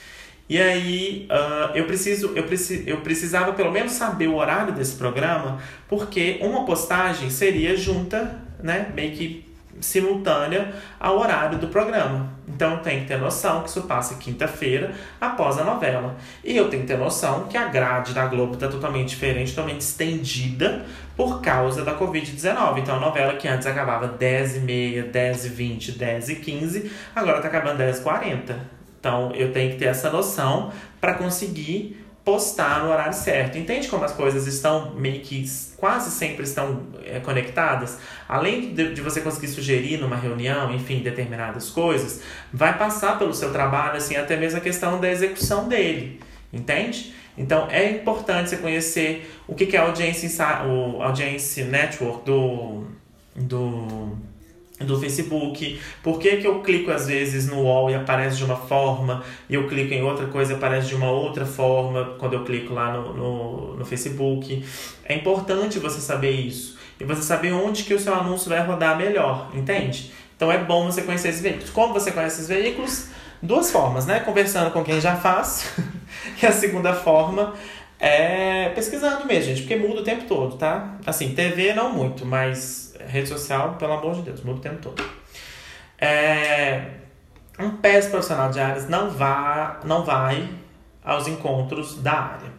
E 0.48 0.60
aí 0.60 1.28
uh, 1.30 1.76
eu, 1.76 1.86
preciso, 1.86 2.32
eu, 2.36 2.44
preci, 2.44 2.84
eu 2.86 2.98
precisava 2.98 3.52
pelo 3.52 3.72
menos 3.72 3.92
saber 3.92 4.28
o 4.28 4.36
horário 4.36 4.72
desse 4.72 4.94
programa, 4.94 5.58
porque 5.88 6.38
uma 6.40 6.64
postagem 6.64 7.30
seria 7.30 7.76
junta, 7.76 8.38
né? 8.62 8.92
Meio 8.94 9.12
que 9.12 9.46
simultânea 9.80 10.72
ao 10.98 11.18
horário 11.18 11.58
do 11.58 11.68
programa. 11.68 12.32
Então 12.48 12.78
tem 12.78 13.00
que 13.00 13.06
ter 13.06 13.18
noção 13.18 13.62
que 13.62 13.68
isso 13.68 13.82
passa 13.82 14.14
quinta-feira 14.14 14.94
após 15.20 15.58
a 15.58 15.64
novela. 15.64 16.16
E 16.44 16.56
eu 16.56 16.70
tenho 16.70 16.82
que 16.82 16.88
ter 16.88 16.96
noção 16.96 17.44
que 17.48 17.56
a 17.56 17.66
grade 17.66 18.14
da 18.14 18.26
Globo 18.26 18.54
está 18.54 18.68
totalmente 18.68 19.10
diferente, 19.10 19.50
totalmente 19.50 19.80
estendida 19.80 20.86
por 21.16 21.40
causa 21.40 21.84
da 21.84 21.98
Covid-19. 21.98 22.78
Então 22.78 22.96
a 22.96 23.00
novela 23.00 23.34
que 23.34 23.48
antes 23.48 23.66
acabava 23.66 24.16
10h30, 24.16 25.10
10h20, 25.10 25.98
10h15, 25.98 26.90
agora 27.14 27.38
está 27.38 27.48
acabando 27.48 27.82
10h40. 27.82 28.75
Então 29.06 29.30
eu 29.36 29.52
tenho 29.52 29.70
que 29.70 29.78
ter 29.78 29.84
essa 29.84 30.10
noção 30.10 30.72
para 31.00 31.14
conseguir 31.14 32.04
postar 32.24 32.82
no 32.82 32.90
horário 32.90 33.12
certo. 33.12 33.56
Entende 33.56 33.86
como 33.86 34.04
as 34.04 34.12
coisas 34.12 34.48
estão 34.48 34.96
meio 34.96 35.20
que 35.20 35.44
quase 35.76 36.10
sempre 36.10 36.42
estão 36.42 36.82
é, 37.04 37.20
conectadas? 37.20 37.98
Além 38.28 38.74
de, 38.74 38.94
de, 38.94 39.00
você 39.00 39.20
conseguir 39.20 39.46
sugerir 39.46 39.98
numa 39.98 40.16
reunião, 40.16 40.74
enfim, 40.74 40.98
determinadas 40.98 41.70
coisas, 41.70 42.20
vai 42.52 42.76
passar 42.76 43.16
pelo 43.16 43.32
seu 43.32 43.52
trabalho, 43.52 43.98
assim, 43.98 44.16
até 44.16 44.36
mesmo 44.36 44.58
a 44.58 44.60
questão 44.60 45.00
da 45.00 45.08
execução 45.08 45.68
dele. 45.68 46.18
Entende? 46.52 47.14
Então 47.38 47.68
é 47.70 47.88
importante 47.92 48.50
você 48.50 48.56
conhecer 48.56 49.40
o 49.46 49.54
que, 49.54 49.66
que 49.66 49.76
é 49.76 49.78
a 49.78 49.84
audiência, 49.84 50.64
o 50.66 51.00
audiência 51.00 51.64
network 51.64 52.24
do, 52.24 52.86
do 53.36 54.18
do 54.80 55.00
Facebook, 55.00 55.80
por 56.02 56.18
que, 56.18 56.36
que 56.36 56.46
eu 56.46 56.60
clico 56.60 56.90
às 56.90 57.06
vezes 57.06 57.48
no 57.48 57.62
wall 57.62 57.90
e 57.90 57.94
aparece 57.94 58.36
de 58.36 58.44
uma 58.44 58.56
forma, 58.56 59.24
e 59.48 59.54
eu 59.54 59.66
clico 59.66 59.94
em 59.94 60.02
outra 60.02 60.26
coisa 60.26 60.52
e 60.52 60.56
aparece 60.56 60.88
de 60.88 60.94
uma 60.94 61.10
outra 61.10 61.46
forma 61.46 62.16
quando 62.18 62.34
eu 62.34 62.44
clico 62.44 62.74
lá 62.74 62.92
no, 62.92 63.14
no, 63.14 63.76
no 63.76 63.84
Facebook. 63.84 64.62
É 65.04 65.14
importante 65.14 65.78
você 65.78 66.00
saber 66.00 66.32
isso. 66.32 66.76
E 67.00 67.04
você 67.04 67.22
saber 67.22 67.52
onde 67.52 67.84
que 67.84 67.94
o 67.94 68.00
seu 68.00 68.14
anúncio 68.14 68.48
vai 68.48 68.64
rodar 68.64 68.96
melhor, 68.96 69.50
entende? 69.54 70.12
Então 70.36 70.52
é 70.52 70.58
bom 70.58 70.86
você 70.86 71.02
conhecer 71.02 71.28
esses 71.28 71.42
veículos. 71.42 71.70
Como 71.70 71.94
você 71.94 72.12
conhece 72.12 72.36
esses 72.36 72.48
veículos? 72.48 73.08
Duas 73.42 73.70
formas, 73.70 74.06
né? 74.06 74.20
Conversando 74.20 74.70
com 74.70 74.82
quem 74.82 75.00
já 75.00 75.16
faz. 75.16 75.72
e 76.42 76.46
a 76.46 76.52
segunda 76.52 76.94
forma 76.94 77.54
é 77.98 78.70
pesquisando 78.70 79.24
mesmo, 79.24 79.54
gente, 79.54 79.62
porque 79.62 79.76
muda 79.76 80.00
o 80.00 80.04
tempo 80.04 80.24
todo, 80.24 80.56
tá? 80.56 80.96
Assim, 81.06 81.34
TV 81.34 81.72
não 81.72 81.92
muito, 81.92 82.26
mas 82.26 82.85
rede 83.06 83.28
social, 83.28 83.74
pelo 83.74 83.92
amor 83.92 84.14
de 84.14 84.22
Deus, 84.22 84.42
muda 84.42 84.58
o 84.58 84.62
tempo 84.62 84.76
todo. 84.76 85.02
É, 85.98 86.90
um 87.58 87.70
péssimo 87.76 88.12
profissional 88.12 88.50
de 88.50 88.60
áreas 88.60 88.88
não, 88.88 89.10
vá, 89.10 89.80
não 89.84 90.04
vai 90.04 90.48
aos 91.04 91.26
encontros 91.26 92.02
da 92.02 92.12
área. 92.12 92.56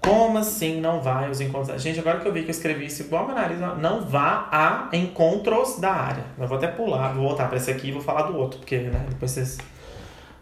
Como 0.00 0.38
assim 0.38 0.80
não 0.80 1.02
vai 1.02 1.26
aos 1.26 1.40
encontros? 1.40 1.82
Gente, 1.82 2.00
agora 2.00 2.20
que 2.20 2.26
eu 2.26 2.32
vi 2.32 2.42
que 2.42 2.48
eu 2.48 2.52
escrevi 2.52 2.86
isso 2.86 3.02
igual 3.02 3.26
meu 3.26 3.34
nariz, 3.34 3.58
não 3.60 4.06
vá 4.06 4.48
a 4.50 4.96
encontros 4.96 5.78
da 5.78 5.92
área. 5.92 6.24
Eu 6.38 6.48
vou 6.48 6.56
até 6.56 6.68
pular, 6.68 7.12
vou 7.12 7.24
voltar 7.24 7.48
para 7.48 7.58
esse 7.58 7.70
aqui 7.70 7.88
e 7.88 7.92
vou 7.92 8.00
falar 8.00 8.22
do 8.22 8.36
outro, 8.36 8.60
porque 8.60 8.78
né, 8.78 9.04
depois 9.08 9.30
vocês. 9.30 9.58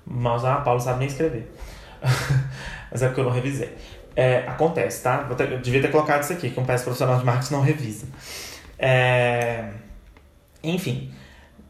Mas 0.06 0.44
ah, 0.44 0.56
Paulo 0.56 0.80
sabe 0.80 1.00
nem 1.00 1.08
escrever. 1.08 1.52
Mas 2.90 3.02
é 3.02 3.08
porque 3.08 3.20
eu 3.20 3.24
não 3.24 3.32
revisei. 3.32 3.76
É, 4.14 4.38
acontece, 4.46 5.02
tá? 5.02 5.26
Eu 5.28 5.58
devia 5.58 5.82
ter 5.82 5.90
colocado 5.90 6.22
isso 6.22 6.32
aqui, 6.32 6.50
que 6.50 6.60
um 6.60 6.64
péssimo 6.64 6.86
profissional 6.86 7.18
de 7.18 7.24
marketing 7.24 7.54
não 7.54 7.60
revisa. 7.60 8.06
É... 8.78 9.70
Enfim, 10.62 11.10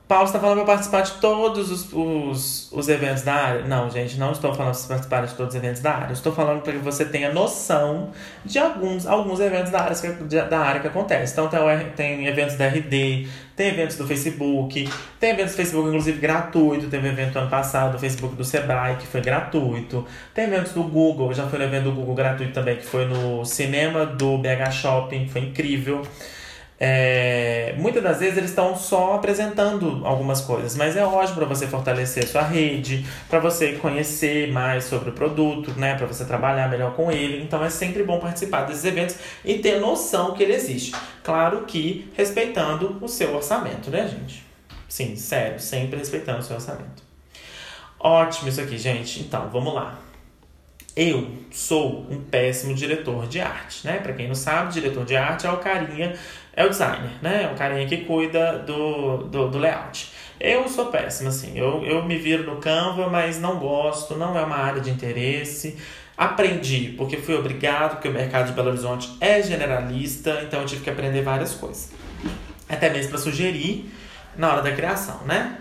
Paulo 0.09 0.25
está 0.25 0.41
falando 0.41 0.65
para 0.65 0.73
participar 0.73 1.03
de 1.03 1.13
todos 1.21 1.71
os, 1.71 1.93
os, 1.93 2.73
os 2.73 2.89
eventos 2.89 3.23
da 3.23 3.35
área. 3.35 3.65
Não, 3.67 3.91
gente, 3.91 4.19
não 4.19 4.33
estou 4.33 4.55
falando 4.55 4.75
para 4.75 4.89
participar 4.89 5.27
de 5.27 5.35
todos 5.35 5.55
os 5.55 5.63
eventos 5.63 5.83
da 5.83 5.93
área. 5.93 6.15
Estou 6.15 6.33
falando 6.33 6.63
para 6.63 6.73
que 6.73 6.79
você 6.79 7.05
tenha 7.05 7.31
noção 7.31 8.11
de 8.43 8.59
alguns, 8.59 9.07
alguns 9.07 9.39
eventos 9.39 9.71
da 9.71 9.83
área, 9.83 9.95
que, 9.95 10.09
da 10.49 10.59
área 10.61 10.81
que 10.81 10.87
acontecem. 10.87 11.31
Então, 11.31 11.47
tem, 11.47 11.91
tem 11.91 12.27
eventos 12.27 12.57
da 12.57 12.69
RD, 12.69 13.29
tem 13.55 13.69
eventos 13.69 13.97
do 13.97 14.07
Facebook, 14.07 14.91
tem 15.21 15.31
eventos 15.31 15.53
do 15.53 15.57
Facebook, 15.57 15.89
inclusive, 15.89 16.19
gratuito. 16.19 16.89
Teve 16.89 17.07
um 17.07 17.13
evento 17.13 17.39
ano 17.39 17.51
passado 17.51 17.93
do 17.93 17.99
Facebook 17.99 18.35
do 18.35 18.45
Sebrae, 18.45 18.97
que 18.97 19.07
foi 19.07 19.21
gratuito. 19.21 20.07
Tem 20.33 20.45
eventos 20.47 20.73
do 20.73 20.85
Google, 20.85 21.35
já 21.35 21.47
foi 21.47 21.59
um 21.59 21.65
evento 21.65 21.85
do 21.85 21.93
Google 21.93 22.15
gratuito 22.15 22.55
também, 22.55 22.77
que 22.77 22.87
foi 22.87 23.05
no 23.05 23.45
cinema 23.45 24.07
do 24.07 24.39
BH 24.39 24.71
Shopping, 24.73 25.29
foi 25.29 25.43
incrível. 25.43 26.01
É, 26.81 27.75
muitas 27.77 28.03
das 28.03 28.21
vezes 28.21 28.39
eles 28.39 28.51
estão 28.51 28.77
só 28.77 29.15
apresentando 29.15 30.03
algumas 30.05 30.41
coisas, 30.41 30.77
mas 30.77 30.97
é 30.97 31.05
ótimo 31.05 31.39
para 31.39 31.47
você 31.47 31.67
fortalecer 31.67 32.27
sua 32.29 32.43
rede, 32.43 33.05
para 33.29 33.41
você 33.41 33.73
conhecer 33.73 34.53
mais 34.53 34.85
sobre 34.85 35.11
o 35.11 35.13
produto, 35.13 35.73
né, 35.77 35.97
para 35.97 36.07
você 36.07 36.25
trabalhar 36.25 36.69
melhor 36.69 36.95
com 36.95 37.11
ele. 37.11 37.43
Então 37.43 37.65
é 37.65 37.71
sempre 37.71 38.05
bom 38.05 38.21
participar 38.21 38.63
desses 38.63 38.85
eventos 38.85 39.17
e 39.45 39.59
ter 39.59 39.81
noção 39.81 40.35
que 40.35 40.43
ele 40.43 40.55
existe. 40.55 40.95
Claro 41.25 41.65
que 41.67 42.11
respeitando 42.15 42.97
o 43.01 43.09
seu 43.09 43.35
orçamento, 43.35 43.91
né, 43.91 44.07
gente? 44.07 44.47
Sim, 44.89 45.17
sério, 45.17 45.59
sempre 45.59 45.99
respeitando 45.99 46.39
o 46.39 46.43
seu 46.43 46.57
orçamento. 46.57 47.03
Ótimo 48.01 48.49
isso 48.49 48.61
aqui, 48.61 48.79
gente. 48.79 49.21
Então, 49.21 49.49
vamos 49.51 49.75
lá. 49.75 49.99
Eu 51.01 51.29
sou 51.53 52.09
um 52.11 52.21
péssimo 52.21 52.75
diretor 52.75 53.29
de 53.29 53.41
arte, 53.41 53.87
né? 53.87 53.99
Para 53.99 54.15
quem 54.15 54.27
não 54.27 54.35
sabe, 54.35 54.73
diretor 54.73 55.05
de 55.05 55.17
arte 55.17 55.47
é 55.47 55.51
o 55.51 55.59
carinha 55.59 56.19
é 56.53 56.67
o 56.67 56.71
designer, 56.71 57.13
né? 57.23 57.45
É 57.45 57.55
o 57.55 57.57
carinha 57.57 57.87
que 57.87 57.99
cuida 57.99 58.59
do, 58.59 59.19
do, 59.19 59.49
do, 59.49 59.59
layout. 59.59 60.11
Eu 60.41 60.69
sou 60.69 60.87
péssimo, 60.87 61.29
assim. 61.29 61.57
Eu, 61.57 61.85
eu 61.85 62.05
me 62.05 62.19
viro 62.19 62.43
no 62.53 62.61
Canva, 62.61 63.09
mas 63.09 63.41
não 63.41 63.61
gosto, 63.61 64.17
não 64.17 64.37
é 64.37 64.43
uma 64.43 64.57
área 64.57 64.81
de 64.81 64.91
interesse. 64.91 65.79
Aprendi, 66.17 66.97
porque 66.99 67.17
fui 67.17 67.37
obrigado, 67.37 67.93
porque 67.93 68.09
o 68.09 68.13
mercado 68.13 68.47
de 68.49 68.53
Belo 68.55 68.71
Horizonte 68.71 69.09
é 69.21 69.41
generalista, 69.41 70.43
então 70.43 70.63
eu 70.63 70.67
tive 70.67 70.83
que 70.83 70.91
aprender 70.91 71.23
várias 71.23 71.55
coisas. 71.55 71.93
Até 72.69 72.91
mesmo 72.91 73.11
para 73.11 73.21
sugerir 73.21 73.89
na 74.37 74.51
hora 74.51 74.63
da 74.63 74.73
criação, 74.73 75.21
né? 75.25 75.59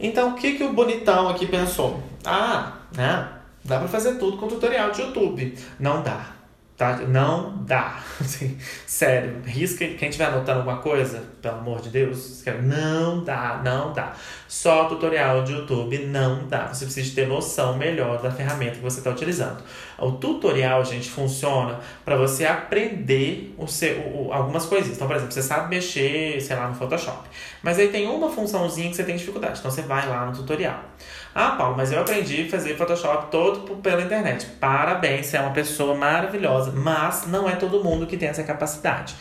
Então, 0.00 0.30
o 0.30 0.34
que, 0.34 0.52
que 0.52 0.64
o 0.64 0.72
bonitão 0.72 1.28
aqui 1.28 1.46
pensou? 1.46 2.02
Ah, 2.24 2.78
né? 2.96 3.28
Dá 3.68 3.78
para 3.78 3.86
fazer 3.86 4.14
tudo 4.14 4.38
com 4.38 4.48
tutorial 4.48 4.90
de 4.90 5.02
YouTube. 5.02 5.54
Não 5.78 6.02
dá. 6.02 6.38
Tá? 6.74 6.96
Não 7.08 7.64
dá. 7.66 8.00
Assim, 8.18 8.56
sério, 8.86 9.42
risca. 9.44 9.86
Quem 9.86 10.08
estiver 10.08 10.26
anotando 10.26 10.60
alguma 10.60 10.78
coisa, 10.78 11.22
pelo 11.42 11.56
amor 11.56 11.82
de 11.82 11.90
Deus, 11.90 12.42
não 12.62 13.22
dá, 13.22 13.60
não 13.62 13.92
dá. 13.92 14.14
Só 14.46 14.84
tutorial 14.84 15.44
de 15.44 15.52
YouTube 15.52 15.98
não 16.06 16.46
dá. 16.48 16.68
Você 16.68 16.86
precisa 16.86 17.14
ter 17.14 17.28
noção 17.28 17.76
melhor 17.76 18.22
da 18.22 18.30
ferramenta 18.30 18.76
que 18.76 18.80
você 18.80 19.00
está 19.00 19.10
utilizando. 19.10 19.62
O 19.98 20.12
tutorial, 20.12 20.82
gente, 20.82 21.10
funciona 21.10 21.78
para 22.06 22.16
você 22.16 22.46
aprender 22.46 23.54
o 23.58 23.66
seu, 23.66 23.98
o, 23.98 24.32
algumas 24.32 24.64
coisinhas. 24.64 24.96
Então, 24.96 25.08
por 25.08 25.16
exemplo, 25.16 25.34
você 25.34 25.42
sabe 25.42 25.68
mexer, 25.68 26.40
sei 26.40 26.56
lá, 26.56 26.68
no 26.68 26.74
Photoshop. 26.74 27.28
Mas 27.62 27.78
aí 27.78 27.88
tem 27.88 28.06
uma 28.08 28.30
funçãozinha 28.30 28.88
que 28.88 28.96
você 28.96 29.04
tem 29.04 29.16
dificuldade. 29.16 29.58
Então, 29.58 29.70
você 29.70 29.82
vai 29.82 30.08
lá 30.08 30.24
no 30.24 30.32
tutorial. 30.32 30.82
Ah, 31.40 31.52
Paulo, 31.52 31.76
mas 31.76 31.92
eu 31.92 32.00
aprendi 32.00 32.42
a 32.42 32.50
fazer 32.50 32.76
Photoshop 32.76 33.30
todo 33.30 33.76
pela 33.76 34.02
internet. 34.02 34.44
Parabéns, 34.58 35.26
você 35.26 35.36
é 35.36 35.40
uma 35.40 35.52
pessoa 35.52 35.94
maravilhosa, 35.94 36.72
mas 36.72 37.28
não 37.28 37.48
é 37.48 37.54
todo 37.54 37.84
mundo 37.84 38.08
que 38.08 38.16
tem 38.16 38.28
essa 38.28 38.42
capacidade. 38.42 39.14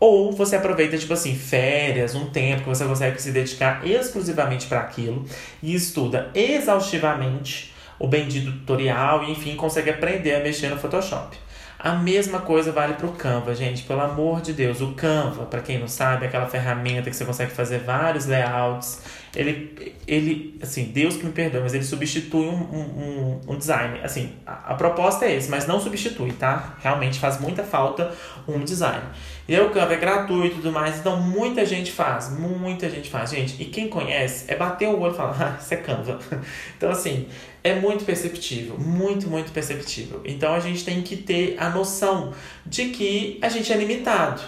Ou 0.00 0.32
você 0.32 0.56
aproveita, 0.56 0.96
tipo 0.96 1.12
assim, 1.12 1.34
férias, 1.34 2.14
um 2.14 2.30
tempo 2.30 2.62
que 2.62 2.68
você 2.70 2.86
consegue 2.86 3.20
se 3.20 3.30
dedicar 3.30 3.86
exclusivamente 3.86 4.68
para 4.68 4.80
aquilo 4.80 5.26
e 5.62 5.74
estuda 5.74 6.30
exaustivamente 6.34 7.74
o 7.98 8.08
bendito 8.08 8.50
tutorial 8.52 9.24
e, 9.24 9.32
enfim, 9.32 9.54
consegue 9.54 9.90
aprender 9.90 10.36
a 10.36 10.40
mexer 10.40 10.70
no 10.70 10.78
Photoshop. 10.78 11.36
A 11.82 11.92
mesma 11.92 12.40
coisa 12.40 12.72
vale 12.72 12.92
para 12.92 13.06
o 13.06 13.12
Canva, 13.12 13.54
gente. 13.54 13.84
Pelo 13.84 14.02
amor 14.02 14.42
de 14.42 14.52
Deus, 14.52 14.82
o 14.82 14.92
Canva, 14.92 15.46
para 15.46 15.60
quem 15.60 15.78
não 15.78 15.88
sabe, 15.88 16.24
é 16.24 16.28
aquela 16.28 16.46
ferramenta 16.46 17.08
que 17.08 17.16
você 17.16 17.24
consegue 17.24 17.52
fazer 17.52 17.78
vários 17.78 18.26
layouts. 18.26 19.02
Ele, 19.34 19.94
ele 20.06 20.58
assim, 20.60 20.86
Deus 20.86 21.16
que 21.16 21.24
me 21.24 21.32
perdoe, 21.32 21.60
mas 21.60 21.72
ele 21.72 21.84
substitui 21.84 22.46
um, 22.46 22.54
um, 22.54 23.40
um 23.48 23.56
design. 23.56 24.00
Assim, 24.02 24.32
a, 24.44 24.72
a 24.72 24.74
proposta 24.74 25.24
é 25.24 25.36
esse, 25.36 25.48
mas 25.48 25.66
não 25.66 25.80
substitui, 25.80 26.32
tá? 26.32 26.76
Realmente 26.80 27.18
faz 27.18 27.40
muita 27.40 27.62
falta 27.62 28.12
um 28.48 28.64
design. 28.64 29.02
E 29.48 29.54
aí 29.54 29.60
o 29.60 29.70
Canva 29.70 29.94
é 29.94 29.96
gratuito 29.96 30.54
e 30.54 30.56
tudo 30.56 30.72
mais, 30.72 30.98
então 30.98 31.20
muita 31.20 31.64
gente 31.64 31.90
faz, 31.92 32.30
muita 32.30 32.88
gente 32.90 33.08
faz. 33.08 33.30
Gente, 33.30 33.60
e 33.60 33.66
quem 33.66 33.88
conhece 33.88 34.44
é 34.48 34.56
bater 34.56 34.88
o 34.88 34.98
olho 34.98 35.12
e 35.12 35.16
falar, 35.16 35.36
ah, 35.58 35.58
isso 35.60 35.74
é 35.74 35.76
Canva. 35.76 36.18
Então, 36.76 36.90
assim, 36.90 37.28
é 37.62 37.74
muito 37.74 38.04
perceptível, 38.04 38.78
muito, 38.78 39.28
muito 39.28 39.52
perceptível. 39.52 40.22
Então 40.24 40.54
a 40.54 40.60
gente 40.60 40.84
tem 40.84 41.02
que 41.02 41.16
ter 41.16 41.56
a 41.58 41.68
noção 41.68 42.32
de 42.64 42.86
que 42.86 43.38
a 43.42 43.48
gente 43.48 43.70
é 43.72 43.76
limitado. 43.76 44.40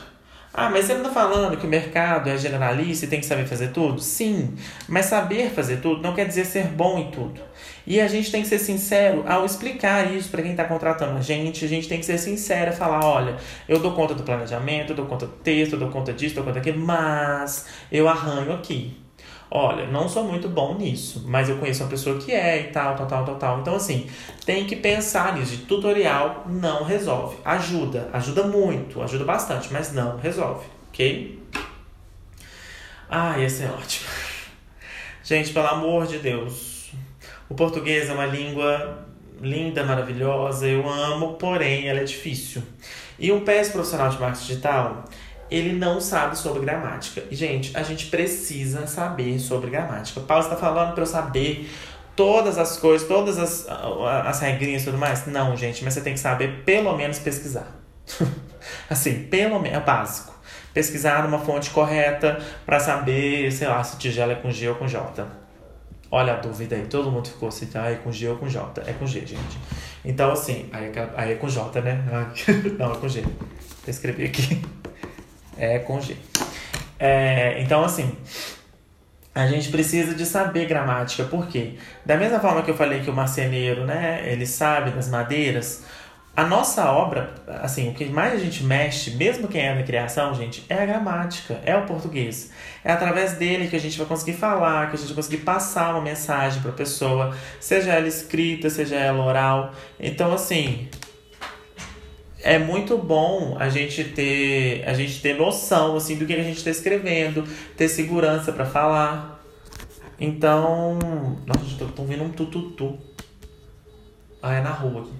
Ah, 0.55 0.69
mas 0.69 0.85
você 0.85 0.93
não 0.93 1.01
está 1.01 1.13
falando 1.13 1.57
que 1.57 1.67
o 1.67 1.69
mercado 1.69 2.29
é 2.29 2.37
generalista 2.37 3.07
e 3.07 3.09
tem 3.09 3.21
que 3.21 3.25
saber 3.27 3.47
fazer 3.47 3.69
tudo? 3.69 4.01
Sim, 4.03 4.55
mas 4.87 5.07
saber 5.07 5.51
fazer 5.51 5.79
tudo 5.79 6.03
não 6.03 6.15
quer 6.15 6.27
dizer 6.27 6.45
ser 6.45 6.67
bom 6.67 6.99
em 6.99 7.11
tudo. 7.11 7.41
E 7.87 7.99
a 7.99 8.07
gente 8.07 8.31
tem 8.31 8.43
que 8.43 8.49
ser 8.49 8.59
sincero 8.59 9.25
ao 9.27 9.47
explicar 9.47 10.13
isso 10.13 10.29
para 10.31 10.43
quem 10.43 10.51
está 10.51 10.65
contratando 10.65 11.17
a 11.17 11.23
gente. 11.23 11.65
A 11.65 11.69
gente 11.69 11.89
tem 11.89 11.99
que 11.99 12.05
ser 12.05 12.19
sincero 12.19 12.71
e 12.71 12.77
falar: 12.77 13.03
olha, 13.05 13.37
eu 13.67 13.79
dou 13.79 13.93
conta 13.93 14.15
do 14.15 14.23
planejamento, 14.23 14.91
eu 14.91 14.97
dou 14.97 15.07
conta 15.07 15.27
do 15.27 15.33
texto, 15.33 15.73
eu 15.73 15.79
dou 15.79 15.89
conta 15.89 16.13
disso, 16.13 16.35
eu 16.35 16.37
dou 16.37 16.45
conta 16.45 16.61
daquilo, 16.61 16.85
mas 16.85 17.67
eu 17.91 18.07
arranho 18.07 18.53
aqui 18.53 19.02
olha, 19.55 19.87
não 19.87 20.09
sou 20.09 20.25
muito 20.25 20.49
bom 20.49 20.75
nisso, 20.75 21.25
mas 21.27 21.49
eu 21.49 21.59
conheço 21.59 21.83
uma 21.83 21.91
pessoa 21.91 22.19
que 22.19 22.33
é 22.33 22.63
e 22.63 22.65
tal, 22.73 22.97
tal, 22.97 23.07
tal, 23.07 23.25
tal, 23.25 23.37
tal. 23.37 23.61
Então, 23.61 23.75
assim, 23.77 24.09
tem 24.47 24.67
que 24.67 24.75
pensar 24.75 25.37
nisso. 25.37 25.57
De 25.57 25.65
tutorial 25.65 26.47
não 26.49 26.83
resolve. 26.83 27.37
Ajuda, 27.45 28.09
ajuda 28.15 28.45
muito, 28.45 29.03
ajuda 29.03 29.25
bastante, 29.25 29.71
mas 29.71 29.93
não 29.93 30.17
resolve, 30.17 30.67
ok? 30.89 31.39
Ah, 33.11 33.39
ia 33.39 33.51
ser 33.51 33.71
ótimo. 33.71 34.09
Gente, 35.23 35.53
pelo 35.53 35.69
amor 35.69 36.07
de 36.07 36.19
Deus. 36.19 36.91
O 37.49 37.55
português 37.55 38.09
é 38.09 38.13
uma 38.15 38.25
língua 38.25 39.07
linda, 39.39 39.85
maravilhosa, 39.85 40.67
eu 40.67 40.89
amo, 40.89 41.35
porém 41.35 41.89
ela 41.89 42.01
é 42.01 42.05
difícil. 42.05 42.63
E 43.19 43.31
um 43.31 43.45
péssimo 43.45 43.75
profissional 43.75 44.09
de 44.09 44.19
marketing 44.19 44.47
digital, 44.47 45.05
ele 45.53 45.73
não 45.75 46.01
sabe 46.01 46.37
sobre 46.37 46.63
gramática. 46.63 47.23
E, 47.31 47.37
gente, 47.37 47.77
a 47.77 47.83
gente 47.83 48.07
precisa 48.07 48.87
saber 48.87 49.39
sobre 49.39 49.71
gramática. 49.71 50.21
Paulo 50.21 50.45
está 50.45 50.57
falando 50.57 50.95
para 50.95 51.03
eu 51.03 51.07
saber 51.07 51.69
todas 52.17 52.57
as 52.57 52.79
coisas, 52.79 53.07
todas 53.07 53.39
as, 53.39 53.67
as 53.69 54.41
regrinhas 54.41 54.83
e 54.83 54.85
tudo 54.87 54.99
mais? 54.99 55.27
Não, 55.27 55.55
gente, 55.57 55.85
mas 55.85 55.95
você 55.95 56.01
tem 56.01 56.15
que 56.15 56.21
saber 56.21 56.63
pelo 56.65 56.97
menos 56.97 57.19
pesquisar. 57.19 57.67
assim, 58.89 59.25
pelo 59.25 59.59
menos, 59.59 59.79
é 59.79 59.81
básico. 59.81 60.33
Pesquisar 60.73 61.23
numa 61.23 61.39
fonte 61.39 61.69
correta 61.69 62.41
para 62.65 62.81
saber, 62.81 63.53
sei 63.53 63.69
lá, 63.69 63.85
se 63.85 63.99
tigela 63.99 64.33
é 64.33 64.37
com 64.37 64.51
G 64.51 64.69
ou 64.71 64.75
com 64.75 64.89
J. 64.89 65.27
Olha 66.11 66.35
a 66.35 66.37
dúvida 66.37 66.77
aí, 66.77 66.87
todo 66.87 67.11
mundo 67.11 67.29
ficou 67.29 67.49
assim, 67.49 67.69
ah, 67.75 67.91
é 67.91 67.97
com 67.97 68.11
G 68.11 68.29
ou 68.29 68.37
com 68.37 68.49
J? 68.49 68.83
É 68.87 68.93
com 68.93 69.07
G, 69.07 69.21
gente. 69.21 69.59
Então, 70.05 70.33
assim, 70.33 70.69
aí, 70.73 71.31
é 71.31 71.35
com 71.35 71.49
J, 71.49 71.81
né? 71.83 72.03
Não, 72.79 72.93
é 72.93 72.97
com 72.97 73.09
G. 73.09 73.21
Vou 73.21 73.33
escrever 73.87 74.27
aqui. 74.27 74.63
É 75.57 75.79
com 75.79 76.01
G. 76.01 76.17
É, 76.99 77.61
então, 77.61 77.85
assim, 77.85 78.17
a 79.35 79.47
gente 79.47 79.71
precisa 79.71 80.15
de 80.15 80.27
saber 80.27 80.67
gramática, 80.67 81.25
por 81.25 81.49
quê? 81.49 81.75
Da 82.05 82.17
mesma 82.17 82.39
forma 82.39 82.63
que 82.63 82.71
eu 82.71 82.77
falei 82.77 83.01
que 83.01 83.11
o 83.11 83.15
marceneiro, 83.15 83.85
né, 83.85 84.23
ele 84.27 84.47
sabe 84.47 84.91
das 84.91 85.09
madeiras, 85.09 85.85
a 86.35 86.45
nossa 86.45 86.91
obra, 86.91 87.35
assim, 87.61 87.91
o 87.91 87.95
que 87.95 88.07
mais 88.07 88.33
a 88.33 88.39
gente 88.39 88.65
mexe, 88.65 89.11
mesmo 89.13 89.49
quem 89.49 89.67
é 89.67 89.75
da 89.75 89.83
criação, 89.83 90.35
gente, 90.35 90.65
é 90.67 90.83
a 90.83 90.87
gramática, 90.87 91.61
é 91.65 91.77
o 91.77 91.85
português. 91.85 92.51
É 92.83 92.91
através 92.91 93.35
dele 93.35 93.69
que 93.69 93.77
a 93.77 93.79
gente 93.79 93.99
vai 93.99 94.07
conseguir 94.07 94.33
falar, 94.33 94.89
que 94.89 94.97
a 94.97 94.99
gente 94.99 95.09
vai 95.09 95.17
conseguir 95.17 95.45
passar 95.45 95.91
uma 95.91 96.01
mensagem 96.01 96.63
para 96.63 96.71
a 96.71 96.75
pessoa, 96.75 97.37
seja 97.61 97.93
ela 97.93 98.09
escrita, 98.09 98.71
seja 98.71 98.97
ela 98.97 99.23
oral. 99.23 99.75
Então, 100.01 100.33
assim, 100.33 100.89
é 102.43 102.59
muito 102.59 102.99
bom 102.99 103.57
a 103.59 103.69
gente 103.69 104.05
ter 104.05 104.85
a 104.87 104.93
gente 104.93 105.21
ter 105.23 105.35
noção 105.35 105.97
assim 105.97 106.17
do 106.17 106.27
que 106.27 106.33
a 106.33 106.43
gente 106.43 106.59
está 106.59 106.71
escrevendo, 106.71 107.45
ter 107.77 107.89
segurança 107.89 108.53
para 108.53 108.67
falar. 108.67 109.41
Então, 110.19 110.99
nossa, 111.47 111.65
estou 111.65 111.89
ouvindo 111.99 112.23
um 112.23 112.31
tututu. 112.31 112.99
Ah, 114.41 114.55
é 114.55 114.61
na 114.61 114.71
rua 114.71 115.03
aqui. 115.03 115.13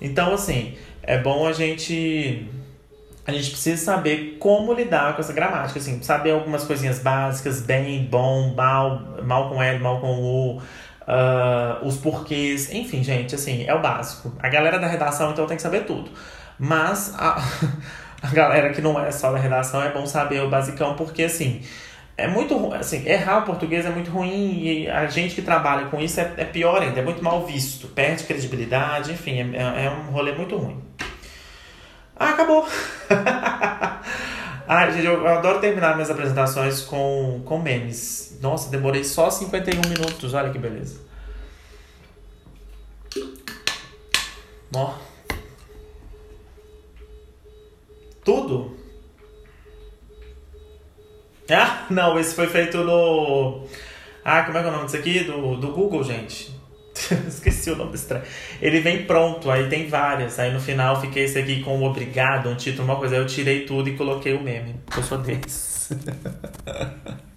Então, 0.00 0.32
assim, 0.32 0.76
é 1.02 1.18
bom 1.18 1.46
a 1.46 1.52
gente 1.52 2.48
a 3.24 3.32
gente 3.32 3.50
precisa 3.50 3.82
saber 3.82 4.36
como 4.40 4.72
lidar 4.72 5.14
com 5.14 5.20
essa 5.20 5.32
gramática, 5.32 5.78
assim, 5.78 6.02
saber 6.02 6.32
algumas 6.32 6.64
coisinhas 6.64 6.98
básicas, 6.98 7.60
bem, 7.60 8.04
bom, 8.04 8.52
mal, 8.54 9.00
mal 9.22 9.48
com 9.48 9.62
L, 9.62 9.78
mal 9.78 10.00
com 10.00 10.18
U, 10.18 10.58
uh, 10.58 11.86
os 11.86 11.96
porquês, 11.98 12.72
enfim, 12.72 13.04
gente, 13.04 13.32
assim, 13.36 13.64
é 13.64 13.72
o 13.72 13.80
básico. 13.80 14.32
A 14.40 14.48
galera 14.48 14.78
da 14.80 14.88
redação, 14.88 15.30
então, 15.30 15.46
tem 15.46 15.56
que 15.56 15.62
saber 15.62 15.84
tudo. 15.84 16.10
Mas 16.58 17.14
a, 17.18 17.42
a 18.22 18.28
galera 18.28 18.70
que 18.70 18.80
não 18.80 18.98
é 18.98 19.10
só 19.10 19.32
da 19.32 19.38
redação 19.38 19.82
é 19.82 19.90
bom 19.90 20.06
saber 20.06 20.42
o 20.42 20.50
basicão, 20.50 20.94
porque, 20.94 21.24
assim, 21.24 21.62
é 22.16 22.28
muito 22.28 22.72
assim, 22.72 23.06
errar 23.08 23.38
o 23.38 23.42
português 23.42 23.86
é 23.86 23.90
muito 23.90 24.10
ruim 24.10 24.62
e 24.62 24.88
a 24.88 25.06
gente 25.06 25.34
que 25.34 25.42
trabalha 25.42 25.86
com 25.86 26.00
isso 26.00 26.20
é, 26.20 26.34
é 26.36 26.44
pior 26.44 26.82
ainda, 26.82 27.00
é 27.00 27.02
muito 27.02 27.24
mal 27.24 27.44
visto, 27.46 27.88
perde 27.88 28.24
credibilidade, 28.24 29.12
enfim, 29.12 29.40
é, 29.40 29.56
é, 29.56 29.84
é 29.86 29.90
um 29.90 30.12
rolê 30.12 30.32
muito 30.32 30.56
ruim. 30.56 30.82
Ah, 32.14 32.30
acabou! 32.30 32.64
ah, 34.68 34.90
gente, 34.90 35.04
eu, 35.04 35.14
eu, 35.14 35.28
adoro 35.28 35.58
terminar 35.60 35.94
minhas 35.94 36.10
apresentações 36.10 36.82
com, 36.82 37.42
com 37.44 37.58
memes. 37.58 38.38
Nossa, 38.40 38.70
demorei 38.70 39.02
só 39.02 39.30
51 39.30 39.80
minutos, 39.88 40.34
olha 40.34 40.50
que 40.50 40.58
beleza. 40.58 41.00
Ó. 44.74 44.94
Tudo? 48.24 48.76
Ah, 51.50 51.86
não, 51.90 52.18
esse 52.18 52.34
foi 52.34 52.46
feito 52.46 52.78
no. 52.78 53.66
Ah, 54.24 54.42
como 54.44 54.58
é 54.58 54.60
que 54.60 54.68
é 54.68 54.70
o 54.70 54.72
nome 54.72 54.84
disso 54.86 54.96
aqui? 54.96 55.24
Do, 55.24 55.56
do 55.56 55.72
Google, 55.72 56.04
gente. 56.04 56.52
Esqueci 57.26 57.70
o 57.70 57.76
nome 57.76 57.92
desse 57.92 58.06
trem. 58.06 58.22
Ele 58.60 58.80
vem 58.80 59.04
pronto, 59.04 59.50
aí 59.50 59.68
tem 59.68 59.88
várias. 59.88 60.38
Aí 60.38 60.52
no 60.52 60.60
final 60.60 61.00
fiquei 61.00 61.24
esse 61.24 61.38
aqui 61.38 61.62
com 61.62 61.78
o 61.78 61.84
obrigado, 61.84 62.48
um 62.48 62.54
título, 62.54 62.84
uma 62.84 62.96
coisa. 62.96 63.16
Aí 63.16 63.20
eu 63.20 63.26
tirei 63.26 63.66
tudo 63.66 63.88
e 63.88 63.96
coloquei 63.96 64.34
o 64.34 64.42
meme. 64.42 64.76
Eu 64.96 65.02
sou 65.02 65.18
desses. 65.18 65.90